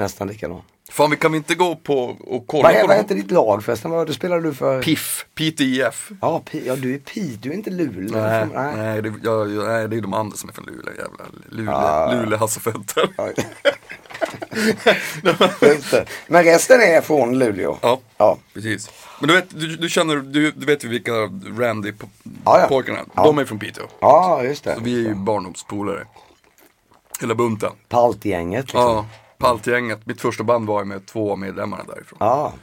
nästan 0.02 0.28
likadan. 0.28 0.62
Fan 0.92 1.10
vi 1.12 1.18
kan 1.18 1.32
vi 1.32 1.38
inte 1.38 1.56
gå 1.56 1.76
på 1.76 2.04
och 2.20 2.48
kolla 2.48 2.64
Vad, 2.64 2.82
på 2.82 2.88
vad 2.88 2.98
heter 2.98 3.16
ditt 3.16 3.32
lag 3.32 3.64
förresten? 3.64 3.92
Vad 3.92 4.14
spelade 4.14 4.42
du 4.42 4.54
för? 4.54 4.82
PIF, 4.82 5.26
PTIF. 5.36 6.12
Ja, 6.22 6.42
Pi, 6.52 6.68
ja 6.68 6.76
du 6.76 6.94
är 6.94 6.98
Pi, 6.98 7.38
du 7.42 7.50
är 7.50 7.54
inte 7.54 7.70
Luleå. 7.70 8.22
Nej, 8.22 8.46
Nej. 8.54 8.76
nej, 8.78 9.02
det, 9.02 9.14
jag, 9.24 9.48
nej, 9.50 9.88
det 9.88 9.98
är 9.98 10.02
de 10.02 10.14
andra 10.14 10.38
som 10.38 10.50
är 10.50 10.54
från 10.54 10.66
Luleå, 10.66 10.94
jävla 10.98 11.26
Luleå, 11.50 11.76
Ah. 11.76 12.14
Luleå. 12.14 12.40
Ja. 13.18 13.30
Det. 15.92 16.06
Men 16.28 16.44
resten 16.44 16.82
är 16.82 17.02
från 17.02 17.40
Luleå? 17.40 17.78
Ja, 17.82 18.00
Ja. 18.18 18.38
precis. 18.54 18.90
Men 19.20 19.28
du 19.28 19.34
vet, 19.36 19.46
du, 19.50 19.76
du 19.76 19.90
känner, 19.90 20.16
du, 20.16 20.52
du 20.52 20.66
vet 20.66 20.84
ju 20.84 20.88
vilka 20.88 21.12
Ja, 21.12 21.30
ja. 21.46 21.52
Randy-pojkarna 21.58 22.98
är? 23.00 23.06
Ja. 23.16 23.24
De 23.24 23.38
är 23.38 23.46
från 23.46 23.60
Piteå. 23.60 23.84
Ja, 24.00 24.44
just 24.44 24.64
det. 24.64 24.76
Så 24.76 24.82
vi 24.82 24.94
är 25.06 25.10
ju 25.10 25.16
barndomspolare. 25.16 26.06
Hela 27.22 27.36
bunten. 27.36 27.72
Paltgänget 27.90 28.64
liksom. 28.66 28.82
Ja, 28.82 29.06
Paltgänget. 29.42 30.06
Mitt 30.06 30.22
första 30.22 30.44
band 30.44 30.68
var 30.68 30.80
ju 30.80 30.86
med 30.86 31.06
två 31.06 31.36
medlemmar 31.36 31.82
därifrån. 31.88 32.18
Ja. 32.20 32.54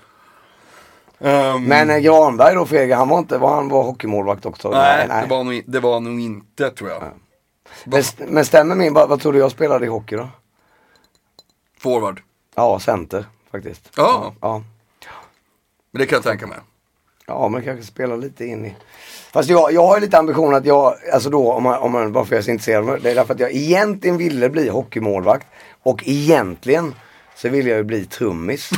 Ehm, 1.21 1.65
Men 1.65 1.91
eh, 1.91 1.99
Granberg 1.99 2.55
då 2.55 2.67
Fredrik, 2.67 2.95
han 2.97 3.09
var 3.09 3.19
inte, 3.19 3.39
var 3.39 3.55
han 3.55 3.69
var 3.69 3.83
hockeymålvakt 3.83 4.47
också? 4.47 4.71
nej, 4.71 5.09
Det, 5.09 5.27
var 5.29 5.45
nog, 5.45 5.63
det 5.67 5.81
var 5.81 6.01
nog 6.01 6.21
inte 6.21 6.71
tror 6.71 6.91
jag. 6.91 7.03
Men, 7.85 8.03
men 8.29 8.45
stämmer 8.45 8.75
min, 8.75 8.95
vad, 8.95 9.09
vad 9.09 9.21
tror 9.21 9.33
du 9.33 9.39
jag 9.39 9.51
spelade 9.51 9.87
i 9.87 9.89
hockey 9.89 10.17
då? 10.17 10.29
Forward. 11.81 12.23
Ja, 12.55 12.79
center 12.81 13.25
faktiskt. 13.51 13.91
Ja. 13.97 14.33
Ja, 14.41 14.63
Men 15.91 16.01
det 16.01 16.07
kan 16.07 16.17
jag 16.17 16.23
tänka 16.25 16.47
mig. 16.47 16.59
ja 17.27 17.49
men 17.49 17.63
kanske 17.63 17.87
spela 17.87 18.17
lite 18.17 18.45
in 18.47 18.65
i. 18.67 18.77
Fast 19.33 19.49
jag, 19.51 19.73
jag 19.73 19.87
har 19.87 20.01
lite 20.01 20.19
ambition 20.19 20.55
att 20.55 20.65
jag, 20.65 20.95
alltså 21.13 21.31
då 21.31 21.53
om 21.53 21.63
man, 21.63 21.79
om 21.79 21.93
man 21.93 22.13
varför 22.13 22.35
jag 22.35 22.39
är 22.39 22.45
så 22.45 22.51
intresserad, 22.51 23.03
det 23.03 23.11
är 23.11 23.15
därför 23.15 23.35
att 23.35 23.41
jag 23.41 23.53
egentligen 23.53 24.17
ville 24.17 24.49
bli 24.51 24.69
hockeymålvakt. 24.69 25.47
Och 25.83 26.03
egentligen 26.07 26.95
så 27.37 27.49
ville 27.49 27.69
jag 27.71 27.77
ju 27.79 27.85
bli 27.85 28.05
trummis. 28.07 28.71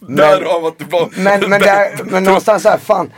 Därav 0.00 0.64
att 0.66 0.78
det 0.78 0.84
var 0.84 1.08
Men, 1.16 1.50
men, 1.50 1.60
där, 1.60 2.04
men 2.04 2.24
någonstans 2.24 2.62
så 2.62 2.68
här, 2.68 2.78
fan. 2.78 3.12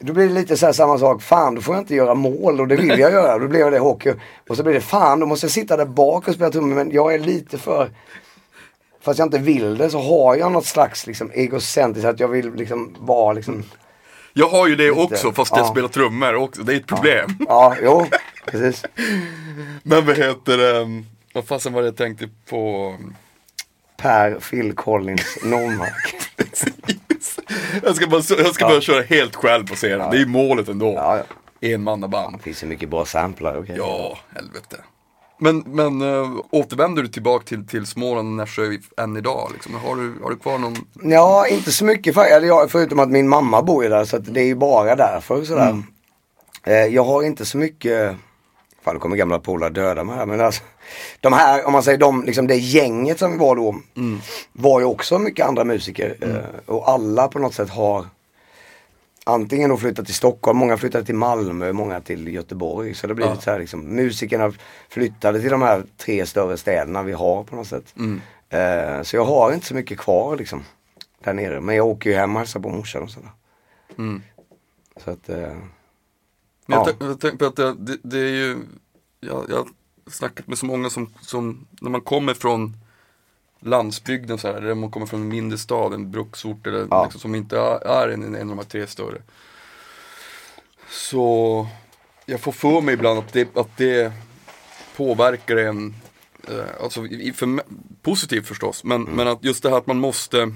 Då 0.00 0.12
blir 0.12 0.28
det 0.28 0.34
lite 0.34 0.56
så 0.56 0.66
här 0.66 0.72
samma 0.72 0.98
sak. 0.98 1.22
Fan, 1.22 1.54
då 1.54 1.60
får 1.60 1.74
jag 1.74 1.82
inte 1.82 1.94
göra 1.94 2.14
mål 2.14 2.60
och 2.60 2.68
det 2.68 2.76
vill 2.76 2.98
jag 2.98 3.12
göra. 3.12 3.38
Då 3.38 3.48
blev 3.48 3.70
det 3.70 3.78
hockey. 3.78 4.12
Och 4.48 4.56
så 4.56 4.62
blir 4.62 4.74
det 4.74 4.80
fan, 4.80 5.20
då 5.20 5.26
måste 5.26 5.44
jag 5.46 5.50
sitta 5.52 5.76
där 5.76 5.84
bak 5.84 6.28
och 6.28 6.34
spela 6.34 6.50
trummor. 6.50 6.74
Men 6.74 6.90
jag 6.90 7.14
är 7.14 7.18
lite 7.18 7.58
för... 7.58 7.90
Fast 9.04 9.18
jag 9.18 9.26
inte 9.26 9.38
vill 9.38 9.76
det 9.78 9.90
så 9.90 9.98
har 10.00 10.36
jag 10.36 10.52
något 10.52 10.66
slags 10.66 11.06
liksom 11.06 11.30
egocentriskt 11.34 12.08
att 12.08 12.20
jag 12.20 12.28
vill 12.28 12.54
liksom 12.54 12.96
vara 13.00 13.32
liksom... 13.32 13.62
Jag 14.32 14.48
har 14.48 14.66
ju 14.68 14.76
det 14.76 14.88
Lite. 14.88 15.00
också 15.00 15.32
fast 15.32 15.50
jag 15.56 15.60
Ja. 15.66 15.70
spelar 15.70 15.88
trummor 15.88 16.34
också. 16.34 16.62
Det 16.62 16.72
är 16.72 16.76
ett 16.76 16.86
problem. 16.86 17.36
Ja, 17.48 17.74
jo, 17.82 18.06
precis. 18.46 18.84
Men 19.82 20.06
vad 20.06 20.16
heter 20.18 20.56
det? 20.58 21.02
Vad 21.32 21.46
fasen 21.46 21.72
var 21.72 21.82
det 21.82 21.88
jag 21.88 21.96
tänkte 21.96 22.28
på? 22.48 22.94
Per 23.96 24.34
Phil 24.50 24.72
Collins 24.74 25.38
Nordmark. 25.44 26.14
Jag 27.82 27.96
ska 27.96 28.06
bara, 28.06 28.22
jag 28.28 28.54
ska 28.54 28.68
bara 28.68 28.80
köra 28.80 29.02
helt 29.02 29.36
själv 29.36 29.66
på 29.66 29.74
scenen. 29.74 30.10
Det 30.10 30.16
är 30.16 30.20
ju 30.20 30.26
målet 30.26 30.68
ändå. 30.68 30.92
Ja, 30.94 31.16
ja. 31.16 31.68
Enmannaband. 31.68 32.36
Det 32.36 32.42
finns 32.42 32.62
ju 32.62 32.66
mycket 32.66 32.88
bra 32.88 33.04
samplar. 33.04 33.56
okej. 33.58 33.74
Ja, 33.78 34.18
helvete. 34.34 34.76
Men, 35.38 35.58
men 35.58 36.02
äh, 36.02 36.30
återvänder 36.50 37.02
du 37.02 37.08
tillbaka 37.08 37.44
till, 37.44 37.66
till 37.66 37.86
Småland 37.86 38.28
och 38.28 38.34
Nässjö 38.34 38.78
än 38.96 39.16
idag? 39.16 39.50
Liksom? 39.52 39.74
Har, 39.74 39.96
du, 39.96 40.14
har 40.22 40.30
du 40.30 40.36
kvar 40.36 40.58
någon? 40.58 40.76
Ja, 41.02 41.46
inte 41.46 41.72
så 41.72 41.84
mycket 41.84 42.14
för, 42.14 42.24
eller 42.24 42.46
jag, 42.46 42.70
förutom 42.70 42.98
att 42.98 43.08
min 43.10 43.28
mamma 43.28 43.62
bor 43.62 43.84
ju 43.84 43.90
där 43.90 44.04
så 44.04 44.18
det 44.18 44.40
är 44.40 44.44
ju 44.44 44.54
bara 44.54 44.96
därför 44.96 45.44
sådär. 45.44 45.82
Eh, 46.64 46.74
jag 46.74 47.04
har 47.04 47.22
inte 47.22 47.44
så 47.44 47.58
mycket, 47.58 48.16
fan 48.84 48.94
nu 48.94 49.00
kommer 49.00 49.16
gamla 49.16 49.38
polare 49.38 49.70
döda 49.70 50.04
mig 50.04 50.16
här 50.16 50.26
men 50.26 50.40
alltså. 50.40 50.62
De 51.20 51.32
här, 51.32 51.64
om 51.66 51.72
man 51.72 51.82
säger 51.82 51.98
de, 51.98 52.24
liksom 52.24 52.46
det 52.46 52.56
gänget 52.56 53.18
som 53.18 53.38
var 53.38 53.56
då 53.56 53.74
var 54.52 54.80
ju 54.80 54.86
också 54.86 55.18
mycket 55.18 55.46
andra 55.46 55.64
musiker. 55.64 56.16
Eh, 56.20 56.60
och 56.74 56.88
alla 56.90 57.28
på 57.28 57.38
något 57.38 57.54
sätt 57.54 57.70
har 57.70 58.06
antingen 59.24 59.70
då 59.70 59.76
flyttat 59.76 60.04
till 60.06 60.14
Stockholm, 60.14 60.58
många 60.58 60.76
flyttade 60.76 61.04
till 61.04 61.14
Malmö, 61.14 61.72
många 61.72 62.00
till 62.00 62.28
Göteborg. 62.28 62.94
Så 62.94 63.06
det 63.06 63.14
blir 63.14 63.26
Ja. 63.26 63.36
så 63.40 63.50
här 63.50 63.58
liksom, 63.58 63.80
musikerna 63.80 64.52
flyttade 64.88 65.40
till 65.40 65.50
de 65.50 65.62
här 65.62 65.84
tre 65.96 66.26
större 66.26 66.56
städerna 66.56 67.02
vi 67.02 67.12
har 67.12 67.44
på 67.44 67.56
något 67.56 67.66
sätt. 67.66 67.94
Eh, 68.48 69.02
så 69.02 69.16
jag 69.16 69.24
har 69.24 69.52
inte 69.52 69.66
så 69.66 69.74
mycket 69.74 69.98
kvar 69.98 70.36
liksom 70.36 70.64
där 71.24 71.32
nere. 71.32 71.60
Men 71.60 71.76
jag 71.76 71.86
åker 71.86 72.10
ju 72.10 72.16
hem 72.16 72.32
och 72.36 72.38
hälsar 72.40 72.60
på 72.60 72.68
morsan 72.68 73.02
och 73.02 73.10
sådär. 73.10 73.30
Mm. 73.98 74.22
Så 75.04 75.10
att, 75.10 75.28
eh, 75.28 75.36
Men 75.38 76.78
Ja. 76.78 76.84
jag, 76.86 76.96
tän- 76.96 77.08
jag 77.08 77.20
tänker 77.20 77.38
på 77.38 77.44
att 77.46 77.56
det, 77.86 77.96
det, 78.02 78.18
är 78.18 78.28
ju, 78.30 78.56
jag, 79.20 79.46
jag 79.50 79.68
snackat 80.06 80.46
med 80.46 80.58
så 80.58 80.66
många 80.66 80.90
som, 80.90 81.14
som, 81.20 81.66
när 81.80 81.90
man 81.90 82.00
kommer 82.00 82.34
från 82.34 82.76
landsbygden 83.60 84.38
så 84.38 84.48
här, 84.48 84.54
eller 84.54 84.74
man 84.74 84.90
kommer 84.90 85.06
från 85.06 85.20
en 85.20 85.28
mindre 85.28 85.58
stad, 85.58 85.94
en 85.94 86.10
bruksort 86.10 86.66
eller 86.66 86.86
Ja. 86.90 87.04
liksom, 87.04 87.20
som 87.20 87.34
inte 87.34 87.58
är, 87.84 88.08
en, 88.08 88.22
en 88.22 88.34
av 88.34 88.48
de 88.48 88.58
här 88.58 88.64
tre 88.64 88.86
större. 88.86 89.22
Så 90.88 91.66
jag 92.26 92.40
får 92.40 92.52
för 92.52 92.80
mig 92.80 92.94
ibland 92.94 93.18
att 93.18 93.32
det, 93.32 93.56
att 93.56 93.76
det 93.76 94.12
påverkar 94.96 95.56
en, 95.56 95.94
eh, 96.48 96.82
alltså 96.82 97.06
i, 97.06 97.32
för, 97.32 97.62
positivt 98.02 98.46
förstås, 98.46 98.84
men, 98.84 99.02
men 99.02 99.28
att 99.28 99.44
just 99.44 99.62
det 99.62 99.70
här 99.70 99.76
att 99.78 99.86
man 99.86 99.98
måste 99.98 100.52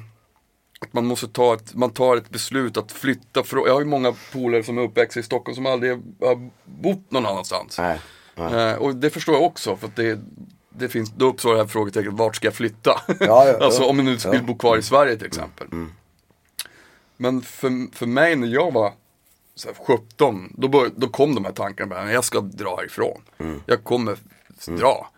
att 0.80 0.92
man 0.92 1.06
måste 1.06 1.28
ta 1.28 1.54
ett, 1.54 1.74
man 1.74 1.90
tar 1.90 2.16
ett 2.16 2.30
beslut 2.30 2.76
att 2.76 2.92
flytta 2.92 3.44
från, 3.44 3.66
jag 3.66 3.72
har 3.72 3.80
ju 3.80 3.86
många 3.86 4.14
polare 4.32 4.62
som 4.62 4.78
är 4.78 4.82
uppväxta 4.82 5.20
i 5.20 5.22
Stockholm 5.22 5.54
som 5.54 5.66
aldrig 5.66 5.92
har 6.20 6.50
bott 6.64 7.10
någon 7.10 7.26
annanstans. 7.26 7.78
nej. 7.78 8.00
Eh, 8.36 8.74
och 8.74 8.96
det 8.96 9.10
förstår 9.10 9.34
jag 9.34 9.44
också 9.44 9.76
för 9.76 9.86
att 9.86 9.96
det, 9.96 10.18
det 10.70 10.88
finns, 10.88 11.10
då 11.16 11.26
uppstår 11.26 11.52
det 11.52 11.58
här 11.58 11.66
frågetecknet, 11.66 12.14
vart 12.14 12.36
ska 12.36 12.46
jag 12.46 12.54
flytta? 12.54 13.00
Ja, 13.20 13.46
ja, 13.48 13.58
alltså 13.64 13.84
om 13.84 13.96
jag 13.98 14.04
nu 14.04 14.16
vill 14.30 14.44
bo 14.44 14.58
kvar 14.58 14.76
i 14.78 14.82
Sverige 14.82 15.16
till 15.16 15.26
exempel. 15.26 15.66
Men 17.16 17.42
för, 17.42 17.96
för 17.96 18.06
mig 18.06 18.36
när 18.36 18.48
jag 18.48 18.72
var 18.72 18.92
så 19.54 19.68
här, 19.68 19.74
17, 19.86 20.52
då, 20.58 20.68
bör, 20.68 20.90
då 20.96 21.08
kom 21.08 21.34
de 21.34 21.44
här 21.44 21.52
tankarna, 21.52 21.88
bara, 21.94 22.12
jag 22.12 22.24
ska 22.24 22.40
dra 22.40 22.76
härifrån. 22.76 23.22
Jag 23.66 23.84
kommer 23.84 24.16
dra. 24.66 25.10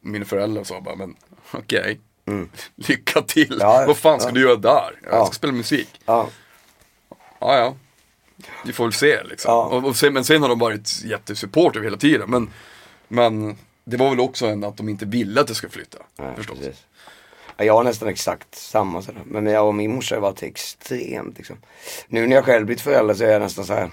Mina 0.00 0.24
föräldrar 0.24 0.64
sa 0.64 0.80
bara, 0.80 0.96
men 0.96 1.16
okej, 1.50 2.00
lycka 2.76 3.22
till. 3.22 3.56
Ja, 3.60 3.84
Vad 3.86 3.96
fan 3.96 4.20
ska 4.20 4.28
ja. 4.28 4.34
du 4.34 4.40
göra 4.40 4.56
där? 4.56 5.00
Jag 5.02 5.12
Ja. 5.12 5.24
ska 5.26 5.34
spela 5.34 5.52
musik. 5.52 6.00
Ja, 6.06 6.28
ja. 7.40 7.74
Vi 8.64 8.72
får 8.72 8.84
väl 8.84 8.92
se 8.92 9.24
liksom. 9.24 9.52
Ja. 9.52 9.64
Och, 9.64 9.84
och 9.84 9.96
sen, 9.96 10.12
men 10.12 10.24
sen 10.24 10.42
har 10.42 10.48
de 10.48 10.58
varit 10.58 11.04
jättesupportive 11.04 11.84
hela 11.84 11.96
tiden. 11.96 12.30
Men, 12.30 12.50
men 13.08 13.58
det 13.84 13.96
var 13.96 14.10
väl 14.10 14.20
också 14.20 14.46
en 14.46 14.64
att 14.64 14.76
de 14.76 14.88
inte 14.88 15.06
ville 15.06 15.40
att 15.40 15.48
jag 15.48 15.56
skulle 15.56 15.72
flytta. 15.72 15.98
Nej, 16.18 16.32
förstås. 16.36 16.58
precis. 16.58 16.84
Ja, 17.56 17.64
jag 17.64 17.74
har 17.74 17.84
nästan 17.84 18.08
exakt 18.08 18.54
samma 18.54 19.02
sådär. 19.02 19.22
Men 19.24 19.46
jag 19.46 19.66
och 19.66 19.74
min 19.74 19.94
morsa 19.94 20.14
har 20.14 20.22
varit 20.22 20.42
extremt 20.42 21.36
liksom. 21.36 21.56
Nu 22.08 22.26
när 22.26 22.36
jag 22.36 22.44
själv 22.44 22.66
blivit 22.66 22.82
förälder 22.82 23.14
så 23.14 23.24
är 23.24 23.32
jag 23.32 23.42
nästan 23.42 23.64
så 23.64 23.72
här. 23.72 23.90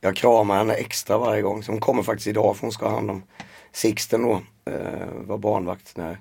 Jag 0.00 0.16
kramar 0.16 0.56
henne 0.56 0.74
extra 0.74 1.18
varje 1.18 1.42
gång. 1.42 1.62
Så 1.62 1.72
hon 1.72 1.80
kommer 1.80 2.02
faktiskt 2.02 2.26
idag 2.26 2.56
för 2.56 2.62
hon 2.62 2.72
ska 2.72 2.86
ha 2.86 2.94
hand 2.94 3.10
om 3.10 3.22
Sixten 3.72 4.22
då. 4.22 4.42
Eh, 4.64 5.08
var 5.12 5.38
barnvakt 5.38 5.96
när, 5.96 6.18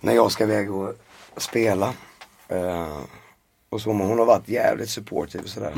när 0.00 0.14
jag 0.14 0.32
ska 0.32 0.44
iväg 0.44 0.74
och 0.74 0.94
spela. 1.36 1.94
Eh, 2.48 2.98
och 3.68 3.80
så 3.80 3.90
hon 3.90 4.18
har 4.18 4.26
varit 4.26 4.48
jävligt 4.48 4.90
supportive 4.90 5.44
och 5.44 5.50
sådär. 5.50 5.72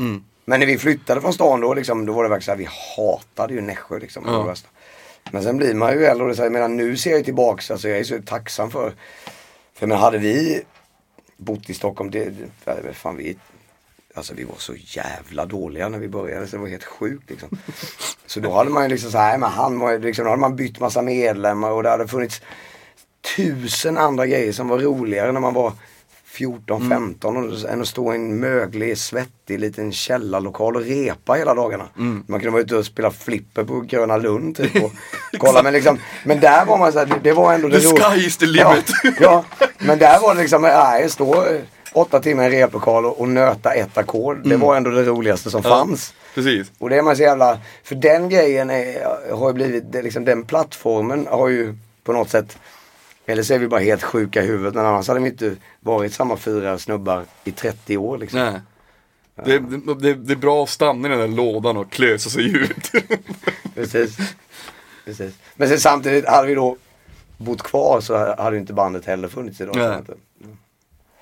Men 0.45 0.59
när 0.59 0.67
vi 0.67 0.77
flyttade 0.77 1.21
från 1.21 1.33
stan 1.33 1.61
då 1.61 1.73
liksom, 1.73 2.05
då 2.05 2.13
var 2.13 2.23
det 2.23 2.29
verkligen 2.29 2.45
så 2.45 2.51
här, 2.51 2.57
vi 2.57 2.69
hatade 2.97 3.53
ju 3.53 3.61
Nässjö 3.61 3.99
liksom. 3.99 4.23
Ja. 4.27 4.53
det. 4.53 5.31
Men 5.31 5.43
sen 5.43 5.57
blir 5.57 5.73
man 5.73 5.93
ju 5.93 6.05
äldre 6.05 6.27
och 6.27 6.35
det, 6.35 6.41
här, 6.43 6.49
menar, 6.49 6.67
nu 6.67 6.97
ser 6.97 7.11
jag 7.11 7.25
tillbaks, 7.25 7.71
alltså 7.71 7.89
jag 7.89 7.99
är 7.99 8.03
så 8.03 8.21
tacksam 8.21 8.71
för. 8.71 8.93
För 9.73 9.87
men 9.87 9.97
hade 9.97 10.17
vi 10.17 10.61
bott 11.37 11.69
i 11.69 11.73
Stockholm, 11.73 12.11
det, 12.11 12.29
det 12.65 12.93
fan 12.93 13.17
vi, 13.17 13.37
alltså 14.15 14.33
vi 14.33 14.43
var 14.43 14.55
så 14.57 14.73
jävla 14.75 15.45
dåliga 15.45 15.89
när 15.89 15.99
vi 15.99 16.07
började 16.07 16.47
så 16.47 16.55
det 16.55 16.61
var 16.61 16.69
helt 16.69 16.83
sjukt 16.83 17.29
liksom. 17.29 17.49
Så 18.25 18.39
då 18.39 18.51
hade 18.51 18.69
man 18.69 18.83
ju 18.83 18.89
liksom 18.89 19.11
så 19.11 19.17
här, 19.17 19.37
men 19.37 19.49
han 19.49 19.79
var 19.79 19.99
liksom, 19.99 20.25
då 20.25 20.31
hade 20.31 20.41
man 20.41 20.55
bytt 20.55 20.79
massa 20.79 21.01
medlemmar 21.01 21.71
och 21.71 21.83
det 21.83 21.89
hade 21.89 22.07
funnits 22.07 22.41
tusen 23.35 23.97
andra 23.97 24.27
grejer 24.27 24.51
som 24.51 24.67
var 24.67 24.79
roligare 24.79 25.31
när 25.31 25.39
man 25.39 25.53
var 25.53 25.73
14, 26.39 26.89
15 26.89 27.37
och, 27.37 27.69
än 27.69 27.81
att 27.81 27.87
stå 27.87 28.13
i 28.13 28.15
en 28.15 28.39
möglig, 28.39 28.97
svettig 28.97 29.59
liten 29.59 29.91
källarlokal 29.91 30.75
och 30.75 30.81
repa 30.81 31.33
hela 31.33 31.53
dagarna. 31.53 31.83
Man 32.27 32.39
kunde 32.39 32.49
vara 32.49 32.61
ute 32.61 32.75
och 32.75 32.85
spela 32.85 33.11
flipper 33.11 33.63
på 33.63 33.79
Gröna 33.79 34.17
Lund 34.17 34.55
typ 34.55 34.83
och 34.83 34.91
kolla 35.37 35.63
men 35.63 35.73
liksom, 35.73 35.97
men 36.23 36.39
där 36.39 36.65
var 36.65 36.77
man 36.77 36.91
så 36.91 36.99
här, 36.99 37.19
det, 37.23 37.33
var 37.33 37.53
ändå 37.53 37.67
det 37.67 37.79
The 37.79 37.87
sky 37.87 38.25
is 38.25 38.37
the 38.37 38.45
limit. 38.45 38.91
Ja, 39.03 39.11
ja, 39.19 39.45
men 39.79 39.99
där 39.99 40.19
var 40.19 40.35
det 40.35 40.41
liksom, 40.41 40.61
nej, 40.61 41.09
stå 41.09 41.35
eh, 41.35 41.61
åtta 41.93 42.19
timmar 42.19 42.43
i 42.43 42.45
en 42.45 42.51
replokal 42.51 43.05
och, 43.05 43.21
och 43.21 43.29
nöta 43.29 43.73
ett 43.73 43.97
ackord. 43.97 44.49
Det 44.49 44.57
var 44.57 44.75
ändå 44.75 44.89
det 44.89 45.03
roligaste 45.03 45.51
som 45.51 45.63
fanns. 45.63 46.13
Precis. 46.35 46.71
Och 46.77 46.89
det 46.89 46.97
är 46.97 47.01
man 47.01 47.15
så 47.15 47.21
jävla, 47.21 47.59
för 47.83 47.95
den 47.95 48.29
grejen 48.29 48.69
är, 48.69 49.05
har 49.33 49.47
ju 49.47 49.53
blivit, 49.53 49.83
liksom, 50.03 50.25
den 50.25 50.43
plattformen 50.43 51.27
har 51.29 51.47
ju 51.47 51.75
på 52.03 52.13
något 52.13 52.29
sätt, 52.29 52.57
eller 53.29 53.43
så 53.43 53.53
är 53.53 53.59
vi 53.59 53.67
bara 53.67 53.79
helt 53.79 54.03
sjuka 54.03 54.43
i 54.43 54.47
huvudet 54.47 54.73
men 54.73 54.85
annars 54.85 55.07
hade 55.07 55.19
vi 55.19 55.29
inte 55.29 55.55
varit 55.79 56.13
samma 56.13 56.37
fyra 56.37 56.77
snubbar 56.77 57.25
i 57.43 57.51
30 57.51 57.97
år 57.97 58.17
liksom. 58.17 58.39
Nej. 58.39 58.61
Det, 59.45 59.59
det, 59.99 60.13
det, 60.13 60.33
är 60.33 60.37
bra 60.37 60.63
att 60.63 60.69
stanna 60.69 61.07
i 61.07 61.11
den 61.11 61.19
där 61.19 61.27
lådan 61.27 61.77
och 61.77 61.91
klösa 61.91 62.29
sig 62.29 62.57
ut. 62.57 62.91
Precis. 63.75 64.17
Precis. 65.05 65.33
Men 65.55 65.69
sen 65.69 65.79
samtidigt, 65.79 66.27
hade 66.27 66.47
vi 66.47 66.55
då 66.55 66.77
bott 67.37 67.61
kvar 67.61 68.01
så 68.01 68.35
hade 68.37 68.57
inte 68.57 68.73
bandet 68.73 69.05
heller 69.05 69.27
funnits 69.27 69.61
idag. 69.61 69.75
Nej. 69.75 70.01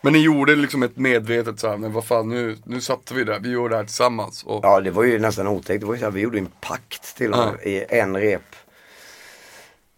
Men 0.02 0.14
ni 0.14 0.20
gjorde 0.20 0.56
liksom 0.56 0.84
ett 0.84 0.98
medvetet 0.98 1.60
så 1.60 1.70
här, 1.70 1.78
men 1.78 1.94
vad 1.94 2.06
fan 2.06 2.30
nu, 2.30 2.58
nu 2.64 2.82
satte 2.82 3.14
vi 3.14 3.24
det, 3.24 3.40
vi 3.40 3.50
gör 3.50 3.70
det 3.70 3.76
här 3.78 3.84
tillsammans. 3.84 4.44
Och, 4.44 4.60
Ja 4.64 4.82
det 4.82 4.92
var 4.92 5.04
ju 5.04 5.20
nästan 5.20 5.48
otäckt. 5.48 5.82
Det 5.82 5.88
var 5.88 5.94
ju 5.94 6.00
så 6.00 6.06
här, 6.06 6.12
vi 6.12 6.22
gjorde 6.22 6.38
en 6.38 6.52
pakt 6.62 7.18
till 7.18 7.34
och 7.34 7.38
med 7.38 7.56
i 7.64 7.86
en 7.90 8.18
rep. 8.18 8.56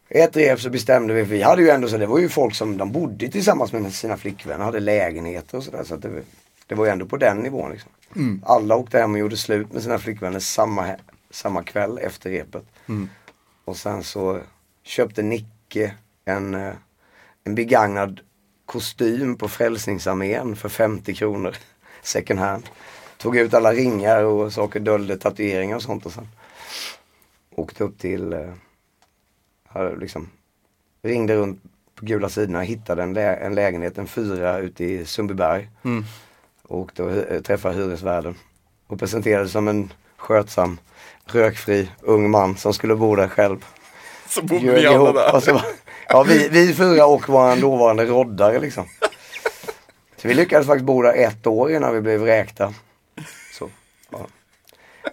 Ett 0.10 0.38
rep 0.38 0.60
så 0.60 0.70
bestämde 0.70 1.14
vi, 1.14 1.26
för 1.26 1.32
vi 1.32 1.42
hade 1.42 1.62
ju 1.62 1.70
ändå 1.70 1.88
så 1.88 1.98
det 1.98 2.06
var 2.06 2.20
ju 2.20 2.30
folk 2.30 2.56
som 2.56 2.78
de 2.78 2.92
bodde 2.92 3.28
tillsammans 3.30 3.74
med 3.74 3.94
sina 3.94 4.18
flickvänner, 4.18 4.66
hade 4.66 4.80
lägenheter 4.80 5.58
och 5.58 5.64
sådär. 5.64 5.84
Så 5.84 5.96
det, 5.96 6.24
det 6.68 6.76
var 6.76 6.86
ju 6.86 6.92
ändå 6.92 7.06
på 7.06 7.18
den 7.18 7.38
nivån 7.38 7.72
liksom. 7.72 7.92
Alla 8.44 8.76
åkte 8.76 9.00
hem 9.00 9.14
och 9.14 9.20
gjorde 9.20 9.38
slut 9.38 9.74
med 9.74 9.84
sina 9.84 10.00
flickvänner 10.00 10.40
samma, 10.40 10.96
samma 11.30 11.64
kväll 11.64 11.98
efter 11.98 12.30
repet. 12.30 12.64
Och 13.66 13.78
sen 13.78 14.04
så 14.04 14.40
köpte 14.84 15.22
Nicke 15.22 15.96
en, 16.26 16.54
eh, 16.54 16.74
en 17.44 17.56
begagnad 17.56 18.20
kostym 18.66 19.36
på 19.36 19.48
Frälsningsarmén 19.48 20.56
för 20.56 20.70
50 20.70 21.14
kronor. 21.14 21.56
Second 22.02 22.40
hand. 22.40 22.64
Tog 23.18 23.38
ut 23.38 23.54
alla 23.54 23.74
ringar 23.74 24.24
och 24.24 24.54
saker, 24.54 24.80
dolde 24.80 25.18
tatueringar 25.18 25.76
och 25.76 25.84
sånt 25.84 26.06
och 26.06 26.12
sen 26.12 26.28
åkte 27.56 27.84
upp 27.84 28.00
till, 28.00 28.34
eh, 28.34 28.54
liksom, 30.00 30.30
ringde 31.04 31.36
runt 31.36 31.64
på 31.96 32.06
gula 32.06 32.30
sidorna, 32.30 32.62
hittade 32.62 33.04
en, 33.04 33.14
lä- 33.14 33.36
en 33.36 33.56
lägenhet, 33.56 33.98
en 33.98 34.08
fyra 34.08 34.58
ute 34.58 34.84
i 34.86 35.06
Sundbyberg. 35.06 35.70
Mm. 35.84 36.04
Och 36.64 37.00
och 37.00 37.12
hy- 37.12 37.42
träffade 37.42 37.76
hyresvärden. 37.76 38.36
Och 38.88 39.00
presenterades 39.00 39.52
som 39.52 39.68
en 39.68 39.94
skötsam, 40.18 40.80
rökfri 41.26 41.90
ung 42.02 42.30
man 42.30 42.58
som 42.58 42.74
skulle 42.74 42.96
bo 42.96 43.16
där 43.16 43.28
själv. 43.28 43.66
så 44.28 44.42
bodde 44.42 44.66
ni 44.66 44.86
alla 44.86 45.12
där. 45.14 45.36
Och 45.36 45.44
så 45.44 45.54
var, 45.54 45.66
ja, 46.10 46.24
vi, 46.24 46.50
vi 46.50 46.74
fyra 46.74 47.06
och 47.06 47.30
vår 47.30 47.62
dåvarande 47.62 48.06
roddare 48.06 48.60
liksom. 48.60 48.86
Så 50.18 50.28
vi 50.28 50.34
lyckades 50.34 50.68
faktiskt 50.68 50.86
bo 50.86 51.02
där 51.02 51.14
ett 51.14 51.48
år 51.48 51.72
innan 51.72 51.94
vi 51.94 52.02
blev 52.02 52.20
vräkta. 52.20 52.74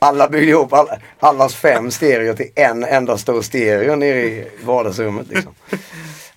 Alla 0.01 0.28
byggde 0.28 0.51
ihop 0.51 0.72
alla, 0.72 0.99
allas 1.20 1.55
fem 1.55 1.91
stereo 1.91 2.37
till 2.37 2.51
en 2.55 2.84
enda 2.84 3.18
stor 3.18 3.43
stereo 3.43 3.97
nere 3.97 4.20
i 4.20 4.49
vardagsrummet. 4.64 5.28
Liksom. 5.28 5.55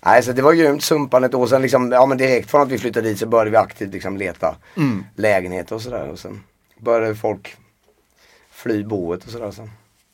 Nej, 0.04 0.22
så 0.22 0.32
det 0.32 0.42
var 0.42 0.52
grymt. 0.52 0.84
Sumpan 0.84 1.24
ett 1.24 1.34
år 1.34 1.46
sedan, 1.46 1.62
liksom, 1.62 1.92
ja, 1.92 2.06
men 2.06 2.18
direkt 2.18 2.50
från 2.50 2.60
att 2.60 2.68
vi 2.68 2.78
flyttade 2.78 3.08
dit 3.08 3.18
så 3.18 3.26
började 3.26 3.50
vi 3.50 3.56
aktivt 3.56 3.92
liksom, 3.92 4.16
leta 4.16 4.56
lägenheter 5.16 5.74
och 5.74 5.82
sådär. 5.82 6.08
Och 6.08 6.18
sen 6.18 6.42
började 6.78 7.14
folk 7.14 7.56
fly 8.50 8.84
boet 8.84 9.24
och 9.24 9.30
sådär. 9.30 9.50
Sen. 9.50 9.70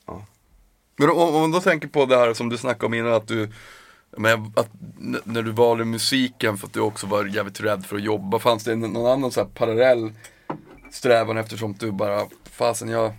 Ja. 0.07 0.23
Men 0.97 1.11
om, 1.11 1.19
om 1.19 1.41
man 1.41 1.53
då 1.53 1.61
tänker 1.61 1.89
på 1.89 2.07
det 2.07 2.17
här 2.17 2.35
som 2.35 2.49
du 2.49 2.59
snackade 2.59 2.87
om 2.87 2.95
innan 2.95 3.13
att 3.13 3.29
du, 3.29 3.49
Men 4.17 4.53
att, 4.57 4.69
när 5.25 5.43
du 5.43 5.51
valde 5.51 5.85
musiken 5.85 6.59
för 6.59 6.67
att 6.67 6.73
du 6.73 6.81
också 6.81 7.07
var 7.07 7.25
jävligt 7.25 7.61
rädd 7.61 7.87
för 7.87 7.97
att 7.97 8.03
jobba, 8.03 8.39
fanns 8.39 8.65
det 8.65 8.77
någon 8.77 9.13
annan 9.13 9.31
så 9.31 9.41
här 9.41 9.49
parallell 9.49 10.13
strävan 10.91 11.37
eftersom 11.37 11.73
du 11.79 11.93
bara, 11.93 12.27
fasen 12.51 12.89
jag 12.89 13.13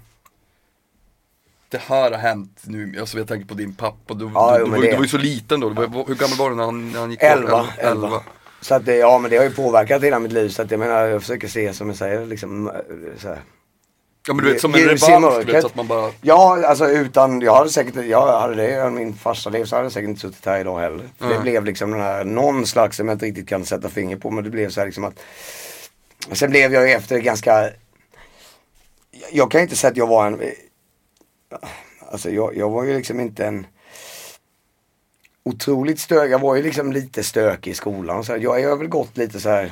det 1.70 1.78
här 1.78 2.12
har 2.12 2.18
hänt 2.18 2.62
nu, 2.64 2.96
alltså 3.00 3.18
jag 3.18 3.28
tänker 3.28 3.48
på 3.48 3.54
din 3.54 3.76
pappa, 3.76 4.14
du, 4.14 4.30
Ja, 4.34 4.54
du, 4.54 4.60
jo, 4.60 4.66
du, 4.66 4.72
var, 4.72 4.78
det- 4.82 4.88
du 4.92 4.96
var 4.96 5.04
ju 5.04 5.10
så 5.10 5.18
liten 5.18 5.60
då, 5.60 5.70
var, 5.70 6.08
hur 6.08 6.16
gammal 6.16 6.38
var 6.38 6.50
du 6.50 6.56
när 6.56 6.64
han, 6.66 6.92
när 6.92 7.00
han 7.00 7.12
gick 7.12 7.24
Elva, 7.24 7.58
bort? 7.58 7.70
elva. 7.78 8.22
Så 8.62 8.76
att 8.76 8.86
det, 8.86 8.96
ja 8.96 9.18
men 9.20 9.32
det 9.32 9.38
har 9.38 9.44
ju 9.44 9.52
påverkat 9.52 10.04
hela 10.04 10.20
mitt 10.20 10.32
liv 10.32 10.50
så 10.50 10.62
att 10.62 10.72
jag 10.72 10.80
menar 10.80 11.06
jag 11.06 11.22
försöker 11.22 11.48
se 11.48 11.74
som 11.74 11.88
jag 11.88 11.98
säger 11.98 12.26
liksom 12.26 12.72
så 13.18 13.28
här. 13.28 13.42
Ja 14.28 14.34
men 14.34 14.46
du 14.46 14.52
vet 14.52 14.62
som 14.62 14.74
en 14.76 14.80
revansch, 14.82 15.62
så 15.62 15.68
att 15.68 15.76
man 15.76 15.88
bara 15.88 16.12
Ja, 16.22 16.66
alltså 16.68 16.90
utan, 16.90 17.42
jag 17.42 17.56
hade 17.56 17.70
säkert, 17.70 18.06
jag 18.06 18.40
hade 18.42 18.56
det, 18.56 18.90
min 18.92 19.14
farsa 19.14 19.50
levt 19.50 19.70
så 19.70 19.76
hade 19.76 19.86
jag 19.86 19.92
säkert 19.92 20.08
inte 20.10 20.22
suttit 20.22 20.46
här 20.46 20.60
idag 20.60 20.80
heller. 20.80 21.10
För 21.20 21.30
Det 21.30 21.40
blev 21.40 21.66
liksom 21.66 21.92
den 21.92 22.02
här, 22.02 22.24
någon 22.24 22.66
slags, 22.66 22.98
som 22.98 23.08
jag 23.08 23.16
inte 23.16 23.26
riktigt 23.26 23.50
kan 23.50 23.66
sätta 23.66 23.90
finger 23.90 24.18
på, 24.18 24.32
men 24.32 24.44
det 24.44 24.50
blev 24.50 24.70
så 24.70 24.80
här 24.82 24.86
liksom 24.88 25.04
att 25.04 25.20
Sen 26.32 26.50
blev 26.50 26.74
jag 26.74 26.88
ju 26.88 26.94
efter 26.94 27.18
ganska 27.20 27.70
Jag 29.32 29.52
kan 29.52 29.62
inte 29.62 29.76
säga 29.76 29.92
att 29.92 29.98
jag 29.98 30.08
var 30.08 30.28
en 30.28 30.40
Alltså 32.12 32.30
jag, 32.30 32.58
jag 32.58 32.70
var 32.70 32.84
ju 32.84 32.98
liksom 32.98 33.20
inte 33.20 33.46
en 33.46 33.68
Otroligt 35.44 36.00
stök, 36.00 36.32
jag 36.32 36.40
var 36.40 36.56
ju 36.56 36.64
liksom 36.64 36.92
lite 36.94 37.24
stökig 37.24 37.72
i 37.72 37.74
skolan. 37.74 38.24
Så 38.24 38.32
här, 38.32 38.40
jag 38.40 38.70
har 38.70 38.78
väl 38.78 38.88
gått 38.88 39.18
lite 39.18 39.40
så 39.40 39.50
här. 39.50 39.72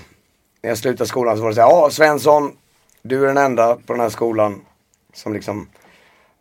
När 0.62 0.70
jag 0.70 0.78
slutade 0.78 1.08
skolan 1.08 1.36
så 1.38 1.42
var 1.44 1.50
det 1.50 1.56
så 1.56 1.62
här, 1.62 1.70
ja 1.70 1.90
Svensson, 1.90 2.52
du 3.02 3.24
är 3.24 3.28
den 3.28 3.38
enda 3.38 3.76
på 3.76 3.94
den 3.94 4.00
här 4.00 4.10
skolan 4.10 4.62
som 5.14 5.34
liksom 5.34 5.68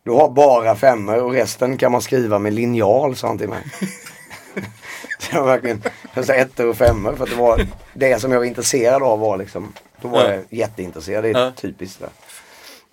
Du 0.03 0.11
har 0.11 0.29
bara 0.29 0.75
femmor 0.75 1.23
och 1.23 1.31
resten 1.31 1.77
kan 1.77 1.91
man 1.91 2.01
skriva 2.01 2.39
med 2.39 2.53
linjal 2.53 3.15
sa 3.15 3.27
han 3.27 3.37
till 3.37 3.49
mig. 3.49 3.63
så 5.19 5.35
jag 5.35 5.39
var 5.39 5.47
verkligen 5.47 5.83
så 6.25 6.33
ettor 6.33 6.67
och 6.69 6.77
femmor 6.77 7.13
för 7.15 7.23
att 7.23 7.29
det 7.29 7.35
var 7.35 7.67
det 7.93 8.21
som 8.21 8.31
jag 8.31 8.39
var 8.39 8.45
intresserad 8.45 9.03
av 9.03 9.19
var 9.19 9.37
liksom 9.37 9.73
Då 10.01 10.07
var 10.07 10.23
Ja. 10.23 10.33
jag 10.33 10.43
jätteintresserad, 10.49 11.23
det 11.23 11.29
är 11.29 11.51
typiskt 11.51 11.99
det. 11.99 12.09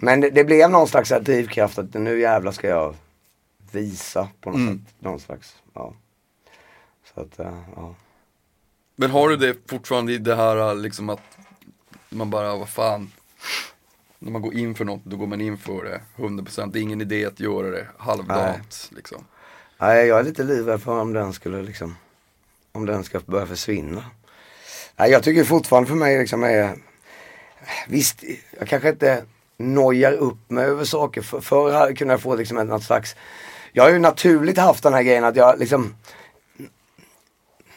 Men 0.04 0.20
det, 0.20 0.30
det 0.30 0.44
blev 0.44 0.70
någon 0.70 0.88
slags 0.88 1.08
drivkraft 1.08 1.78
att 1.78 1.94
nu 1.94 2.20
jävlar 2.20 2.52
ska 2.52 2.68
jag 2.68 2.94
visa 3.72 4.28
på 4.40 4.50
något 4.50 4.58
Mm. 4.58 4.78
sätt. 4.78 4.94
Någon 4.98 5.20
slags, 5.20 5.56
ja. 5.74 5.94
Så 7.14 7.20
att, 7.20 7.38
eh, 7.38 7.62
ja. 7.76 7.94
Men 8.96 9.10
har 9.10 9.28
du 9.28 9.36
det 9.36 9.56
fortfarande 9.70 10.12
i 10.12 10.18
det 10.18 10.36
här 10.36 10.74
liksom 10.74 11.08
att 11.10 11.20
man 12.08 12.30
bara, 12.30 12.56
vad 12.56 12.68
fan 12.68 13.12
När 14.18 14.30
man 14.32 14.42
går 14.42 14.54
in 14.54 14.74
för 14.74 14.84
något, 14.84 15.04
då 15.04 15.16
går 15.16 15.26
man 15.26 15.40
in 15.40 15.58
för 15.58 15.84
det 15.84 16.00
100% 16.16 16.72
Det 16.72 16.78
är 16.78 16.82
ingen 16.82 17.00
idé 17.00 17.24
att 17.26 17.40
göra 17.40 17.70
det 17.70 17.86
halvdant 17.98 18.90
liksom 18.96 19.24
Nej, 19.78 20.06
jag 20.06 20.18
är 20.18 20.24
lite 20.24 20.42
livrädd 20.44 20.82
för 20.82 21.00
om 21.00 21.12
den 21.12 21.32
skulle 21.32 21.62
liksom, 21.62 21.96
om 22.72 22.86
den 22.86 23.04
ska 23.04 23.20
börja 23.20 23.46
försvinna. 23.46 24.04
Nej, 24.96 25.10
jag 25.10 25.22
tycker 25.22 25.44
fortfarande 25.44 25.88
för 25.88 25.96
mig 25.96 26.18
liksom 26.18 26.44
är, 26.44 26.76
visst, 27.88 28.24
jag 28.58 28.68
kanske 28.68 28.88
inte 28.88 29.24
nojar 29.58 30.12
upp 30.12 30.50
mig 30.50 30.64
över 30.64 30.84
saker. 30.84 31.22
För, 31.22 31.40
förr 31.40 31.94
kunde 31.94 32.14
jag 32.14 32.20
få 32.20 32.36
liksom 32.36 32.58
ett, 32.58 32.66
något 32.66 32.84
slags, 32.84 33.16
jag 33.72 33.82
har 33.82 33.90
ju 33.90 33.98
naturligt 33.98 34.58
haft 34.58 34.82
den 34.82 34.94
här 34.94 35.02
grejen 35.02 35.24
att 35.24 35.36
jag 35.36 35.58
liksom 35.58 35.94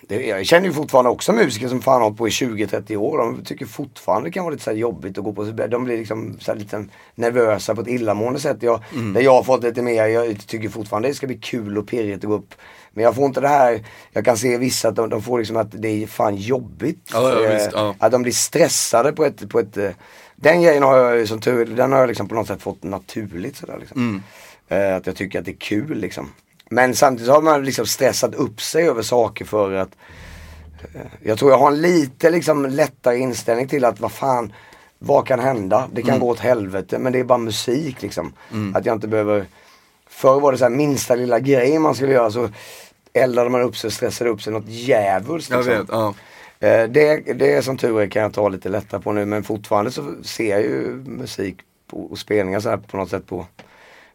det, 0.07 0.25
jag 0.25 0.45
känner 0.45 0.67
ju 0.67 0.73
fortfarande 0.73 1.09
också 1.09 1.33
musiker 1.33 1.67
som 1.67 1.81
fan 1.81 2.01
har 2.01 2.11
på 2.11 2.27
i 2.27 2.31
20-30 2.31 2.95
år. 2.95 3.17
De 3.17 3.43
tycker 3.43 3.65
fortfarande 3.65 4.29
det 4.29 4.33
kan 4.33 4.43
vara 4.43 4.51
lite 4.51 4.63
så 4.63 4.69
här 4.69 4.77
jobbigt 4.77 5.17
att 5.17 5.23
gå 5.23 5.33
på. 5.33 5.43
De 5.43 5.83
blir 5.83 5.97
liksom 5.97 6.37
så 6.39 6.53
lite 6.53 6.85
nervösa 7.15 7.75
på 7.75 7.81
ett 7.81 7.87
illamående 7.87 8.39
sätt. 8.39 8.57
Jag, 8.59 8.83
Där 9.13 9.21
jag 9.21 9.33
har 9.33 9.43
fått 9.43 9.63
lite 9.63 9.81
mer, 9.81 10.05
jag 10.05 10.47
tycker 10.47 10.69
fortfarande 10.69 11.07
det 11.07 11.13
ska 11.13 11.27
bli 11.27 11.37
kul 11.37 11.77
och 11.77 11.87
pirrigt 11.87 12.23
att 12.23 12.29
gå 12.29 12.35
upp. 12.35 12.53
Men 12.91 13.03
jag 13.03 13.15
får 13.15 13.25
inte 13.25 13.41
det 13.41 13.47
här, 13.47 13.85
jag 14.11 14.25
kan 14.25 14.37
se 14.37 14.57
vissa 14.57 14.87
att 14.87 14.95
de, 14.95 15.09
de 15.09 15.21
får 15.21 15.37
liksom 15.39 15.57
att 15.57 15.81
det 15.81 16.03
är 16.03 16.07
fan 16.07 16.35
jobbigt. 16.35 17.09
Ja, 17.13 17.29
ja, 17.29 17.45
Eh, 17.45 17.53
visst, 17.53 17.69
ja. 17.73 17.95
Att 17.99 18.11
de 18.11 18.21
blir 18.21 18.33
stressade 18.33 19.11
på 19.11 19.25
ett, 19.25 19.49
på 19.49 19.59
ett 19.59 19.77
eh, 19.77 19.89
den 20.35 20.61
grejen 20.61 20.83
har 20.83 20.97
jag 20.97 21.17
ju 21.17 21.27
som 21.27 21.39
tur 21.39 21.65
den 21.65 21.91
har 21.91 21.99
jag 21.99 22.07
liksom 22.07 22.27
på 22.27 22.35
något 22.35 22.47
sätt 22.47 22.61
fått 22.61 22.83
naturligt 22.83 23.57
sådär 23.57 23.77
liksom. 23.79 24.23
Eh, 24.67 24.95
att 24.95 25.07
jag 25.07 25.15
tycker 25.15 25.39
att 25.39 25.45
det 25.45 25.51
är 25.51 25.57
kul 25.59 25.97
liksom. 25.97 26.31
Men 26.69 26.95
samtidigt 26.95 27.31
har 27.33 27.41
man 27.41 27.63
liksom 27.63 27.85
stressat 27.85 28.35
upp 28.35 28.61
sig 28.61 28.87
över 28.89 29.01
saker 29.01 29.45
för 29.45 29.73
att 29.73 29.89
eh, 30.93 31.01
Jag 31.23 31.39
tror 31.39 31.51
jag 31.51 31.57
har 31.57 31.71
en 31.71 31.81
lite 31.81 32.29
liksom 32.29 32.65
lättare 32.65 33.17
inställning 33.17 33.67
till 33.67 33.85
att 33.85 33.99
vad 33.99 34.11
fan 34.11 34.53
Vad 34.99 35.27
kan 35.27 35.39
hända? 35.39 35.89
Det 35.93 36.01
kan 36.01 36.19
gå 36.19 36.29
åt 36.29 36.39
helvete 36.39 36.99
men 36.99 37.13
det 37.13 37.19
är 37.19 37.23
bara 37.23 37.37
musik 37.37 38.01
liksom. 38.01 38.33
Att 38.73 38.85
jag 38.85 38.95
inte 38.95 39.07
behöver 39.07 39.45
Förr 40.07 40.39
var 40.39 40.51
det 40.51 40.57
så 40.57 40.65
här 40.65 40.71
minsta 40.71 41.15
lilla 41.15 41.39
grej 41.39 41.79
man 41.79 41.95
skulle 41.95 42.13
göra 42.13 42.31
så 42.31 42.49
eldade 43.13 43.49
man 43.49 43.61
upp 43.61 43.77
sig 43.77 43.91
stressade 43.91 44.29
upp 44.29 44.41
sig 44.41 44.53
något 44.53 44.67
djävulskt. 44.67 45.51
Jag 45.51 45.65
liksom. 45.65 45.77
vet, 45.77 45.87
ja 45.91 46.13
Det, 46.67 47.17
det 47.33 47.53
är 47.53 47.61
som 47.61 47.77
tur 47.77 48.01
är 48.01 48.07
kan 48.07 48.21
jag 48.21 48.33
ta 48.33 48.49
lite 48.49 48.69
lättare 48.69 49.01
på 49.01 49.11
nu 49.11 49.25
men 49.25 49.43
fortfarande 49.43 49.91
så 49.91 50.13
ser 50.23 50.49
jag 50.49 50.61
ju 50.61 51.03
musik 51.05 51.55
och 51.91 52.17
spelningar 52.19 52.59
så 52.59 52.69
här 52.69 52.77
på 52.77 52.97
något 52.97 53.09
sätt 53.09 53.27
på, 53.27 53.45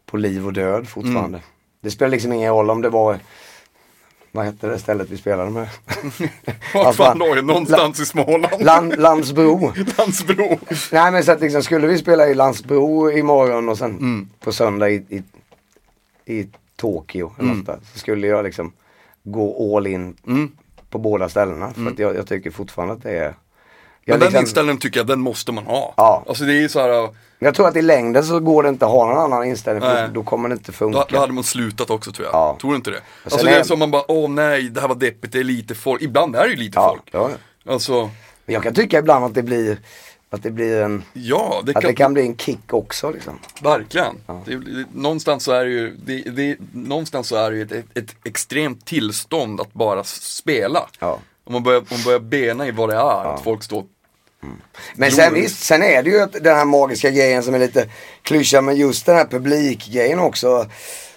på 0.05 0.17
liv 0.17 0.45
och 0.45 0.53
död 0.53 0.87
fortfarande. 0.87 1.39
Det 1.81 1.91
spelar 1.91 2.09
liksom 2.11 2.33
ingen 2.33 2.53
roll 2.53 2.69
om 2.69 2.81
det 2.81 2.89
var 2.89 3.19
vad 4.33 4.45
hette 4.45 4.67
det 4.67 4.79
stället 4.79 5.09
vi 5.09 5.17
spelade 5.17 5.49
med? 5.49 5.69
Vad 6.73 6.95
fan 6.95 7.19
det? 7.19 7.41
Någonstans 7.41 7.99
i 7.99 8.05
Småland? 8.05 8.63
Land, 8.63 8.99
Landsbro. 8.99 9.73
Landsbro 9.97 10.59
Nej 10.91 11.11
men 11.11 11.23
så 11.23 11.31
att 11.31 11.41
liksom, 11.41 11.63
skulle 11.63 11.87
vi 11.87 11.97
spela 11.97 12.27
i 12.27 12.33
Landsbro 12.33 13.11
imorgon 13.11 13.69
och 13.69 13.77
sen 13.77 13.91
Mm. 13.91 14.29
på 14.39 14.51
söndag 14.51 14.89
i, 14.89 15.03
i, 15.09 15.23
i 16.39 16.47
Tokyo 16.75 17.31
Mm. 17.39 17.63
där, 17.63 17.79
så 17.93 17.99
skulle 17.99 18.27
jag 18.27 18.43
liksom 18.45 18.73
gå 19.23 19.77
all 19.77 19.87
in 19.87 20.15
Mm. 20.27 20.51
På 20.91 20.97
båda 20.97 21.29
ställena. 21.29 21.73
För 21.73 21.87
att 21.87 21.99
jag, 21.99 22.15
jag 22.15 22.27
tycker 22.27 22.51
fortfarande 22.51 22.93
att 22.93 23.03
det 23.03 23.11
är 23.17 23.23
Men 23.23 23.33
jag, 24.05 24.19
den 24.19 24.25
liksom, 24.25 24.41
inställningen 24.41 24.77
tycker 24.79 24.99
jag, 24.99 25.07
den 25.07 25.19
måste 25.19 25.51
man 25.51 25.63
ha 25.65 25.93
Ja. 25.97 26.23
Alltså 26.27 26.43
det 26.43 26.63
är 26.63 26.67
så 26.67 26.79
här, 26.79 27.09
jag 27.39 27.55
tror 27.55 27.67
att 27.67 27.75
i 27.75 27.81
längden 27.81 28.23
så 28.23 28.39
går 28.39 28.63
det 28.63 28.69
inte 28.69 28.85
att 28.85 28.91
ha 28.91 29.05
någon 29.05 29.17
annan 29.17 29.43
inställning 29.43 29.81
för 29.81 29.93
Nej. 29.93 30.07
då, 30.07 30.13
då 30.13 30.23
kommer 30.23 30.49
det 30.49 30.53
inte 30.53 30.71
då, 30.71 30.73
funka. 30.73 31.05
då 31.09 31.19
hade 31.19 31.33
man 31.33 31.43
slutat 31.43 31.89
också 31.89 32.11
tror 32.11 32.25
jag 32.27 32.35
Ja. 32.35 32.57
Tror 32.61 32.71
du 32.71 32.75
inte 32.75 32.91
det? 32.91 33.01
Alltså 33.23 33.45
det 33.45 33.51
är 33.51 33.59
är- 33.59 33.63
som 33.63 33.79
man 33.79 33.91
bara, 33.91 34.03
åh 34.11 34.29
nej, 34.29 34.69
det 34.69 34.81
här 34.81 34.87
var 34.87 34.95
deppigt, 34.95 35.33
det 35.33 35.39
är 35.39 35.43
lite 35.43 35.75
folk 35.75 36.01
Ibland 36.01 36.35
är 36.35 36.43
det 36.43 36.49
ju 36.49 36.55
lite 36.55 36.79
ja, 36.79 36.89
folk 36.89 37.09
ja. 37.11 37.29
Alltså, 37.73 38.09
Men 38.45 38.53
jag 38.53 38.63
kan 38.63 38.73
tycka 38.73 38.99
ibland 38.99 39.25
att 39.25 39.33
det 39.33 39.43
blir 39.43 39.77
att 40.33 40.43
det 40.43 40.51
blir 40.51 40.81
en, 40.81 41.03
ja 41.13 41.61
det 41.65 41.75
att 41.75 41.81
kan, 41.81 41.91
det 41.91 41.95
kan 41.95 42.13
bli 42.13 42.21
en 42.21 42.37
kick 42.37 42.73
också 42.73 43.11
liksom. 43.11 43.39
Verkligen. 43.61 44.15
Det, 44.45 44.55
det, 44.55 44.85
någonstans 44.93 45.43
så 45.43 45.51
är 45.51 45.65
det 45.65 45.71
ju, 45.71 45.95
det, 46.05 46.21
det, 46.21 46.57
någonstans 46.73 47.27
så 47.27 47.35
är 47.35 47.51
det 47.51 47.57
ju 47.57 47.63
ett, 47.63 47.71
ett, 47.71 47.97
ett 47.97 48.15
extremt 48.23 48.85
tillstånd 48.85 49.61
att 49.61 49.73
bara 49.73 50.03
spela. 50.03 50.87
Ja. 50.99 51.19
Om 51.43 51.53
man 51.53 51.63
börjar, 51.63 51.79
om 51.79 51.85
man 51.89 52.03
börjar 52.03 52.19
bena 52.19 52.67
i 52.67 52.71
vad 52.71 52.89
det 52.89 52.95
är, 52.95 53.33
att 53.33 53.43
folk 53.43 53.63
står 53.63 53.85
Men 54.95 55.11
sen 55.11 55.33
visst, 55.33 55.63
sen 55.63 55.83
är 55.83 56.03
det 56.03 56.09
ju 56.09 56.25
den 56.25 56.55
här 56.55 56.65
magiska 56.65 57.09
grejen 57.09 57.43
som 57.43 57.55
är 57.55 57.59
lite 57.59 57.89
klyscha 58.21 58.61
men 58.61 58.75
just 58.75 59.05
den 59.05 59.15
här 59.15 59.25
publikgrejen 59.25 60.19
också. 60.19 60.65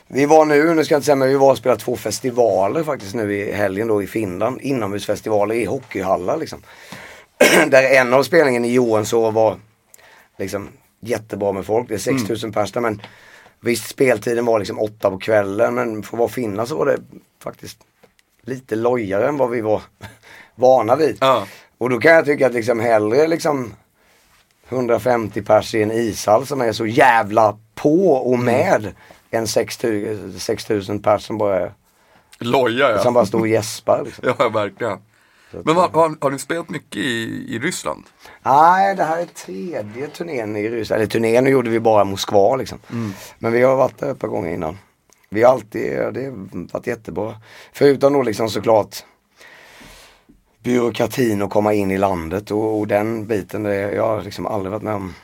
Vi 0.07 0.27
var 0.27 0.45
nu, 0.45 0.75
nu 0.75 0.85
ska 0.85 0.95
jag 0.95 0.99
inte 0.99 1.07
säga 1.07 1.17
men 1.17 1.29
vi 1.29 1.35
var 1.35 1.51
och 1.51 1.59
spelade 1.59 1.81
två 1.81 1.97
festivaler 1.97 2.83
faktiskt 2.83 3.15
nu 3.15 3.35
i 3.35 3.53
helgen 3.53 3.89
då 3.89 4.03
i 4.03 4.07
Finland. 4.07 4.61
Inomhusfestivaler 4.61 5.55
i 5.55 5.65
hockeyhallar 5.65 6.37
liksom. 6.37 6.63
Där 7.71 7.83
en 7.83 8.15
av 8.15 8.23
spelningen 8.23 8.65
i 8.65 8.73
Johansson 8.73 9.35
var 9.35 9.57
liksom 10.39 10.69
jättebra 11.01 11.53
med 11.53 11.67
folk. 11.67 11.89
Det 11.89 11.95
är 11.95 11.99
6000 11.99 12.53
pers 12.53 12.73
där 12.73 12.81
men 12.81 13.03
visst 13.61 13.89
speltiden 13.89 14.45
var 14.45 14.59
liksom 14.59 14.79
åtta 14.79 15.11
på 15.11 15.19
kvällen 15.19 15.75
men 15.75 16.03
för 16.03 16.17
att 16.17 16.19
vara 16.19 16.29
finna 16.29 16.67
så 16.67 16.77
var 16.77 16.87
det 16.87 16.99
faktiskt 17.43 17.79
lite 18.43 18.77
lojare 18.77 19.29
än 19.29 19.37
vad 19.37 19.51
vi 19.51 19.61
var 19.61 19.83
vana 20.55 20.97
vid. 20.97 21.17
Ja. 21.21 21.47
Och 21.79 21.91
då 21.91 22.01
kan 22.01 22.13
jag 22.13 22.25
tycka 22.25 22.47
att 22.47 22.55
liksom 22.55 22.81
hellre 22.81 23.27
liksom 23.27 23.75
150 24.69 25.43
pers 25.43 25.75
i 25.75 25.83
en 25.83 25.93
ishall 25.93 26.47
som 26.47 26.61
är 26.61 26.73
så 26.73 26.87
jävla 26.87 27.59
på 27.75 28.11
och 28.11 28.39
med 28.39 28.95
än 29.31 29.47
6000 29.47 30.41
6000 30.41 31.03
pers 31.03 31.23
som 31.23 31.39
bara, 31.39 31.73
loja 32.39 32.91
ja. 32.91 32.99
som 32.99 33.15
bara 33.15 33.27
står 33.27 33.41
och 33.41 33.49
gäspar. 33.49 34.03
Liksom. 34.05 34.35
Ja, 34.39 34.49
verkligen. 34.49 34.99
Men 35.65 35.75
vad, 35.75 35.91
har, 35.91 36.17
har 36.21 36.31
ni 36.31 36.39
spelat 36.39 36.69
mycket 36.69 36.97
i, 36.97 37.45
i 37.55 37.59
Ryssland? 37.59 38.05
Nej, 38.43 38.97
det 38.97 39.05
här 39.05 39.19
är 39.19 39.27
tredje 39.27 40.07
turnén 40.07 40.57
i 40.57 40.71
Ryssland. 40.71 41.01
Eller 41.01 41.11
turnén, 41.11 41.47
gjorde 41.47 41.71
vi 41.71 41.81
bara 41.81 42.05
Moskva 42.05 42.57
liksom. 42.57 42.79
Men 43.39 43.53
vi 43.53 43.63
har 43.63 43.77
varit 43.77 43.99
där 43.99 44.11
ett 44.11 44.19
par 44.19 44.29
gånger 44.29 44.55
innan. 44.55 44.79
Vi 45.29 45.43
har 45.43 45.53
alltid, 45.53 45.93
det 45.93 46.25
har 46.25 46.73
varit 46.73 46.87
jättebra. 46.87 47.35
Förutom 47.73 48.13
då 48.13 48.23
liksom 48.23 48.51
såklart 48.51 48.97
byråkratin 50.63 51.43
och 51.43 51.51
komma 51.51 51.73
in 51.73 51.91
i 51.91 51.99
landet 51.99 52.51
och, 52.51 52.79
och 52.79 52.87
den 52.87 53.27
biten. 53.27 53.63
Det, 53.63 53.75
jag 53.75 54.07
har 54.07 54.23
liksom 54.23 54.47
aldrig 54.47 54.73
varit 54.73 54.83
med 54.83 54.95
om. 54.95 55.15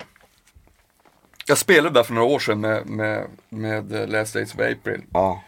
Jag 1.47 1.59
spelade 1.59 1.95
där 1.95 2.03
för 2.03 2.15
några 2.15 2.29
år 2.29 2.39
sedan 2.39 2.61
med, 2.61 2.87
med, 2.87 3.27
med 3.49 4.11
Last 4.11 4.35
Days 4.35 4.55
of 4.55 4.61
April. 4.61 5.03
Ja, 5.13 5.43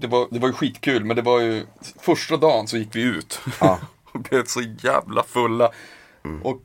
Det 0.00 0.06
var, 0.06 0.28
det 0.30 0.38
var 0.38 0.48
ju 0.48 0.54
skitkul, 0.54 1.04
men 1.04 1.16
det 1.16 1.22
var 1.22 1.40
ju 1.40 1.66
första 2.00 2.36
dagen 2.36 2.68
så 2.68 2.76
gick 2.76 2.96
vi 2.96 3.02
ut. 3.02 3.40
Ja. 3.60 3.78
och 4.12 4.20
blev 4.20 4.44
så 4.44 4.60
jävla 4.60 5.22
fulla. 5.22 5.70
Och 6.42 6.62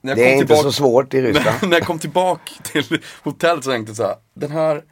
när 0.00 0.10
jag 0.10 0.16
det 0.18 0.24
är 0.24 0.30
kom 0.30 0.32
inte 0.32 0.46
tillbaka, 0.46 0.62
så 0.62 0.72
svårt 0.72 1.14
i 1.14 1.22
Ryssland. 1.22 1.56
när 1.70 1.78
jag 1.78 1.86
kom 1.86 1.98
tillbaka 1.98 2.52
till 2.62 3.02
hotellet 3.22 3.64
så 3.64 3.70
tänkte 3.70 3.90
jag 3.90 3.96
så 3.96 4.02
här, 4.02 4.16
den 4.34 4.50
här 4.50 4.84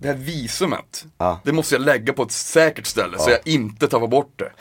det 0.00 0.08
här 0.08 0.14
visumet, 0.14 1.04
Ja. 1.18 1.40
det 1.44 1.52
måste 1.52 1.74
jag 1.74 1.82
lägga 1.82 2.12
på 2.12 2.22
ett 2.22 2.32
säkert 2.32 2.86
ställe 2.86 3.18
så 3.18 3.30
jag 3.30 3.40
inte 3.44 3.88
tappar 3.88 4.06
bort 4.06 4.32
det. 4.38 4.52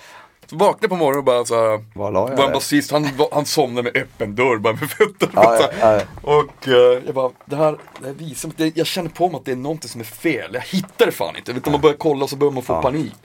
Så 0.50 0.56
vaknade 0.56 0.78
jag 0.82 0.90
på 0.90 0.96
morgonen 0.96 1.18
och 1.18 1.24
bara 1.24 1.46
så 1.46 1.56
här, 1.56 1.84
Var 1.94 2.12
la 2.12 2.30
jag 2.30 2.38
var 2.38 2.46
en 2.46 2.54
basist, 2.54 2.92
han, 2.92 3.10
han 3.32 3.46
somnade 3.46 3.84
med 3.92 4.02
öppen 4.02 4.36
dörr 4.36 4.58
bara 4.58 4.74
med 4.74 4.90
fötterna. 4.90 5.32
Ja, 5.36 5.70
ja, 5.80 5.94
ja. 5.96 6.02
Och 6.22 6.68
eh, 6.68 7.02
jag 7.06 7.16
bara, 7.16 7.32
det 7.46 7.56
här, 7.56 7.78
det 8.00 8.08
här 8.08 8.14
visumet, 8.14 8.58
det, 8.58 8.78
jag 8.78 8.88
känner 8.88 9.10
på 9.10 9.30
mig 9.30 9.38
att 9.38 9.46
det 9.46 9.52
är 9.52 9.56
någonting 9.56 9.90
som 9.90 10.02
är 10.02 10.06
fel. 10.06 10.52
Jag 10.54 10.62
hittar 10.62 11.06
det 11.06 11.12
fan 11.12 11.36
inte. 11.36 11.54
När 11.54 11.72
man 11.72 11.82
börjar 11.82 11.98
kolla 11.98 12.28
så 12.28 12.36
börjar 12.36 12.52
man 12.52 12.64
få 12.64 12.82
panik. 12.82 13.16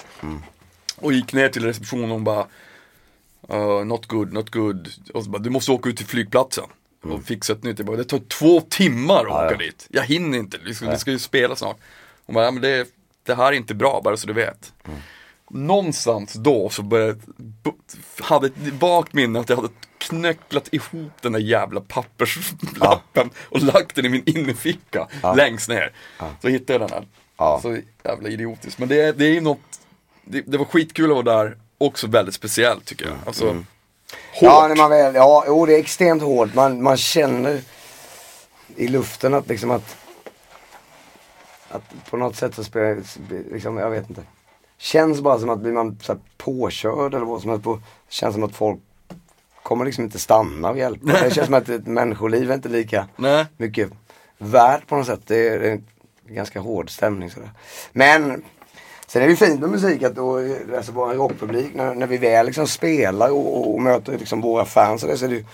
Och 0.96 1.12
gick 1.12 1.32
ner 1.32 1.48
till 1.48 1.64
receptionen 1.64 2.12
och 2.12 2.20
bara 2.20 2.46
uh, 3.52 3.84
Not 3.84 4.06
good, 4.06 4.32
not 4.32 4.50
good. 4.50 4.88
Och 5.14 5.24
så 5.24 5.30
bara, 5.30 5.38
du 5.38 5.50
måste 5.50 5.72
åka 5.72 5.88
ut 5.88 5.96
till 5.96 6.06
flygplatsen. 6.06 6.64
Och 7.04 7.22
fixa 7.24 7.52
ett 7.52 7.62
nytt. 7.62 7.78
Jag 7.78 7.86
bara, 7.86 7.96
det 7.96 8.04
tar 8.04 8.18
två 8.18 8.60
timmar 8.60 9.20
att 9.20 9.26
Mm. 9.32 9.46
Åka 9.46 9.56
dit. 9.56 9.86
Jag 9.90 10.02
hinner 10.02 10.38
inte, 10.38 10.58
vi 10.64 10.74
ska, 10.74 10.90
vi 10.90 10.98
ska 10.98 11.10
ju 11.10 11.18
spela 11.18 11.56
snart. 11.56 11.76
Hon 12.26 12.34
bara, 12.34 12.44
ja, 12.44 12.50
men 12.50 12.62
det, 12.62 12.88
det 13.26 13.34
här 13.34 13.46
är 13.46 13.52
inte 13.52 13.74
bra, 13.74 14.00
bara 14.04 14.16
så 14.16 14.26
du 14.26 14.32
vet. 14.32 14.72
Mm. 14.84 14.98
Någonstans 15.54 16.32
då 16.32 16.68
så 16.68 16.82
började 16.82 17.18
jag, 17.62 18.24
hade 18.24 18.46
ett 18.46 18.52
vagt 18.80 19.12
minne 19.12 19.40
att 19.40 19.48
jag 19.48 19.56
hade 19.56 19.68
knöcklat 19.98 20.68
ihop 20.72 21.12
den 21.20 21.32
där 21.32 21.40
jävla 21.40 21.80
papperslappen 21.80 23.30
och 23.48 23.62
lagt 23.62 23.96
den 23.96 24.06
i 24.06 24.08
min 24.08 24.22
innerficka 24.26 25.08
längst 25.36 25.68
ner. 25.68 25.92
Så 26.42 26.48
hittade 26.48 26.72
jag 26.72 26.80
den 26.80 26.90
här. 26.90 27.06
Ja. 27.36 27.58
Så 27.62 27.78
jävla 28.04 28.28
idiotiskt. 28.28 28.78
Men 28.78 28.88
det, 28.88 29.00
är- 29.02 29.12
det 29.12 29.24
är 29.24 29.30
ju 29.34 29.40
något, 29.40 29.60
det, 30.24 30.40
det 30.40 30.58
var 30.58 30.64
skitkul 30.64 31.10
att 31.18 31.24
vara 31.24 31.42
där, 31.44 31.56
också 31.78 32.06
väldigt 32.06 32.34
speciellt 32.34 32.84
tycker 32.84 33.04
jag. 33.06 33.14
Alltså, 33.26 33.46
hårt. 33.52 33.64
Ja, 34.40 34.68
när 34.68 34.76
man 34.76 34.90
väl, 34.90 35.14
ja, 35.14 35.44
jo, 35.46 35.66
det 35.66 35.74
är 35.74 35.78
extremt 35.78 36.22
hårt. 36.22 36.54
Man, 36.54 36.82
man 36.82 36.96
känner 36.96 37.60
i 38.76 38.88
luften 38.88 39.34
att 39.34 39.48
liksom 39.48 39.70
att, 39.70 39.96
att 41.68 41.82
på 42.10 42.16
något 42.16 42.36
sätt 42.36 42.54
så 42.54 42.64
spelar, 42.64 43.02
liksom, 43.52 43.76
jag 43.76 43.90
vet 43.90 44.08
inte. 44.10 44.22
Känns 44.82 45.20
bara 45.20 45.38
som 45.38 45.50
att 45.50 45.60
blir 45.60 45.72
man 45.72 45.98
så 46.02 46.16
påkörd 46.36 47.14
eller 47.14 47.26
vad 47.26 47.40
som 47.40 47.50
helst 47.50 47.64
på, 47.64 47.80
känns 48.08 48.34
som 48.34 48.42
att 48.42 48.54
folk 48.54 48.80
kommer 49.62 49.84
liksom 49.84 50.04
inte 50.04 50.18
stanna 50.18 50.70
och 50.70 50.78
hjälpa. 50.78 51.06
Det 51.06 51.34
känns 51.34 51.46
som 51.46 51.54
att 51.54 51.68
ett 51.68 51.86
människoliv 51.86 52.50
är 52.50 52.54
inte 52.54 52.68
lika 52.68 53.08
Nej. 53.16 53.46
mycket 53.56 53.90
värt 54.38 54.86
på 54.86 54.96
något 54.96 55.06
sätt. 55.06 55.20
Det 55.26 55.48
är, 55.48 55.58
det 55.58 55.68
är 55.68 55.72
en 56.28 56.34
ganska 56.34 56.60
hård 56.60 56.90
stämning 56.90 57.30
sådär. 57.30 57.50
Men 57.92 58.44
sen 59.06 59.22
är 59.22 59.26
det 59.26 59.30
ju 59.30 59.36
fint 59.36 59.60
med 59.60 59.70
musik 59.70 60.02
att 60.02 60.14
då, 60.14 60.38
alltså 60.76 60.92
en 60.92 61.16
rockpublik 61.16 61.74
när, 61.74 61.94
när 61.94 62.06
vi 62.06 62.18
väl 62.18 62.46
liksom 62.46 62.66
spelar 62.66 63.30
och, 63.30 63.56
och, 63.56 63.74
och 63.74 63.82
möter 63.82 64.18
liksom 64.18 64.40
våra 64.40 64.64
fans 64.64 65.02
och 65.02 65.08
det, 65.08 65.18
så 65.18 65.24
är 65.24 65.28
det 65.28 65.34
ju 65.34 65.44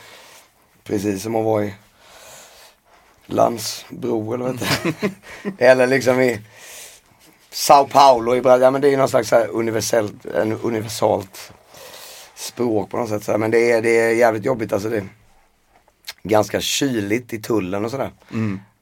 precis 0.85 1.23
som 1.23 1.37
att 1.37 1.45
vara 1.45 1.65
i 1.65 1.75
Landsbro 3.27 4.35
eller 4.35 4.45
vad 4.45 4.55
heter 4.55 4.95
det? 5.01 5.11
Eller 5.65 5.87
liksom 5.87 6.21
i 6.21 6.41
Sao 7.59 7.87
Paulo 7.87 8.37
i 8.37 8.41
Brasilien. 8.41 8.63
Ja, 8.63 8.71
men 8.71 8.81
det 8.81 8.93
är 8.93 8.97
någon 8.97 9.09
slags 9.09 9.33
universellt, 9.33 10.27
en 10.27 10.53
universalt 10.53 11.53
språk 12.35 12.91
på 12.91 12.97
något 12.97 13.09
sätt. 13.09 13.25
Så. 13.25 13.39
Men 13.39 13.51
det 13.51 13.71
är, 13.71 13.83
det 13.83 13.99
är 13.99 14.15
jävligt 14.15 14.45
jobbigt 14.45 14.73
alltså. 14.73 14.89
Det 14.89 14.97
är 14.97 15.09
ganska 16.23 16.61
kyligt 16.61 17.33
i 17.33 17.39
tullen 17.39 17.85
och 17.85 17.91
sådär. 17.91 18.11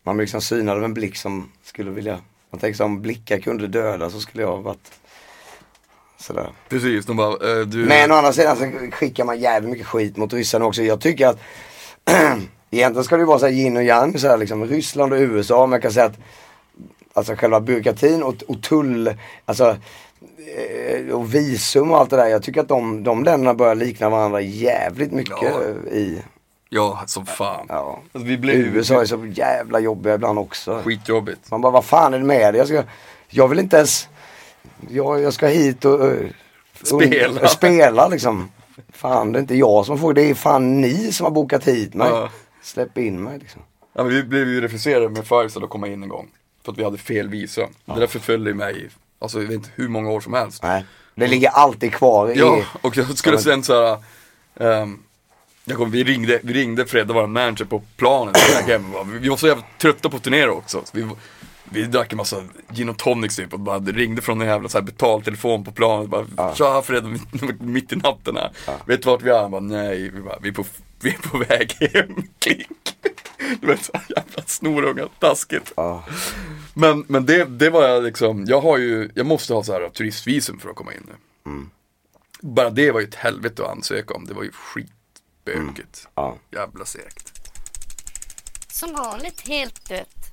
Man 0.04 0.16
blir 0.16 0.24
liksom 0.24 0.40
synad 0.40 0.76
av 0.76 0.84
en 0.84 0.94
blick 0.94 1.16
som 1.16 1.52
skulle 1.64 1.90
vilja, 1.90 2.18
man 2.50 2.60
tänker 2.60 2.84
om 2.84 3.02
blickar 3.02 3.38
kunde 3.38 3.66
döda 3.66 4.10
så 4.10 4.20
skulle 4.20 4.42
jag 4.42 4.50
ha 4.50 4.56
varit 4.56 4.92
sådär. 6.18 6.48
Precis, 6.68 7.06
de 7.06 7.16
bara, 7.16 7.60
eh, 7.60 7.66
du... 7.66 7.78
Men 7.78 8.12
å 8.12 8.14
andra 8.14 8.32
sidan 8.32 8.56
så 8.56 8.96
skickar 8.96 9.24
man 9.24 9.40
jävligt 9.40 9.70
mycket 9.70 9.86
skit 9.86 10.16
mot 10.16 10.32
ryssarna 10.32 10.64
också. 10.64 10.82
Jag 10.82 11.00
tycker 11.00 11.26
att 11.26 11.38
egentligen 12.70 13.04
ska 13.04 13.16
det 13.16 13.24
vara 13.24 13.38
så 13.38 13.46
här 13.46 13.52
yin 13.52 13.76
och 13.76 13.82
yang, 13.82 14.18
så 14.18 14.28
här, 14.28 14.38
liksom, 14.38 14.66
Ryssland 14.66 15.12
och 15.12 15.18
USA. 15.18 15.66
Men 15.66 15.72
jag 15.72 15.82
kan 15.82 15.92
säga 15.92 16.06
att 16.06 16.18
alltså 17.16 17.34
själva 17.34 17.60
byråkratin 17.60 18.22
och, 18.22 18.34
och 18.48 18.62
tull, 18.62 19.14
alltså 19.44 19.76
eh, 20.56 21.14
och 21.14 21.34
visum 21.34 21.90
och 21.90 21.98
allt 21.98 22.10
det 22.10 22.16
där. 22.16 22.26
Jag 22.26 22.42
tycker 22.42 22.60
att 22.60 22.68
de, 22.68 23.02
de 23.04 23.24
länderna 23.24 23.54
börjar 23.54 23.74
likna 23.74 24.10
varandra 24.10 24.40
jävligt 24.40 25.12
mycket 25.12 25.36
Ja. 25.42 25.48
eh, 25.62 25.92
i 25.98 26.22
Ja, 26.68 27.02
som 27.06 27.26
fan. 27.26 27.66
Ja. 27.68 28.00
Alltså, 28.12 28.28
vi 28.28 28.38
blev 28.38 28.56
USA 28.56 29.00
är 29.00 29.04
så 29.04 29.26
jävla 29.26 29.78
jobbiga 29.80 30.14
ibland 30.14 30.38
också. 30.38 30.80
skitjobbigt. 30.84 31.50
Man 31.50 31.60
bara, 31.60 31.72
vad 31.72 31.84
fan 31.84 32.14
är 32.14 32.18
det 32.18 32.24
med 32.24 32.54
dig? 32.54 32.58
Jag, 32.58 32.68
ska, 32.68 32.82
jag 33.28 33.48
vill 33.48 33.58
inte 33.58 33.76
ens, 33.76 34.08
jag, 34.88 35.20
jag 35.22 35.32
ska 35.32 35.46
hit 35.46 35.84
och 35.84 36.00
uh, 36.00 36.12
Spela. 36.82 37.40
och 37.42 37.50
spela 37.50 38.08
liksom. 38.08 38.48
Fan, 38.92 39.32
det 39.32 39.38
är 39.38 39.40
inte 39.40 39.54
jag 39.56 39.86
som 39.86 39.98
får, 39.98 40.12
det 40.14 40.30
är 40.30 40.34
fan 40.34 40.80
ni 40.80 41.12
som 41.12 41.24
har 41.24 41.30
bokat 41.30 41.68
hit 41.68 41.94
mig. 41.94 42.08
Ja. 42.10 42.30
Släpp 42.62 42.98
in 42.98 43.22
mig 43.22 43.38
liksom. 43.38 43.62
Ja, 43.94 44.02
men 44.02 44.12
vi 44.12 44.22
blev 44.22 44.48
ju 44.48 44.60
refuserade 44.60 45.08
med 45.08 45.26
Fireside 45.26 45.64
att 45.64 45.70
komma 45.70 45.88
in 45.88 46.02
en 46.02 46.08
gång. 46.08 46.28
För 46.66 46.72
att 46.72 46.78
vi 46.78 46.84
hade 46.84 46.98
fel 46.98 47.28
visum. 47.28 47.68
Det 47.84 48.00
där 48.00 48.06
förföljde 48.06 48.54
mig, 48.54 48.84
i, 48.84 48.88
alltså 49.18 49.38
jag 49.38 49.46
vet 49.46 49.54
inte 49.54 49.68
hur 49.74 49.88
många 49.88 50.10
år 50.10 50.20
som 50.20 50.32
helst. 50.32 50.62
Nej. 50.62 50.84
Det 51.14 51.26
ligger 51.26 51.48
alltid 51.48 51.92
kvar 51.92 52.30
i, 52.30 52.38
Ja, 52.38 52.62
och 52.80 52.96
jag 52.96 53.18
skulle 53.18 53.36
Ja, 53.36 53.42
sen 53.42 53.62
såhär, 53.62 53.98
um, 54.54 55.02
jag 55.64 55.76
kom, 55.76 55.90
vi, 55.90 56.04
ringde, 56.04 56.40
vi 56.42 56.52
ringde 56.52 56.86
Fred, 56.86 57.08
vår 57.08 57.26
manager 57.26 57.64
på. 57.64 57.82
Va? 58.92 59.06
Vi 59.20 59.28
var 59.28 59.36
så 59.36 59.46
jävla 59.46 59.64
trötta 59.78 60.08
på 60.10 60.16
att 60.16 60.22
turnera 60.22 60.52
också. 60.52 60.82
Så 60.84 60.90
vi, 60.92 61.08
vi 61.64 61.82
drack 61.82 62.12
en 62.12 62.16
massa 62.16 62.42
gin 62.68 62.88
och 62.88 62.98
tonics 62.98 63.36
typ 63.36 63.52
och 63.52 63.60
bara 63.60 63.78
ringde 63.78 64.22
från 64.22 64.40
en 64.40 64.46
jävla 64.46 64.68
så 64.68 64.78
här 64.78 64.82
betaltelefon 64.82 65.64
på 65.64 65.72
planet. 65.72 66.08
Bara, 66.08 66.54
Tja 66.54 66.82
Fred, 66.82 67.04
mitt, 67.60 67.92
i 67.92 67.96
natten 67.96 68.36
här. 68.36 68.50
Vet 68.86 69.02
du 69.02 69.08
vart 69.10 69.22
vi 69.22 69.30
är? 69.30 69.40
Han 69.40 69.50
bara, 69.50 69.60
nej, 69.60 70.10
vi, 70.14 70.20
bara, 70.20 70.38
vi, 70.42 70.48
är 70.48 70.52
på, 70.52 70.64
vi 71.00 71.10
är 71.10 71.28
på 71.28 71.38
väg 71.38 71.76
hem. 71.94 72.22
Klick. 72.38 72.68
Du 73.60 73.66
vet, 73.66 73.84
så 73.84 73.92
här 73.94 74.06
jävla 74.16 74.42
snorungar, 74.46 75.08
taskigt. 75.18 75.72
Ja. 75.76 76.04
Men, 76.74 77.04
men 77.08 77.26
det, 77.26 77.44
det 77.44 77.70
var 77.70 77.88
jag 77.88 78.04
liksom, 78.04 78.44
jag 78.48 78.60
har 78.60 78.78
ju, 78.78 79.10
jag 79.14 79.26
måste 79.26 79.54
ha 79.54 79.64
så 79.64 79.72
här 79.72 79.88
turistvisum 79.88 80.58
för 80.58 80.70
att 80.70 80.76
komma 80.76 80.94
in 80.94 81.06
nu. 81.06 81.14
Bara 82.40 82.70
det 82.70 82.90
var 82.90 83.00
ju 83.00 83.06
ett 83.06 83.14
helvete 83.14 83.64
att 83.64 83.70
ansöka 83.70 84.14
om, 84.14 84.24
det 84.24 84.34
var 84.34 84.42
ju 84.42 84.52
skitbökigt. 84.52 86.08
Ja. 86.14 86.36
Jävla 86.50 86.84
segt. 86.84 87.32
Som 88.68 88.92
vanligt 88.92 89.48
helt 89.48 89.88
dött. 89.88 90.32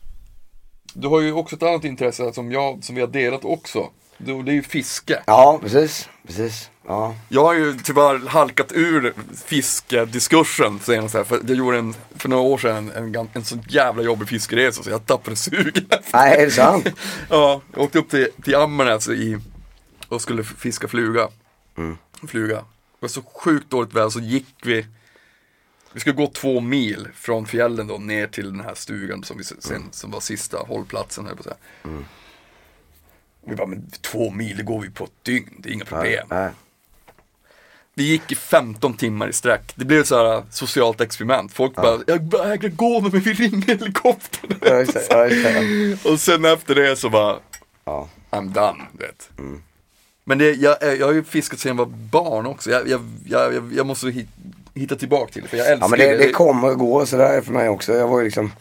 Du 0.94 1.08
har 1.08 1.22
ju 1.22 1.32
också 1.32 1.56
ett 1.56 1.64
annat 1.64 1.84
intresse 1.84 2.34
som, 2.34 2.52
jag, 2.52 2.84
som 2.84 2.96
vi 2.96 3.02
har 3.02 3.08
delat 3.08 3.46
också. 3.46 3.90
Det, 4.18 4.44
det 4.44 4.52
är 4.52 4.56
ju 4.56 4.64
fiske. 4.64 5.24
ja, 5.26 5.60
precis. 5.62 6.10
Precis. 6.28 6.70
Ja. 6.88 7.16
Jag 7.30 7.44
har 7.44 7.54
ju 7.54 7.74
tyvärr 7.84 8.28
halkat 8.28 8.72
ur 8.72 9.14
fiskediskursen 9.46 10.80
senast 10.80 11.14
här, 11.14 11.24
för 11.24 11.40
jag 11.48 11.58
gjorde 11.58 11.78
en, 11.78 11.96
för 12.16 12.30
några 12.30 12.44
år 12.44 12.58
sedan 12.58 12.92
en, 12.96 13.16
en, 13.16 13.30
en 13.34 13.46
så 13.46 13.58
jävla 13.70 14.04
jobbig 14.04 14.28
fiskeresa 14.28 14.84
så 14.84 14.90
jag 14.90 15.06
tappade 15.06 15.36
sugen. 15.36 15.86
Nej, 16.14 16.38
är 16.38 16.46
det 16.46 16.52
sant? 16.52 16.88
Ja, 17.30 17.62
jag 17.74 17.82
åkte 17.82 18.00
upp 18.00 18.10
till, 18.10 18.28
till 18.44 18.56
Ammarnäs 18.56 19.08
i, 19.10 19.38
och 20.08 20.22
skulle 20.22 20.44
fiska 20.44 20.88
fluga. 20.88 21.28
Fluga. 22.28 22.56
Det 22.56 22.64
var 23.00 23.10
så 23.10 23.22
sjukt 23.22 23.70
dåligt 23.70 23.94
väder 23.94 24.10
så 24.10 24.20
gick 24.20 24.56
vi, 24.64 24.86
vi 25.94 26.00
skulle 26.00 26.16
gå 26.16 26.28
två 26.28 26.60
mil 26.60 27.08
från 27.16 27.46
fjällen 27.46 27.88
då 27.88 27.98
ner 27.98 28.28
till 28.28 28.46
den 28.46 28.62
här 28.62 28.76
stugan 28.76 29.24
som, 29.24 29.38
vi, 29.38 29.44
sen, 29.44 29.84
som 29.92 30.12
var 30.12 30.20
sista 30.20 30.58
hållplatsen. 30.58 31.26
jag 31.26 31.38
på 31.38 31.50
att 31.50 31.58
säga. 31.84 31.98
Och 31.98 32.23
Vi 33.46 33.56
bara, 33.56 33.68
men 33.68 33.90
två 34.02 34.32
mil 34.32 34.58
det 34.58 34.64
går 34.64 34.82
vi 34.82 34.90
på 34.90 35.04
ett 35.04 35.24
dygn, 35.24 35.56
det 35.58 35.70
är 35.70 35.74
inga 35.74 35.86
problem. 35.86 36.28
Nej. 36.30 36.50
Vi 37.96 38.04
gick 38.04 38.32
i 38.32 38.36
15 38.36 38.94
timmar 38.94 39.28
i 39.28 39.34
sträck. 39.34 39.74
Det 39.76 39.86
blev 39.86 40.00
ett 40.00 40.08
så 40.08 40.18
här 40.18 40.44
socialt 40.50 41.02
experiment. 41.02 41.54
Folk 41.54 41.76
bara, 41.76 42.00
jag 42.08 42.32
vägrar 42.32 42.70
gå 42.70 43.02
men 43.02 43.12
vi 43.12 43.34
ringer 43.34 43.68
helikoptern. 43.68 44.58
Ja, 44.62 44.70
det. 44.70 45.08
Ja, 45.10 45.28
det. 45.30 46.12
Och 46.12 46.20
sen 46.20 46.46
efter 46.46 46.76
det 46.76 46.96
så 46.96 47.10
bara, 47.10 47.40
Ja. 47.86 48.10
I'm 48.32 48.50
done, 48.54 48.84
vet. 48.92 49.30
Men 50.24 50.38
det, 50.38 50.54
jag, 50.54 50.78
jag 51.00 51.06
har 51.06 51.14
ju 51.14 51.24
fiskat 51.24 51.60
sedan 51.60 51.70
jag 51.70 51.86
var 51.86 51.94
barn 51.96 52.46
också. 52.46 52.72
Jag, 52.72 52.88
jag, 52.88 53.02
jag, 53.26 53.74
jag, 53.74 53.86
måste 53.86 54.08
hit, 54.08 54.28
hitta 54.74 54.96
tillbaka 54.96 55.34
till 55.34 55.42
det, 55.42 55.48
för 55.48 55.58
jag 55.58 55.68
älskar 55.68 55.86
Ja 55.86 55.90
men 55.90 56.00
det, 56.00 56.18
det 56.18 56.32
kommer 56.32 56.72
och 56.72 56.78
går 56.80 57.06
sådär 57.06 57.42
för 57.42 57.54
mig 57.54 57.70
också. 57.70 57.94
Jag 57.94 58.08
var 58.08 58.20
ju 58.20 58.26
liksom 58.26 58.52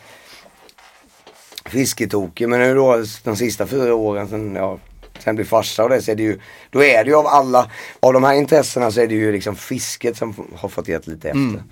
fisketokig 1.64 2.48
men 2.48 2.60
nu 2.60 2.74
då 2.74 3.04
de 3.24 3.36
sista 3.36 3.66
fyra 3.66 3.94
åren 3.94 4.28
sen 4.28 4.54
jag 4.54 4.80
sen 5.18 5.34
blev 5.34 5.44
farsa 5.44 5.84
och 5.84 5.90
det 5.90 6.02
så 6.02 6.10
är 6.10 6.14
det 6.14 6.22
ju, 6.22 6.38
då 6.70 6.84
är 6.84 7.04
det 7.04 7.10
ju 7.10 7.16
av 7.16 7.26
alla, 7.26 7.70
av 8.00 8.12
de 8.12 8.24
här 8.24 8.34
intressena 8.34 8.90
så 8.90 9.00
är 9.00 9.06
det 9.06 9.14
ju 9.14 9.32
liksom 9.32 9.56
fisket 9.56 10.16
som 10.16 10.34
har 10.56 10.68
fått 10.68 10.88
gett 10.88 11.06
lite 11.06 11.28
efter. 11.28 11.62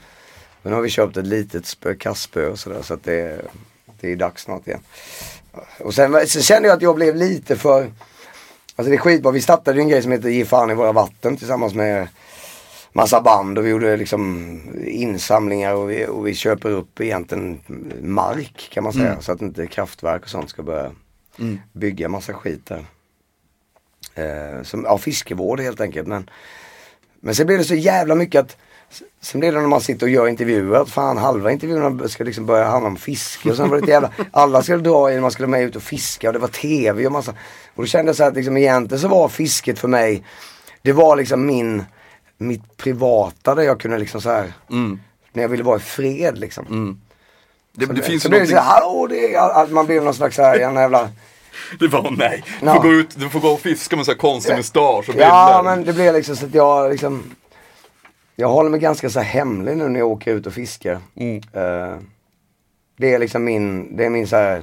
Men 0.63 0.71
nu 0.71 0.73
har 0.73 0.81
vi 0.81 0.89
köpt 0.89 1.17
ett 1.17 1.27
litet 1.27 1.67
spö, 1.67 1.95
kastspö 1.95 2.47
och 2.47 2.59
sådär 2.59 2.83
så 2.83 2.95
att 2.95 3.05
det, 3.05 3.41
det 4.01 4.13
är 4.13 4.17
dags 4.17 4.43
snart 4.43 4.67
igen. 4.67 4.81
Och 5.79 5.95
sen, 5.95 6.27
sen 6.27 6.43
kände 6.43 6.69
jag 6.69 6.77
att 6.77 6.83
jag 6.83 6.95
blev 6.95 7.17
lite 7.17 7.57
för, 7.57 7.93
alltså 8.77 8.91
det 8.91 8.97
är 8.97 8.99
skitbra, 8.99 9.33
vi 9.33 9.41
startade 9.41 9.79
ju 9.79 9.83
en 9.83 9.89
grej 9.89 10.03
som 10.03 10.13
heter 10.13 10.29
Ge 10.29 10.45
fan 10.45 10.71
i 10.71 10.75
våra 10.75 10.93
vatten 10.93 11.37
tillsammans 11.37 11.75
med 11.75 12.09
massa 12.93 13.21
band 13.21 13.59
och 13.59 13.65
vi 13.65 13.71
gjorde 13.71 13.97
liksom 13.97 14.61
insamlingar 14.85 15.75
och 15.75 15.91
vi, 15.91 16.07
och 16.07 16.27
vi 16.27 16.35
köper 16.35 16.71
upp 16.71 17.01
egentligen 17.01 17.61
mark 18.03 18.69
kan 18.73 18.85
man 18.85 18.93
säga. 18.93 19.21
Så 19.21 19.33
att 19.33 19.43
inte 19.43 19.67
kraftverk 19.67 20.23
och 20.23 20.29
sånt 20.29 20.51
ska 20.51 20.63
börja 20.63 20.91
bygga 21.73 22.09
massa 22.09 22.35
skit 22.35 22.67
där. 22.67 22.85
Eh, 24.15 24.63
som, 24.63 24.85
ja, 24.85 24.99
fiskevård 24.99 25.61
helt 25.61 25.81
enkelt. 25.81 26.09
Men, 26.09 26.31
men 27.21 27.35
sen 27.35 27.47
blev 27.47 27.59
det 27.59 27.65
så 27.65 27.75
jävla 27.75 28.15
mycket 28.15 28.41
att 28.41 28.57
Sen 29.21 29.41
blir 29.41 29.53
det 29.53 29.61
när 29.61 29.69
man 29.69 29.81
sitter 29.81 30.07
och 30.07 30.11
gör 30.11 30.29
intervjuer 30.29 30.81
att 30.81 30.91
fan 30.91 31.19
halva 31.19 31.53
intervjuerna 31.53 32.09
ska 32.09 32.25
liksom 32.25 32.47
börja 32.47 32.65
handla 32.65 32.89
om 32.89 32.97
fiske 32.97 33.51
och 33.51 33.57
sen 33.57 33.69
var 33.69 33.81
det 33.81 33.91
jävla, 33.91 34.11
alla 34.33 34.63
skulle 34.63 34.83
dra 34.83 35.13
i, 35.13 35.21
man 35.21 35.31
skulle 35.31 35.49
med 35.49 35.63
ut 35.63 35.77
och 35.77 35.83
fiska 35.83 36.29
och 36.29 36.33
det 36.33 36.39
var 36.39 36.49
tv 36.49 37.07
och 37.07 37.13
massa. 37.13 37.31
Och 37.75 37.83
då 37.83 37.87
kände 37.87 38.09
jag 38.09 38.17
så 38.17 38.25
att 38.25 38.35
liksom 38.35 38.57
egentligen 38.57 39.01
så 39.01 39.09
var 39.09 39.29
fisket 39.29 39.79
för 39.79 39.89
mig, 39.89 40.25
det 40.83 40.93
var 40.93 41.17
liksom 41.17 41.47
min, 41.47 41.85
mitt 42.41 42.77
privata 42.77 43.55
där 43.55 43.63
jag 43.63 43.81
kunde 43.81 43.99
liksom 43.99 44.21
så 44.21 44.31
här 44.31 44.53
när 45.33 45.43
jag 45.43 45.49
ville 45.49 45.63
vara 45.63 45.77
i 45.77 45.81
fred 45.81 46.39
liksom. 46.39 47.01
Det, 47.73 47.87
det 47.87 48.03
finns 48.03 48.23
så 48.23 48.27
ju 48.29 48.31
blir 48.31 48.41
det 48.41 48.47
så 48.47 48.53
någonting, 48.55 48.57
här, 48.57 48.81
hallå, 48.81 49.07
det 49.07 49.35
är, 49.35 49.63
att 49.63 49.71
man 49.71 49.87
blir 49.87 50.01
någon 50.01 50.15
slags 50.15 50.37
så 50.37 50.43
här, 50.43 50.59
en 50.59 50.75
jävla 50.75 51.09
det 51.79 51.89
var 51.89 52.11
nej. 52.19 52.45
Du 52.61 52.67
Ja. 52.67 52.75
får 52.75 52.83
gå 52.83 52.93
ut, 52.93 53.09
du 53.17 53.29
får 53.29 53.41
gå 53.41 53.49
och 53.49 53.61
fiska 53.61 53.97
med 53.97 54.05
så 54.05 54.11
här 54.11 54.19
konstig 54.19 54.57
mustasch 54.57 55.09
och 55.09 55.15
Ja 55.19 55.57
bilder. 55.59 55.63
men 55.63 55.85
det 55.85 55.93
blir 55.93 56.13
liksom 56.13 56.37
så 56.37 56.47
att 56.47 56.55
jag 56.55 56.91
liksom 56.91 57.23
Jag 58.37 58.49
håller 58.49 58.71
mig 58.71 58.81
ganska 58.81 59.11
så 59.11 59.21
här 59.21 59.27
hemlig 59.27 59.77
nu 59.77 59.89
när 59.89 60.01
jag 60.01 60.09
åker 60.09 60.35
ut 60.35 60.47
och 60.47 60.53
fiskar. 60.53 60.99
Mm. 61.17 61.37
Eh, 61.37 61.97
det 62.99 63.15
är 63.15 63.19
liksom 63.19 63.45
min, 63.45 63.97
det 63.97 64.05
är 64.05 64.11
min 64.11 64.27
så 64.27 64.37
här 64.37 64.63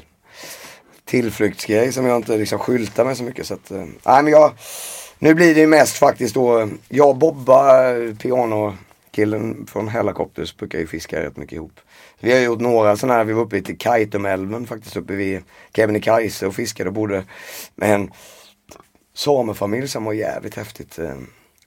tillflyktsgrej 1.05 1.91
som 1.93 2.05
jag 2.05 2.15
inte 2.15 2.37
liksom 2.37 2.59
skyltar 2.59 3.05
med 3.05 3.17
så 3.17 3.23
mycket 3.23 3.47
så 3.47 3.53
att, 3.53 3.71
eh, 3.71 3.77
nej 4.05 4.23
men 4.23 4.27
jag 4.27 4.51
Nu 5.19 5.33
blir 5.33 5.55
det 5.55 5.67
mest 5.67 5.97
faktiskt 5.97 6.35
då, 6.35 6.69
jag 6.89 7.09
och 7.09 7.15
Bobba, 7.15 7.93
pianokillen 8.21 9.67
från 9.67 9.87
Hellacopters 9.87 10.57
brukar 10.57 10.79
ju 10.79 10.87
fiska 10.87 11.21
rätt 11.21 11.37
mycket 11.37 11.55
ihop. 11.55 11.79
Vi 12.19 12.33
har 12.33 12.39
gjort 12.39 12.59
några 12.59 12.97
sådana 12.97 13.13
här, 13.13 13.23
vi 13.23 13.33
var 13.33 13.41
uppe 13.41 13.61
till 13.61 13.77
Kaitumälven 13.77 14.67
faktiskt 14.67 14.97
uppe 14.97 15.13
vid 15.13 15.41
Kebnekaise 15.75 16.47
och 16.47 16.55
fiskade 16.55 16.89
och 16.89 16.93
bodde 16.93 17.23
med 17.75 17.95
en 17.95 18.11
samefamilj 19.13 19.87
som 19.87 20.03
var 20.03 20.13
jävligt 20.13 20.55
häftigt. 20.55 20.99
Eh, 20.99 21.15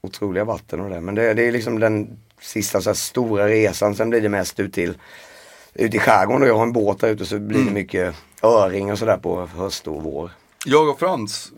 otroliga 0.00 0.44
vatten 0.44 0.80
och 0.80 0.90
det. 0.90 1.00
Men 1.00 1.14
det, 1.14 1.34
det 1.34 1.42
är 1.42 1.52
liksom 1.52 1.78
den 1.78 2.18
sista 2.40 2.80
så 2.80 2.94
stora 2.94 3.48
resan. 3.48 3.94
Sen 3.94 4.10
blir 4.10 4.20
det 4.20 4.28
mest 4.28 4.60
ut 4.60 4.72
till 4.72 4.94
ut 5.74 5.94
i 5.94 5.98
skärgården 5.98 6.42
och 6.42 6.48
jag 6.48 6.56
har 6.56 6.62
en 6.62 6.72
båt 6.72 7.00
där 7.00 7.08
ute 7.08 7.26
så 7.26 7.38
blir 7.38 7.64
det 7.64 7.70
mycket 7.70 8.14
öring 8.42 8.92
och 8.92 8.98
sådär 8.98 9.16
på 9.16 9.46
höst 9.46 9.88
och 9.88 10.02
vår. 10.02 10.30
Jag 10.66 10.88
och 10.88 10.98
Frans, 10.98 11.52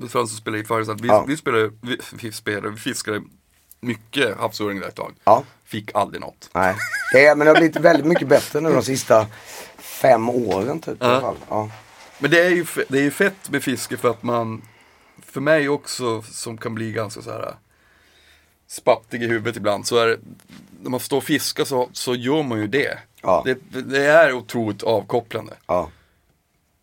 Frans 0.00 0.30
som 0.30 0.38
spelar 0.38 0.58
i 0.58 0.64
Färjestad, 0.64 1.00
vi, 1.00 1.08
Ja. 1.08 1.24
vi 1.28 1.36
spelade, 1.36 1.70
vi, 1.82 1.98
vi 2.22 2.32
spelade, 2.32 2.70
vi 2.70 2.76
fiskade 2.76 3.22
mycket 3.80 4.36
havsöring 4.38 4.80
där 4.80 4.88
ett 4.88 4.94
tag. 4.94 5.14
Ja. 5.24 5.44
Fick 5.64 5.94
aldrig 5.94 6.20
något. 6.20 6.50
Nej, 6.52 6.76
det 7.12 7.26
är, 7.26 7.36
men 7.36 7.44
det 7.46 7.50
har 7.52 7.58
blivit 7.58 7.76
väldigt 7.76 8.06
mycket 8.06 8.28
bättre 8.28 8.60
nu 8.60 8.72
de 8.72 8.82
sista 8.82 9.26
fem 9.78 10.28
åren 10.28 10.80
typ. 10.80 10.96
Ja. 11.00 11.20
fall. 11.20 11.36
Ja. 11.48 11.70
Men 12.18 12.30
det 12.30 12.40
är 12.40 12.50
ju, 12.50 12.66
det 12.88 12.98
är 12.98 13.02
ju 13.02 13.10
fett 13.10 13.50
med 13.50 13.62
fiske 13.62 13.96
för 13.96 14.10
att 14.10 14.22
man, 14.22 14.62
för 15.22 15.40
mig 15.40 15.68
också 15.68 16.22
som 16.22 16.58
kan 16.58 16.74
bli 16.74 16.92
ganska 16.92 17.22
så 17.22 17.30
här 17.30 17.42
äh, 17.46 17.54
spattig 18.66 19.22
i 19.22 19.26
huvudet 19.26 19.56
ibland, 19.56 19.86
så 19.86 19.96
är 19.98 20.06
det, 20.06 20.18
när 20.80 20.90
man 20.90 21.00
står 21.00 21.16
och 21.16 21.24
fiskar 21.24 21.64
så, 21.64 21.88
så 21.92 22.14
gör 22.14 22.42
man 22.42 22.58
ju 22.60 22.66
det. 22.66 22.98
Ja. 23.22 23.42
det. 23.44 23.80
Det 23.80 24.04
är 24.06 24.32
otroligt 24.32 24.82
avkopplande. 24.82 25.52
Ja. 25.66 25.90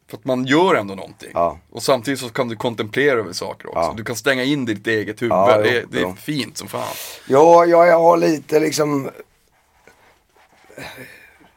För 0.09 0.17
att 0.17 0.25
man 0.25 0.45
gör 0.45 0.75
ändå 0.75 0.95
någonting. 0.95 1.29
Ja. 1.33 1.59
Och 1.69 1.83
samtidigt 1.83 2.19
så 2.19 2.29
kan 2.29 2.47
du 2.47 2.55
kontemplera 2.55 3.19
över 3.19 3.33
saker 3.33 3.67
också. 3.67 3.79
Ja. 3.79 3.93
Du 3.97 4.03
kan 4.03 4.15
stänga 4.15 4.43
in 4.43 4.65
ditt 4.65 4.87
eget 4.87 5.21
huvud. 5.21 5.31
Ja, 5.33 5.57
det, 5.57 5.85
det 5.91 5.99
är 6.01 6.13
fint 6.13 6.57
som 6.57 6.67
fan. 6.67 6.95
Ja, 7.27 7.65
jag, 7.65 7.87
jag 7.87 7.99
har 7.99 8.17
lite 8.17 8.59
liksom 8.59 9.09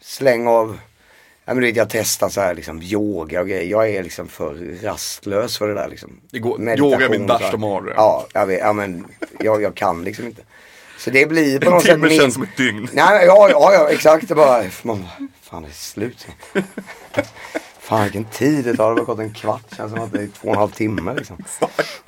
släng 0.01 0.47
av 0.47 0.79
Ja, 1.49 1.55
men 1.55 1.61
du 1.63 1.67
vet, 1.67 1.77
jag 1.77 1.91
testar 1.91 2.29
så 2.29 2.41
här 2.41 2.55
liksom 2.55 2.83
yoga 2.83 3.41
och 3.41 3.49
grejer. 3.49 3.71
Jag 3.71 3.89
är 3.89 4.03
liksom 4.03 4.29
för 4.29 4.79
rastlös 4.83 5.59
för 5.59 5.69
det 5.69 5.75
där 5.75 5.89
liksom. 5.89 6.21
Det 6.31 6.39
går- 6.39 6.59
Meditation 6.59 6.93
yoga 6.93 7.05
är 7.05 7.11
min 7.11 7.27
värsta 7.27 7.57
mardröm. 7.57 7.95
Ja, 7.97 8.27
jag 8.33 8.47
vet, 8.47 8.61
ja 8.61 8.73
men 8.73 9.07
jag, 9.41 9.63
jag 9.63 9.75
kan 9.75 10.05
liksom 10.05 10.27
inte. 10.27 10.43
Så 10.99 11.11
det 11.11 11.27
blir 11.27 11.61
på 11.61 11.67
En 11.67 11.73
något 11.73 11.83
sätt 11.83 11.93
timme 11.95 12.09
min... 12.09 12.19
känns 12.21 12.35
som 12.35 12.43
ett 12.43 12.57
dygn. 12.57 12.89
Nej, 12.93 13.27
ja, 13.27 13.49
ja, 13.51 13.73
ja 13.73 13.89
exakt. 13.91 14.29
Det 14.29 14.35
bara, 14.35 14.65
man, 14.83 15.07
fan 15.43 15.63
det 15.63 15.69
är 15.69 15.73
slut. 15.73 16.27
Fan 17.89 18.03
vilken 18.03 18.25
tid 18.25 18.65
det 18.65 18.77
tar. 18.77 18.95
Det 18.95 19.01
har 19.01 19.07
gått 19.07 19.19
en 19.19 19.33
kvart. 19.35 19.77
Känns 19.77 19.93
som 19.93 20.01
att 20.01 20.13
det 20.13 20.23
är 20.23 20.27
två 20.27 20.49
och 20.49 20.55
en 20.55 20.59
halv 20.59 20.71
timme 20.71 21.15
liksom. 21.15 21.37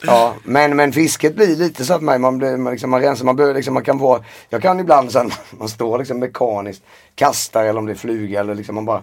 Ja, 0.02 0.34
men, 0.44 0.76
men 0.76 0.92
fisket 0.92 1.36
blir 1.36 1.56
lite 1.56 1.84
så 1.84 1.94
att 1.94 2.02
man, 2.02 2.20
man, 2.20 2.38
blir, 2.38 2.56
man, 2.56 2.72
liksom, 2.72 2.90
man 2.90 3.00
rensar, 3.00 3.24
man 3.24 3.36
behöver 3.36 3.54
liksom, 3.54 3.74
man 3.74 3.84
kan 3.84 3.98
vara, 3.98 4.24
jag 4.48 4.62
kan 4.62 4.80
ibland 4.80 5.12
sen, 5.12 5.30
man 5.50 5.68
står 5.68 5.98
liksom 5.98 6.18
mekaniskt, 6.18 6.82
kastar 7.14 7.64
eller 7.64 7.78
om 7.78 7.86
det 7.86 7.92
är 7.92 7.96
fluga 7.96 8.40
eller 8.40 8.54
liksom 8.54 8.74
man 8.74 8.84
bara, 8.84 9.02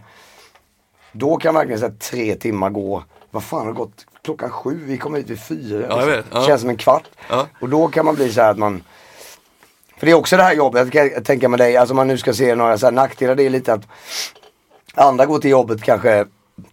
då 1.12 1.38
kan 1.38 1.56
verkligen 1.56 1.80
så 1.80 1.92
tre 2.00 2.36
timmar 2.36 2.70
gå, 2.70 3.04
vad 3.32 3.44
fan 3.44 3.60
har 3.60 3.68
det 3.68 3.74
gått 3.74 4.06
klockan 4.24 4.50
sju, 4.50 4.80
vi 4.84 4.98
kom 4.98 5.16
ut 5.16 5.30
vid 5.30 5.42
fyra. 5.42 5.86
Ja, 5.90 6.00
jag 6.00 6.08
vet, 6.08 6.26
ja. 6.32 6.46
Känns 6.46 6.62
som 6.62 6.70
en 6.70 6.78
kvart. 6.78 7.04
Ja. 7.30 7.48
Och 7.62 7.70
då 7.70 7.88
kan 7.88 8.06
man 8.06 8.16
bli 8.16 8.34
så 8.34 8.42
här 8.42 8.52
att 8.52 8.58
man, 8.58 8.84
för 9.98 10.06
det 10.06 10.12
är 10.12 10.16
också 10.16 10.38
det 10.38 10.44
här 10.44 10.54
jobbet, 10.54 10.94
jag 10.94 11.14
kan 11.14 11.24
tänka 11.24 11.50
med 11.50 11.60
dig, 11.60 11.78
alltså 11.78 11.94
om 11.94 11.96
man 11.96 12.08
nu 12.08 12.18
ska 12.18 12.34
se 12.34 12.56
några 12.56 12.78
så 12.78 12.86
här 12.86 12.92
nackdelar, 12.92 13.36
det 13.36 13.44
är 13.44 13.50
lite 13.50 13.74
att 13.74 13.88
andra 14.94 15.26
går 15.26 15.40
till 15.40 15.52
jobbet 15.52 15.84
kanske 15.84 16.26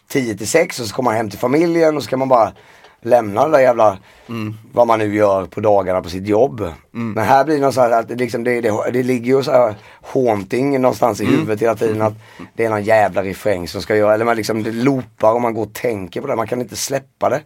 10 0.09 0.37
till 0.37 0.49
6 0.49 0.81
och 0.81 0.87
så 0.87 0.95
kommer 0.95 1.11
man 1.11 1.17
hem 1.17 1.31
till 1.31 1.39
familjen 1.39 1.97
och 1.97 2.03
så 2.03 2.11
kan 2.11 2.19
man 2.19 2.29
bara 2.29 2.53
lämna 3.01 3.45
det 3.45 3.51
där 3.51 3.61
jävla, 3.61 3.99
vad 4.73 4.87
man 4.87 4.99
nu 4.99 5.15
gör 5.15 5.47
på 5.47 5.61
dagarna 5.61 6.03
på 6.03 6.09
sitt 6.09 6.27
jobb. 6.27 6.73
Men 7.15 7.25
här 7.25 7.45
blir 7.45 7.61
det 7.61 7.73
så 7.73 7.81
här 7.81 7.91
att 7.91 8.09
det, 8.09 8.15
liksom, 8.15 8.45
det, 8.45 8.61
det, 8.61 8.91
det 8.93 9.03
ligger 9.03 9.37
ju 9.37 9.43
så 9.43 9.51
här 9.53 9.75
haunting 10.03 10.81
någonstans 10.81 11.21
i 11.21 11.25
huvudet 11.27 11.63
hela 11.63 11.75
tiden 11.75 12.03
att 12.03 12.15
det 12.55 12.65
är 12.65 12.71
någon 12.71 12.83
jävla 12.85 13.23
refräng 13.23 13.69
som 13.69 13.83
ska 13.83 13.97
göra, 13.97 14.15
eller 14.15 14.25
man 14.25 14.37
liksom 14.37 14.63
det 14.63 14.73
loopar 14.73 15.33
och 15.33 15.41
man 15.41 15.55
går 15.55 15.63
och 15.63 15.73
tänker 15.73 16.21
på 16.21 16.27
det, 16.27 16.37
man 16.37 16.47
kan 16.47 16.61
inte 16.61 16.77
släppa 16.77 17.29
det. 17.29 17.43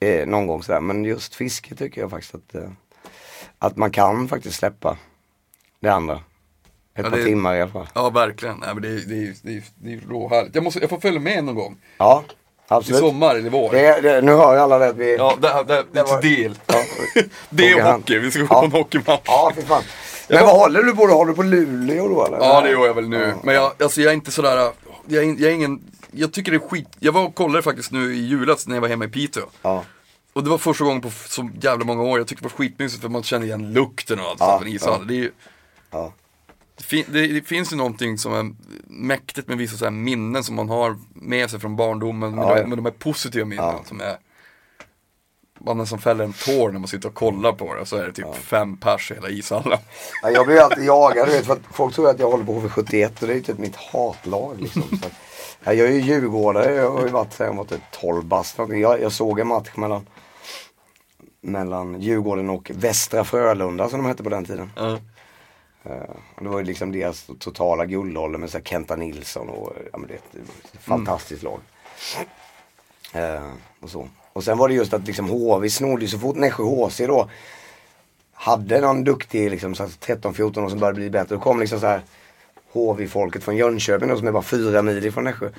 Eh, 0.00 0.26
någon 0.26 0.46
gång 0.46 0.62
sådär, 0.62 0.80
men 0.80 1.04
just 1.04 1.34
fiske 1.34 1.74
tycker 1.74 2.00
jag 2.00 2.10
faktiskt 2.10 2.34
att, 2.34 2.54
eh, 2.54 2.70
att 3.58 3.76
man 3.76 3.90
kan 3.90 4.28
faktiskt 4.28 4.56
släppa 4.58 4.96
det 5.80 5.88
andra. 5.88 6.20
Ett 6.96 7.04
Ja, 7.04 7.10
par 7.10 7.16
det- 7.16 7.24
timmar 7.24 7.54
i 7.56 7.62
alla 7.62 7.70
fall. 7.70 7.86
Ja, 7.94 8.10
verkligen. 8.10 8.56
Nej, 8.56 8.68
men 8.74 8.82
det, 8.82 8.88
är- 8.88 8.92
det, 9.06 9.34
det, 9.42 9.62
det 9.74 9.92
är 9.92 10.00
råhärligt. 10.08 10.54
Jag, 10.54 10.64
måste, 10.64 10.80
jag 10.80 10.90
får 10.90 11.00
följa 11.00 11.20
med 11.20 11.44
någon 11.44 11.54
gång. 11.54 11.76
Ja, 11.98 12.24
I 12.28 12.32
absolut. 12.68 13.00
sommar 13.00 13.34
eller 13.36 13.50
vår. 13.50 13.72
Det, 13.72 14.00
det, 14.00 14.20
nu 14.22 14.32
hör 14.32 14.54
ju 14.54 14.60
alla 14.60 14.78
det 14.78 14.92
vi... 14.92 15.16
Ja, 15.16 15.34
det, 15.40 15.48
det, 15.74 15.84
det 15.92 16.00
är 16.00 16.04
var- 16.04 16.22
del. 16.22 16.58
Ja. 16.66 16.82
Det 17.50 17.70
är 17.70 17.92
hockey, 17.92 18.18
vi 18.18 18.30
ska 18.30 18.40
gå 18.40 18.46
Ja. 18.50 18.60
på 18.60 18.64
en 18.66 18.72
hockeymatch. 18.72 19.20
Ja, 19.26 19.52
fy 19.56 19.62
fan. 19.62 19.82
Men 20.28 20.44
vad 20.46 20.56
håller 20.56 20.82
du 20.82 20.92
på 20.96 21.06
då? 21.06 21.14
Håller 21.14 21.30
du 21.32 21.36
på 21.36 21.42
Luleå 21.42 22.08
då 22.08 22.26
eller? 22.26 22.38
Ja 22.38 22.60
det 22.60 22.70
gör 22.70 22.86
jag 22.86 22.94
väl 22.94 23.08
nu. 23.08 23.34
Men 23.42 23.54
jag, 23.54 23.72
alltså, 23.82 24.00
jag 24.00 24.10
är 24.10 24.14
inte 24.14 24.30
sådär, 24.30 24.56
jag 24.56 24.72
jag 25.06 25.24
är 25.24 25.54
ingen, 25.54 25.80
jag 26.10 26.32
tycker 26.32 26.52
det 26.52 26.56
är 26.56 26.68
skit. 26.68 26.88
Jag 27.00 27.12
var 27.12 27.24
och 27.24 27.34
kollade 27.34 27.62
faktiskt 27.62 27.92
nu 27.92 28.14
i 28.14 28.26
julas 28.26 28.66
när 28.66 28.76
jag 28.76 28.80
var 28.80 28.88
hemma 28.88 29.04
i 29.04 29.08
Piteå. 29.08 29.42
Ja. 29.62 29.82
Och 30.32 30.44
det 30.44 30.50
var 30.50 30.58
första 30.58 30.84
gången 30.84 31.00
på 31.00 31.10
så 31.28 31.50
jävla 31.60 31.84
många 31.84 32.02
år, 32.02 32.18
jag 32.18 32.26
tyckte 32.26 32.44
det 32.44 32.48
var 32.48 32.56
skitmysigt 32.58 33.02
för 33.02 33.08
man 33.08 33.22
känner 33.22 33.46
igen 33.46 33.72
lukten 33.72 34.20
och 34.20 34.26
allt 34.26 34.40
Ja, 34.40 34.50
ja, 34.52 34.58
från 34.58 34.68
ishallen. 34.68 35.30
ja. 35.90 36.12
Det, 36.76 36.92
är 36.92 36.96
ju, 36.96 37.02
Ja. 37.02 37.04
det, 37.04 37.04
fin, 37.04 37.04
det, 37.08 37.26
det 37.26 37.42
finns 37.42 37.72
ju 37.72 37.76
någonting 37.76 38.18
som 38.18 38.32
är 38.32 38.54
mäktigt 38.86 39.48
med 39.48 39.58
vissa 39.58 39.76
så 39.76 39.90
minnen 39.90 40.44
som 40.44 40.54
man 40.54 40.68
har 40.68 40.96
med 41.14 41.50
sig 41.50 41.60
från 41.60 41.76
barndomen. 41.76 42.34
Ja, 42.36 42.54
de, 42.54 42.60
ja. 42.60 42.66
med 42.66 42.78
de 42.78 42.84
här 42.84 42.92
positiva 42.92 43.44
minnen 43.44 43.64
Ja. 43.64 43.80
som 43.84 44.00
är 44.00 44.16
man 45.60 45.78
nästan 45.78 45.98
fäller 45.98 46.24
en 46.24 46.32
tår 46.32 46.70
när 46.72 46.78
man 46.78 46.88
sitter 46.88 47.08
och 47.08 47.14
kollar 47.14 47.52
på 47.52 47.74
det. 47.74 47.86
Så 47.86 47.96
är 47.96 48.06
det 48.06 48.12
typ 48.12 48.34
fem 48.34 48.76
pers 48.76 49.10
i 49.10 49.14
hela 49.14 49.28
ishallen. 49.28 49.78
Ja, 50.22 50.30
jag 50.30 50.46
blir 50.46 50.60
alltid 50.60 50.84
jagad, 50.84 51.28
vet, 51.28 51.46
för 51.46 51.52
att 51.52 51.60
folk 51.72 51.94
tror 51.94 52.10
att 52.10 52.18
jag 52.20 52.30
håller 52.30 52.44
på 52.44 52.52
HV71 52.60 53.06
och 53.20 53.26
det 53.26 53.32
är 53.32 53.36
ju 53.36 53.42
typ 53.42 53.58
mitt 53.58 53.76
hatlag 53.76 54.60
liksom. 54.60 54.82
Så 54.82 55.08
ja, 55.64 55.72
jag 55.72 55.88
är 55.88 55.92
ju 55.92 56.00
djurgårdare, 56.00 56.74
jag 56.74 56.90
har 56.90 57.02
ju 57.02 57.08
varit 57.08 57.32
sen 57.32 57.46
jag 57.46 57.54
var 57.54 57.64
typ 57.64 57.80
12 58.00 58.24
bast. 58.24 58.58
Jag, 58.58 59.00
jag 59.00 59.12
såg 59.12 59.40
en 59.40 59.46
match 59.48 59.70
mellan, 59.76 60.06
mellan 61.40 62.00
Djurgården 62.00 62.50
och 62.50 62.70
Västra 62.74 63.24
Frölunda 63.24 63.88
som 63.88 63.98
de 64.02 64.06
hette 64.08 64.22
på 64.22 64.30
den 64.30 64.44
tiden. 64.44 64.70
Ja. 64.76 64.98
Eh, 65.88 66.16
det 66.40 66.48
var 66.48 66.58
ju 66.58 66.64
liksom 66.64 66.92
deras 66.92 67.30
totala 67.38 67.86
guldålder 67.86 68.38
med 68.38 68.50
så 68.50 68.58
här 68.58 68.64
Kenta 68.64 68.96
Nilsson 68.96 69.48
och 69.48 69.72
ja, 69.92 69.98
men 69.98 70.08
det, 70.08 70.14
ett 70.14 70.80
fantastiskt 70.80 71.42
lag. 71.42 71.60
Eh, 73.12 73.50
och, 73.80 73.90
så. 73.90 74.08
och 74.32 74.44
sen 74.44 74.58
var 74.58 74.68
det 74.68 74.74
just 74.74 74.92
att 74.92 75.06
liksom 75.06 75.28
HV 75.28 75.70
snodde 75.70 76.08
så 76.08 76.18
fort 76.18 76.36
Nässjö 76.36 76.62
HC 76.62 76.98
då 76.98 77.30
hade 78.32 78.80
någon 78.80 79.04
duktig 79.04 79.50
liksom, 79.50 79.74
så 79.74 79.82
här 79.82 79.90
13-14 79.90 80.64
år 80.64 80.68
som 80.68 80.78
började 80.78 80.96
bli 80.96 81.10
bättre. 81.10 81.34
Då 81.34 81.40
kom 81.40 81.60
liksom 81.60 81.80
så 81.80 81.86
här 81.86 82.00
HV-folket 82.72 83.44
från 83.44 83.56
Jönköping 83.56 84.08
då, 84.08 84.16
som 84.16 84.26
är 84.26 84.32
bara 84.32 84.42
fyra 84.42 84.82
mil 84.82 85.06
ifrån 85.06 85.24
Nässjö. 85.24 85.50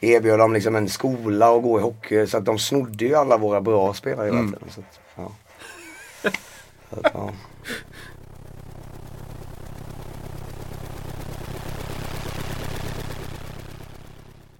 Erbjöd 0.00 0.38
dem 0.38 0.52
liksom 0.52 0.76
en 0.76 0.88
skola 0.88 1.50
och 1.50 1.62
gå 1.62 1.78
i 1.78 1.82
hockey. 1.82 2.26
Så 2.26 2.36
att 2.36 2.44
de 2.44 2.58
snodde 2.58 3.04
ju 3.04 3.14
alla 3.14 3.36
våra 3.36 3.60
bra 3.60 3.94
spelare 3.94 4.26
hela 4.26 4.38
tiden. 4.38 4.70
Så 4.70 4.80
att, 4.80 5.00
ja. 5.14 5.32
Så 6.90 7.00
att, 7.00 7.10
ja. 7.14 7.32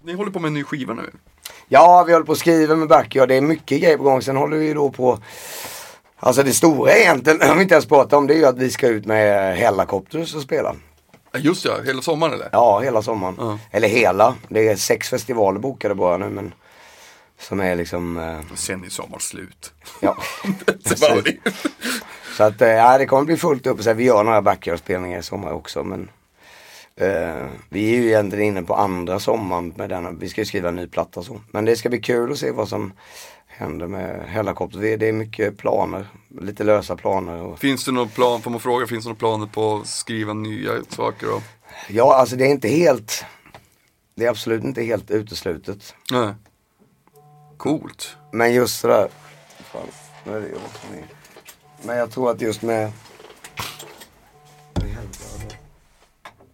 Ni 0.06 0.12
håller 0.14 0.30
på 0.30 0.38
med 0.38 0.48
en 0.48 0.54
ny 0.54 0.64
skiva 0.64 0.94
nu. 0.94 1.10
Ja, 1.68 2.04
vi 2.06 2.12
håller 2.12 2.26
på 2.26 2.32
att 2.32 2.38
skriva 2.38 2.76
med 2.76 2.88
Backyard. 2.88 3.28
Det 3.28 3.34
är 3.34 3.40
mycket 3.40 3.80
grejer 3.80 3.96
på 3.96 4.02
gång. 4.02 4.22
Sen 4.22 4.36
håller 4.36 4.56
vi 4.56 4.72
då 4.74 4.90
på 4.90 5.18
Alltså 6.18 6.42
det 6.42 6.52
stora 6.52 6.92
egentligen, 6.92 7.40
har 7.48 7.54
vi 7.56 7.62
inte 7.62 7.74
ens 7.74 7.86
pratat 7.86 8.12
om, 8.12 8.26
det 8.26 8.34
är 8.34 8.38
ju 8.38 8.46
att 8.46 8.58
vi 8.58 8.70
ska 8.70 8.88
ut 8.88 9.06
med 9.06 9.56
Hellacopters 9.56 10.34
och 10.34 10.42
spela. 10.42 10.74
Just 11.38 11.64
ja, 11.64 11.72
hela 11.84 12.02
sommaren 12.02 12.32
eller? 12.34 12.48
Ja, 12.52 12.80
hela 12.80 13.02
sommaren. 13.02 13.34
Ja. 13.38 13.58
Eller 13.70 13.88
hela. 13.88 14.34
Det 14.48 14.68
är 14.68 14.76
sex 14.76 15.08
festivaler 15.08 15.60
bokade 15.60 15.94
bara 15.94 16.16
nu 16.16 16.28
men 16.28 16.54
Som 17.40 17.60
är 17.60 17.76
liksom, 17.76 18.16
eh, 18.18 18.56
Sen 18.56 18.84
är 18.84 18.88
sommar 18.88 19.18
slut. 19.18 19.72
ja. 20.00 20.16
Så 22.36 22.44
att 22.44 22.60
eh, 22.62 22.68
ja, 22.68 22.98
det 22.98 23.06
kommer 23.06 23.24
bli 23.24 23.36
fullt 23.36 23.66
upp. 23.66 23.82
Så 23.82 23.88
här, 23.88 23.94
vi 23.94 24.04
gör 24.04 24.24
några 24.24 24.42
backyard-spelningar 24.42 25.18
i 25.18 25.22
sommar 25.22 25.52
också. 25.52 25.84
Men 25.84 26.08
eh, 27.00 27.46
vi 27.68 27.94
är 27.94 27.96
ju 27.96 28.06
egentligen 28.06 28.44
inne 28.44 28.62
på 28.62 28.74
andra 28.74 29.20
sommaren 29.20 29.74
med 29.76 29.90
den. 29.90 30.18
Vi 30.18 30.28
ska 30.28 30.40
ju 30.40 30.44
skriva 30.44 30.68
en 30.68 30.76
ny 30.76 30.86
platta 30.86 31.22
så. 31.22 31.40
Men 31.50 31.64
det 31.64 31.76
ska 31.76 31.88
bli 31.88 32.00
kul 32.00 32.32
att 32.32 32.38
se 32.38 32.50
vad 32.50 32.68
som 32.68 32.92
händer 33.46 33.86
med 33.86 34.28
Hellacopter. 34.28 34.78
Det 34.78 34.96
det 34.96 35.08
är 35.08 35.12
mycket 35.12 35.58
planer. 35.58 36.06
Lite 36.40 36.64
lösa 36.64 36.96
planer. 36.96 37.42
Och... 37.42 37.58
Finns 37.58 37.84
det 37.84 37.92
någon 37.92 38.08
plan, 38.08 38.42
får 38.42 38.50
man 38.50 38.60
fråga, 38.60 38.86
finns 38.86 39.04
det 39.04 39.08
några 39.08 39.18
planer 39.18 39.46
på 39.46 39.76
att 39.76 39.86
skriva 39.86 40.32
nya 40.32 40.72
saker 40.88 41.26
då? 41.26 41.42
Ja, 41.88 42.16
alltså 42.16 42.36
det 42.36 42.44
är 42.44 42.50
inte 42.50 42.68
helt. 42.68 43.24
Det 44.14 44.24
är 44.24 44.30
absolut 44.30 44.64
inte 44.64 44.82
helt 44.82 45.10
uteslutet. 45.10 45.94
Nej. 46.12 46.34
Coolt. 47.56 48.16
Men 48.32 48.54
just 48.54 48.80
sådär. 48.80 49.08
Fan, 49.72 49.86
nu 50.24 50.36
är 50.36 50.40
det 50.40 50.48
jag 50.48 50.58
som 50.58 50.98
är. 50.98 51.04
Men 51.82 51.96
jag 51.96 52.10
tror 52.10 52.30
att 52.30 52.40
just 52.40 52.62
med. 52.62 52.92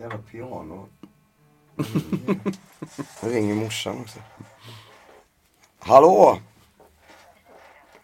Jävla 0.03 0.19
piano. 0.19 0.89
Nu 3.23 3.29
ringer 3.31 3.55
morsan 3.55 4.01
också. 4.01 4.19
Hallå! 5.79 6.39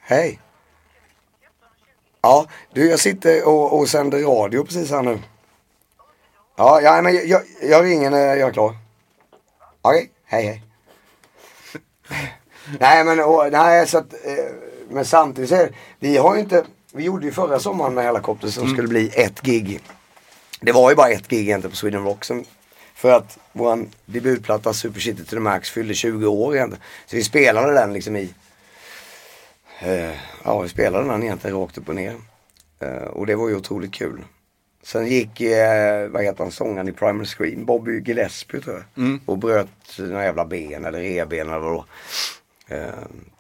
Hej! 0.01 0.41
Ja, 2.21 2.47
du 2.73 2.91
jag 2.91 3.01
sitter 3.01 3.49
och, 3.49 3.79
och 3.79 3.89
sänder 3.89 4.19
radio 4.19 4.65
precis 4.65 4.91
här 4.91 5.03
nu. 5.03 5.19
Ja, 6.57 6.81
ja 6.81 7.03
men 7.03 7.15
jag, 7.15 7.27
jag, 7.27 7.43
jag 7.63 7.85
ringer 7.85 8.11
när 8.11 8.19
jag 8.19 8.49
är 8.49 8.53
klar. 8.53 8.77
Okej, 9.83 10.11
hej 10.25 10.45
hej. 10.47 10.63
Nej 12.81 13.05
men, 13.05 13.21
och, 13.21 13.53
nej, 13.53 13.87
så 13.87 13.99
att, 13.99 14.13
eh, 14.13 14.55
men 14.89 15.05
samtidigt 15.05 15.51
så 15.51 15.57
är 15.57 15.67
det, 15.67 15.73
vi 15.99 16.17
har 16.17 16.35
ju 16.35 16.41
inte, 16.41 16.65
vi 16.93 17.05
gjorde 17.05 17.27
ju 17.27 17.33
förra 17.33 17.59
sommaren 17.59 17.95
med 17.95 18.05
Hellacopter 18.05 18.49
som 18.49 18.69
skulle 18.69 18.89
bli 18.89 19.09
ett 19.09 19.41
gig. 19.43 19.81
Det 20.61 20.73
var 20.73 20.91
ju 20.91 20.97
bara 20.97 21.09
ett 21.09 21.29
gig 21.29 21.41
egentligen 21.41 21.71
på 21.71 21.77
Sweden 21.77 22.05
Rock 22.05 22.25
som, 22.25 22.45
för 22.95 23.13
att 23.13 23.39
våran 23.53 23.89
debutplatta 24.07 24.73
Super 24.73 25.01
City 25.01 25.25
to 25.25 25.31
the 25.31 25.41
Max 25.41 25.71
fyllde 25.71 25.95
20 25.95 26.27
år 26.27 26.57
egentligen. 26.57 26.85
Så 27.07 27.17
vi 27.17 27.25
spelade 27.25 27.73
den 27.73 27.93
liksom 27.93 28.17
i, 28.17 28.35
eh, 29.81 30.15
ja 30.45 30.61
vi 30.61 30.69
spelade 30.69 31.09
den 31.09 31.23
egentligen 31.23 31.57
rakt 31.57 31.79
upp 31.79 31.89
och 31.89 31.95
ner. 31.95 32.17
Eh, 32.81 32.89
och 32.89 33.27
det 33.27 33.35
var 33.35 33.49
ju 33.49 33.57
otroligt 33.57 33.95
kul. 33.95 34.25
Sen 34.83 35.07
gick, 35.07 35.41
eh, 35.41 36.09
vad 36.09 36.25
heter 36.25 36.45
han, 36.45 36.53
sångaren 36.53 36.89
i 36.89 36.93
Primal 36.93 37.27
Screen, 37.27 37.65
Bobby 37.65 38.01
Gillespie 38.01 38.61
tror 38.61 38.75
jag. 38.77 38.85
Och 39.27 39.39
bröt 39.39 39.69
sina 39.87 40.25
jävla 40.25 40.45
ben 40.45 40.85
eller 40.85 41.01
revben 41.01 41.49
eller 41.49 41.59
vad. 41.59 41.85
Eh, 42.69 42.89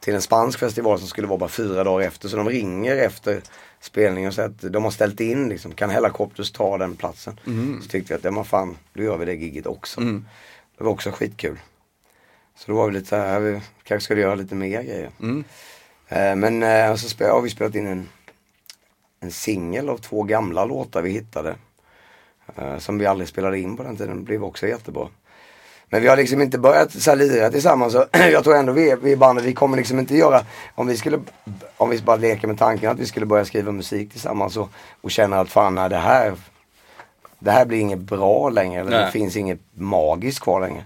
till 0.00 0.14
en 0.14 0.22
spansk 0.22 0.58
festival 0.58 0.98
som 0.98 1.08
skulle 1.08 1.26
vara 1.26 1.38
bara 1.38 1.48
fyra 1.48 1.84
dagar 1.84 2.06
efter. 2.06 2.28
Så 2.28 2.36
de 2.36 2.48
ringer 2.48 2.96
efter 2.96 3.40
spelningen 3.80 4.28
och 4.28 4.34
säger 4.34 4.48
att 4.48 4.72
de 4.72 4.84
har 4.84 4.90
ställt 4.90 5.20
in 5.20 5.48
liksom, 5.48 5.72
kan 5.74 5.90
Hellacopters 5.90 6.52
ta 6.52 6.78
den 6.78 6.96
platsen? 6.96 7.40
Så 7.82 7.88
tyckte 7.88 8.12
vi 8.12 8.18
att, 8.18 8.24
ja 8.24 8.30
men 8.30 8.44
fan, 8.44 8.76
då 8.92 9.02
gör 9.02 9.16
vi 9.16 9.24
det 9.24 9.34
giget 9.34 9.66
också. 9.66 10.00
Det 10.78 10.84
var 10.84 10.90
också 10.90 11.10
skitkul. 11.10 11.58
Så 12.56 12.72
då 12.72 12.76
var 12.76 12.86
vi 12.86 12.92
lite 12.92 13.06
så 13.08 13.16
här, 13.16 13.40
vi 13.40 13.60
kanske 13.82 14.04
skulle 14.04 14.20
göra 14.20 14.34
lite 14.34 14.54
mer 14.54 14.68
grejer. 14.68 15.10
Eh, 16.08 16.36
men 16.36 16.62
eh, 16.62 16.94
så 16.94 17.08
spel, 17.08 17.30
har 17.30 17.40
vi 17.42 17.50
spelat 17.50 17.74
in 17.74 17.86
en, 17.86 18.08
en 19.20 19.30
singel 19.30 19.88
av 19.88 19.98
två 19.98 20.22
gamla 20.22 20.64
låtar 20.64 21.02
vi 21.02 21.10
hittade. 21.10 21.56
Eh, 22.56 22.78
som 22.78 22.98
vi 22.98 23.06
aldrig 23.06 23.28
spelade 23.28 23.58
in 23.58 23.76
på 23.76 23.82
den 23.82 23.96
tiden, 23.96 24.24
blev 24.24 24.44
också 24.44 24.66
jättebra. 24.66 25.08
Men 25.90 26.02
vi 26.02 26.08
har 26.08 26.16
liksom 26.16 26.42
inte 26.42 26.58
börjat 26.58 26.92
så 26.92 27.10
här 27.10 27.16
lira 27.16 27.50
tillsammans. 27.50 27.92
Så 27.92 28.04
jag 28.12 28.44
tror 28.44 28.56
ändå 28.56 28.72
vi, 28.72 28.96
vi 29.02 29.10
i 29.10 29.16
bandet, 29.16 29.44
vi 29.44 29.52
kommer 29.54 29.76
liksom 29.76 29.98
inte 29.98 30.16
göra, 30.16 30.44
om 30.74 30.86
vi 30.86 30.96
skulle, 30.96 31.18
om 31.76 31.90
vi 31.90 31.98
bara 32.02 32.16
leker 32.16 32.48
med 32.48 32.58
tanken 32.58 32.90
att 32.90 32.98
vi 32.98 33.06
skulle 33.06 33.26
börja 33.26 33.44
skriva 33.44 33.72
musik 33.72 34.10
tillsammans 34.12 34.56
och, 34.56 34.68
och 35.00 35.10
känna 35.10 35.40
att 35.40 35.48
fan 35.50 35.74
nej, 35.74 35.88
det 35.90 35.96
här, 35.96 36.34
det 37.38 37.50
här 37.50 37.64
blir 37.64 37.78
inget 37.80 37.98
bra 37.98 38.48
längre. 38.50 38.80
Eller 38.80 38.90
det 39.04 39.10
finns 39.12 39.36
inget 39.36 39.60
magiskt 39.74 40.40
kvar 40.40 40.60
längre. 40.60 40.84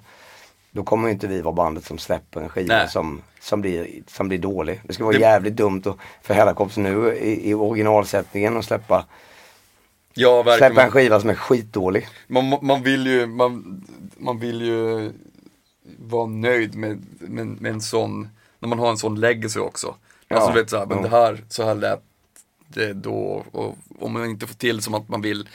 Då 0.71 0.83
kommer 0.83 1.09
inte 1.09 1.27
vi 1.27 1.41
vara 1.41 1.55
bandet 1.55 1.85
som 1.85 1.99
släpper 1.99 2.41
en 2.41 2.49
skiva 2.49 2.75
som, 2.89 3.23
som, 3.41 3.61
blir, 3.61 3.87
som 4.07 4.29
blir 4.29 4.39
dålig. 4.39 4.81
Det 4.85 4.93
skulle 4.93 5.05
vara 5.05 5.17
Det- 5.17 5.21
jävligt 5.23 5.57
dumt 5.57 5.83
och, 5.87 5.99
för 6.23 6.35
Hellacopters 6.35 6.77
nu 6.77 7.15
i, 7.15 7.51
i 7.51 7.55
originalsättningen 7.55 8.57
att 8.57 8.65
släppa, 8.65 9.05
Ja, 10.15 10.43
verkligen. 10.43 10.73
släppa 10.73 10.87
en 10.87 10.91
skiva 10.91 11.21
som 11.21 11.31
är 11.31 11.35
skitdålig. 11.35 12.09
Man, 12.27 12.59
man 12.63 12.83
vill 12.83 13.07
ju, 13.07 13.27
man, 13.27 13.83
man 14.17 14.39
vill 14.39 14.63
ju 14.63 15.13
vara 15.99 16.27
nöjd 16.27 16.75
med, 16.75 17.07
med, 17.19 17.47
med 17.47 17.73
en 17.73 17.81
sån, 17.81 18.29
när 18.59 18.69
man 18.69 18.79
har 18.79 18.91
en 18.91 18.99
sån 18.99 19.21
legacy 19.21 19.61
också. 19.61 19.87
Alltså 19.87 20.49
Ja, 20.49 20.55
du 20.55 20.61
vet 20.61 20.71
såhär, 20.71 20.87
men 20.87 21.03
det 21.03 21.09
här, 21.09 21.45
så 21.49 21.65
här 21.65 21.75
lät 21.75 22.03
det 22.69 22.93
då. 22.93 23.45
Och 23.53 23.79
om 23.99 24.13
man 24.13 24.25
inte 24.25 24.47
får 24.47 24.55
till 24.55 24.83
som 24.83 24.95
att 24.95 25.09
man 25.09 25.23
vill 25.23 25.49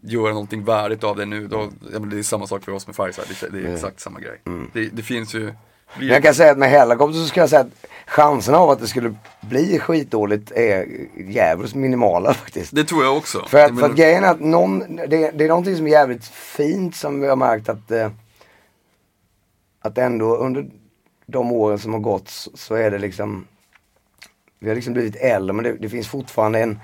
göra 0.00 0.32
någonting 0.32 0.64
värdigt 0.64 1.04
av 1.04 1.16
det 1.16 1.26
nu, 1.26 1.46
då, 1.48 1.70
ja, 1.92 1.98
men 1.98 2.10
det 2.10 2.18
är 2.18 2.22
samma 2.22 2.46
sak 2.46 2.64
för 2.64 2.72
oss 2.72 2.86
med 2.86 2.96
Fireside, 2.96 3.26
det, 3.40 3.58
det 3.60 3.68
är 3.68 3.74
exakt 3.74 4.00
samma 4.00 4.20
grej. 4.20 4.40
Det, 4.72 4.88
det 4.88 5.02
finns 5.02 5.34
ju, 5.34 5.52
Men 5.98 6.06
jag 6.08 6.22
kan 6.22 6.34
säga 6.34 6.52
att 6.52 6.58
med 6.58 6.70
Hellacopter 6.70 7.18
så 7.18 7.26
ska 7.26 7.40
jag 7.40 7.50
säga 7.50 7.60
att 7.60 7.86
chanserna 8.06 8.58
av 8.58 8.70
att 8.70 8.80
det 8.80 8.86
skulle 8.86 9.14
bli 9.40 9.78
skitdåligt 9.78 10.50
är 10.50 10.86
jävligt 11.28 11.74
minimala 11.74 12.34
faktiskt. 12.34 12.74
det 12.74 12.84
tror 12.84 13.04
jag 13.04 13.16
också. 13.16 13.44
För 13.48 13.64
att, 13.64 13.80
för 13.80 13.90
att 13.90 13.96
grejen 13.96 14.24
är 14.24 14.30
att 14.30 14.40
någon, 14.40 14.96
det, 14.96 15.30
det 15.30 15.44
är 15.44 15.48
någonting 15.48 15.76
som 15.76 15.86
är 15.86 15.90
jävligt 15.90 16.24
fint 16.26 16.96
som 16.96 17.20
vi 17.20 17.28
har 17.28 17.36
märkt 17.36 17.68
att 17.68 17.90
eh, 17.90 18.10
att 19.80 19.98
ändå 19.98 20.36
under 20.36 20.66
de 21.26 21.52
åren 21.52 21.78
som 21.78 21.92
har 21.92 22.00
gått 22.00 22.28
så, 22.28 22.50
så 22.54 22.74
är 22.74 22.90
det 22.90 22.98
liksom 22.98 23.46
vi 24.58 24.68
har 24.68 24.74
liksom 24.74 24.92
blivit 24.94 25.16
äldre 25.16 25.52
men 25.52 25.64
det, 25.64 25.72
det 25.72 25.88
finns 25.88 26.08
fortfarande 26.08 26.58
en 26.58 26.80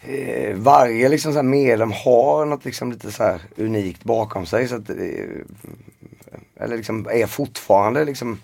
eh, 0.00 0.56
varje 0.56 1.08
liksom 1.08 1.32
så 1.32 1.38
här 1.38 1.42
medlem 1.42 1.92
har 1.92 2.44
något 2.44 2.64
liksom 2.64 2.92
lite 2.92 3.12
så 3.12 3.22
här 3.22 3.40
unikt 3.56 4.04
bakom 4.04 4.46
sig 4.46 4.68
så 4.68 4.76
att 4.76 4.90
eh, 4.90 4.96
eller 6.56 6.76
liksom 6.76 7.08
är 7.10 7.26
fortfarande 7.26 8.04
liksom 8.04 8.38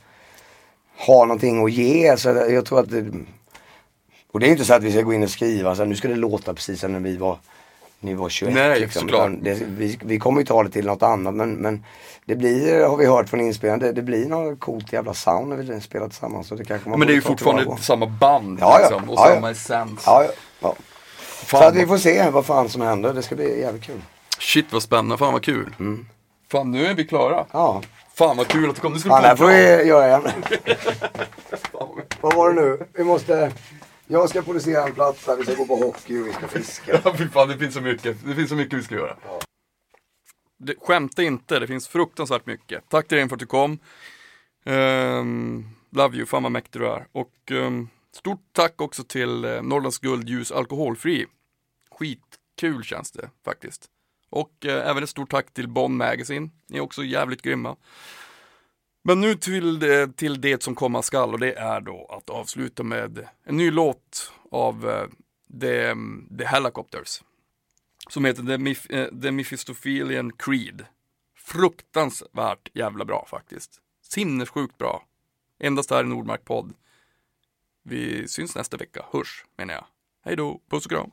har 1.01 1.27
någonting 1.27 1.65
att 1.65 1.73
ge 1.73 2.17
så 2.17 2.29
jag 2.29 2.67
tror 2.67 2.81
att 2.81 2.91
det, 2.91 3.05
och 4.33 4.41
det 4.41 4.47
är 4.47 4.51
inte 4.51 4.65
så 4.65 4.75
att 4.75 4.83
vi 4.83 4.93
ska 4.93 5.03
gå 5.03 5.15
in 5.15 5.23
och 5.23 5.31
skriva 5.31 5.75
så 5.75 5.83
här, 5.83 5.89
nu 5.89 5.97
ska 5.97 6.09
det 6.09 6.17
låta 6.17 6.55
precis 6.55 6.81
som 6.81 6.93
när 6.93 7.01
vi 7.01 7.17
var, 7.17 7.39
ni 8.01 8.15
var 8.15 8.29
21. 8.29 8.55
Nej, 8.55 8.81
liksom. 8.81 9.01
såklart. 9.01 9.31
Det, 9.43 9.55
vi, 9.69 9.99
vi 10.03 10.19
kommer 10.19 10.41
ju 10.41 10.47
ta 10.47 10.63
det 10.63 10.71
till 10.71 10.87
något 10.87 11.03
annat 11.03 11.35
men, 11.35 11.53
men 11.53 11.85
det 12.25 12.37
blir, 12.37 12.85
har 12.85 12.97
vi 12.97 13.07
hört 13.07 13.29
från 13.29 13.41
inspelningen, 13.41 13.81
det, 13.81 13.93
det 13.93 14.03
blir 14.03 14.29
något 14.29 14.61
coolt 14.61 14.93
jävla 14.93 15.15
sound 15.15 15.49
när 15.49 15.57
vi 15.57 15.81
spelar 15.81 16.09
tillsammans. 16.09 16.49
Så 16.49 16.55
det 16.55 16.65
kanske 16.65 16.89
man 16.89 16.99
men 16.99 17.09
det 17.09 17.13
är 17.13 17.15
ju 17.15 17.21
fortfarande 17.21 17.77
samma 17.81 18.07
band 18.07 18.59
Ja, 18.61 18.81
ja. 18.81 18.89
liksom, 18.89 19.11
och 19.11 19.19
Ja, 19.19 19.35
samma 19.35 19.51
essens. 19.51 20.03
Ja, 20.07 20.27
ja, 20.61 20.75
Så 21.47 21.57
att 21.57 21.77
vi 21.77 21.87
får 21.87 21.99
se 21.99 22.31
vad 22.31 22.47
fan 22.47 22.69
som 22.69 22.83
händer, 22.83 23.15
det 23.15 23.23
ska 23.23 23.35
bli 23.35 23.61
jävligt 23.61 23.85
kul. 23.85 24.03
Shit 24.39 24.73
vad 24.73 24.83
spännande, 24.83 25.19
fan 25.19 25.33
vad 25.33 25.43
kul. 25.43 25.75
Fan 26.51 26.71
nu 26.71 26.87
är 26.87 26.95
vi 26.95 27.07
klara. 27.07 27.47
Ja, 27.53 27.83
Fan 28.15 28.37
vad 28.37 28.49
kul 28.49 28.71
att 28.71 28.77
du 28.77 28.81
kom, 28.83 28.93
nu 28.93 28.99
ska 28.99 29.09
du 29.09 29.15
här 29.15 29.37
får 29.37 29.47
vi 29.47 29.89
göra 29.89 30.09
igen. 30.09 30.23
vad 32.21 32.35
var 32.35 32.55
det 32.55 32.61
nu? 32.61 32.87
Vi 32.93 33.05
måste, 33.05 33.53
jag 34.07 34.29
ska 34.29 34.43
producera 34.43 34.85
en 34.85 34.95
platta, 34.95 35.37
vi 35.37 35.45
ska 35.45 35.55
gå 35.55 35.67
på 35.67 35.77
hockey 35.77 36.23
och 36.23 36.27
vi 36.27 36.33
ska 36.33 36.49
fiska. 36.49 37.01
Ja, 37.05 37.15
fy 37.19 37.29
fan, 37.29 37.49
det 37.49 37.59
finns 37.59 37.75
så 37.75 37.81
mycket. 37.81 38.17
Det 38.27 38.35
finns 38.35 38.49
så 38.49 38.55
mycket 38.57 38.79
vi 38.79 38.83
ska 38.83 38.95
göra. 38.95 39.17
Det, 40.59 40.75
skämta 40.81 41.23
inte, 41.23 41.59
det 41.59 41.67
finns 41.67 41.89
fruktansvärt 41.89 42.47
mycket. 42.47 42.89
Tack 42.89 43.09
till 43.09 43.19
dig 43.19 43.29
för 43.29 43.37
att 43.37 43.41
du 43.41 43.47
kom. 43.47 43.79
Ehm, 44.65 45.65
love 45.91 46.17
you, 46.17 46.27
fan 46.27 46.43
vad 46.43 46.53
mäktig 46.53 46.81
du 46.83 46.89
är. 46.89 47.07
Och 47.13 47.35
ehm, 47.51 47.89
stort 48.13 48.45
tack 48.53 48.81
också 48.81 49.05
till 49.05 49.45
uh, 49.45 49.63
Norrlands 49.63 49.99
Guld 49.99 50.29
Ljus 50.29 50.53
Alkoholfri. 50.53 51.27
Skitkul 51.91 52.85
känns 52.85 53.11
det 53.13 53.31
faktiskt. 53.45 53.91
Och 54.31 54.67
eh, 54.67 54.91
även 54.91 55.03
ett 55.03 55.11
stort 55.11 55.31
tack 55.31 55.55
till 55.55 55.69
Bonn 55.69 55.97
Magazine. 55.97 56.51
Ni 56.67 56.77
är 56.79 56.81
också 56.81 57.05
jävligt 57.05 57.43
grymma. 57.43 57.77
Men 59.03 59.21
nu 59.21 59.35
till 59.35 59.79
det, 59.79 60.17
till 60.17 60.41
det 60.41 60.63
som 60.63 60.75
komma 60.75 61.03
skall 61.03 61.33
och 61.33 61.41
det 61.41 61.53
är 61.53 61.81
då 61.81 62.07
att 62.11 62.31
avsluta 62.31 62.83
med 62.83 63.29
en 63.45 63.57
ny 63.57 63.71
låt 63.71 64.33
av 64.51 64.89
eh, 64.89 65.07
The, 65.61 65.87
mm, 65.87 66.37
The 66.39 66.45
Helicopters. 66.45 67.23
Som 68.09 68.25
heter 68.25 68.43
The, 68.43 68.59
Mif, 68.59 68.91
eh, 68.91 69.09
The 69.23 69.31
Mephistophelian 69.31 70.33
Creed. 70.33 70.85
Fruktansvärt 71.37 72.69
jävla 72.75 73.05
bra 73.05 73.27
faktiskt. 73.31 73.81
Sinnessjukt 74.03 74.79
bra. 74.79 75.05
Endast 75.59 75.91
här 75.91 76.05
i 76.05 76.07
Nordmark 76.07 76.45
podd. 76.45 76.73
Vi 77.83 78.29
syns 78.29 78.55
nästa 78.55 78.77
vecka. 78.77 79.05
Hörs 79.13 79.45
menar 79.57 79.75
jag. 79.75 79.85
Hej 80.25 80.37
då, 80.37 80.61
puss 80.71 80.87
och 80.87 80.91
kram. 80.91 81.11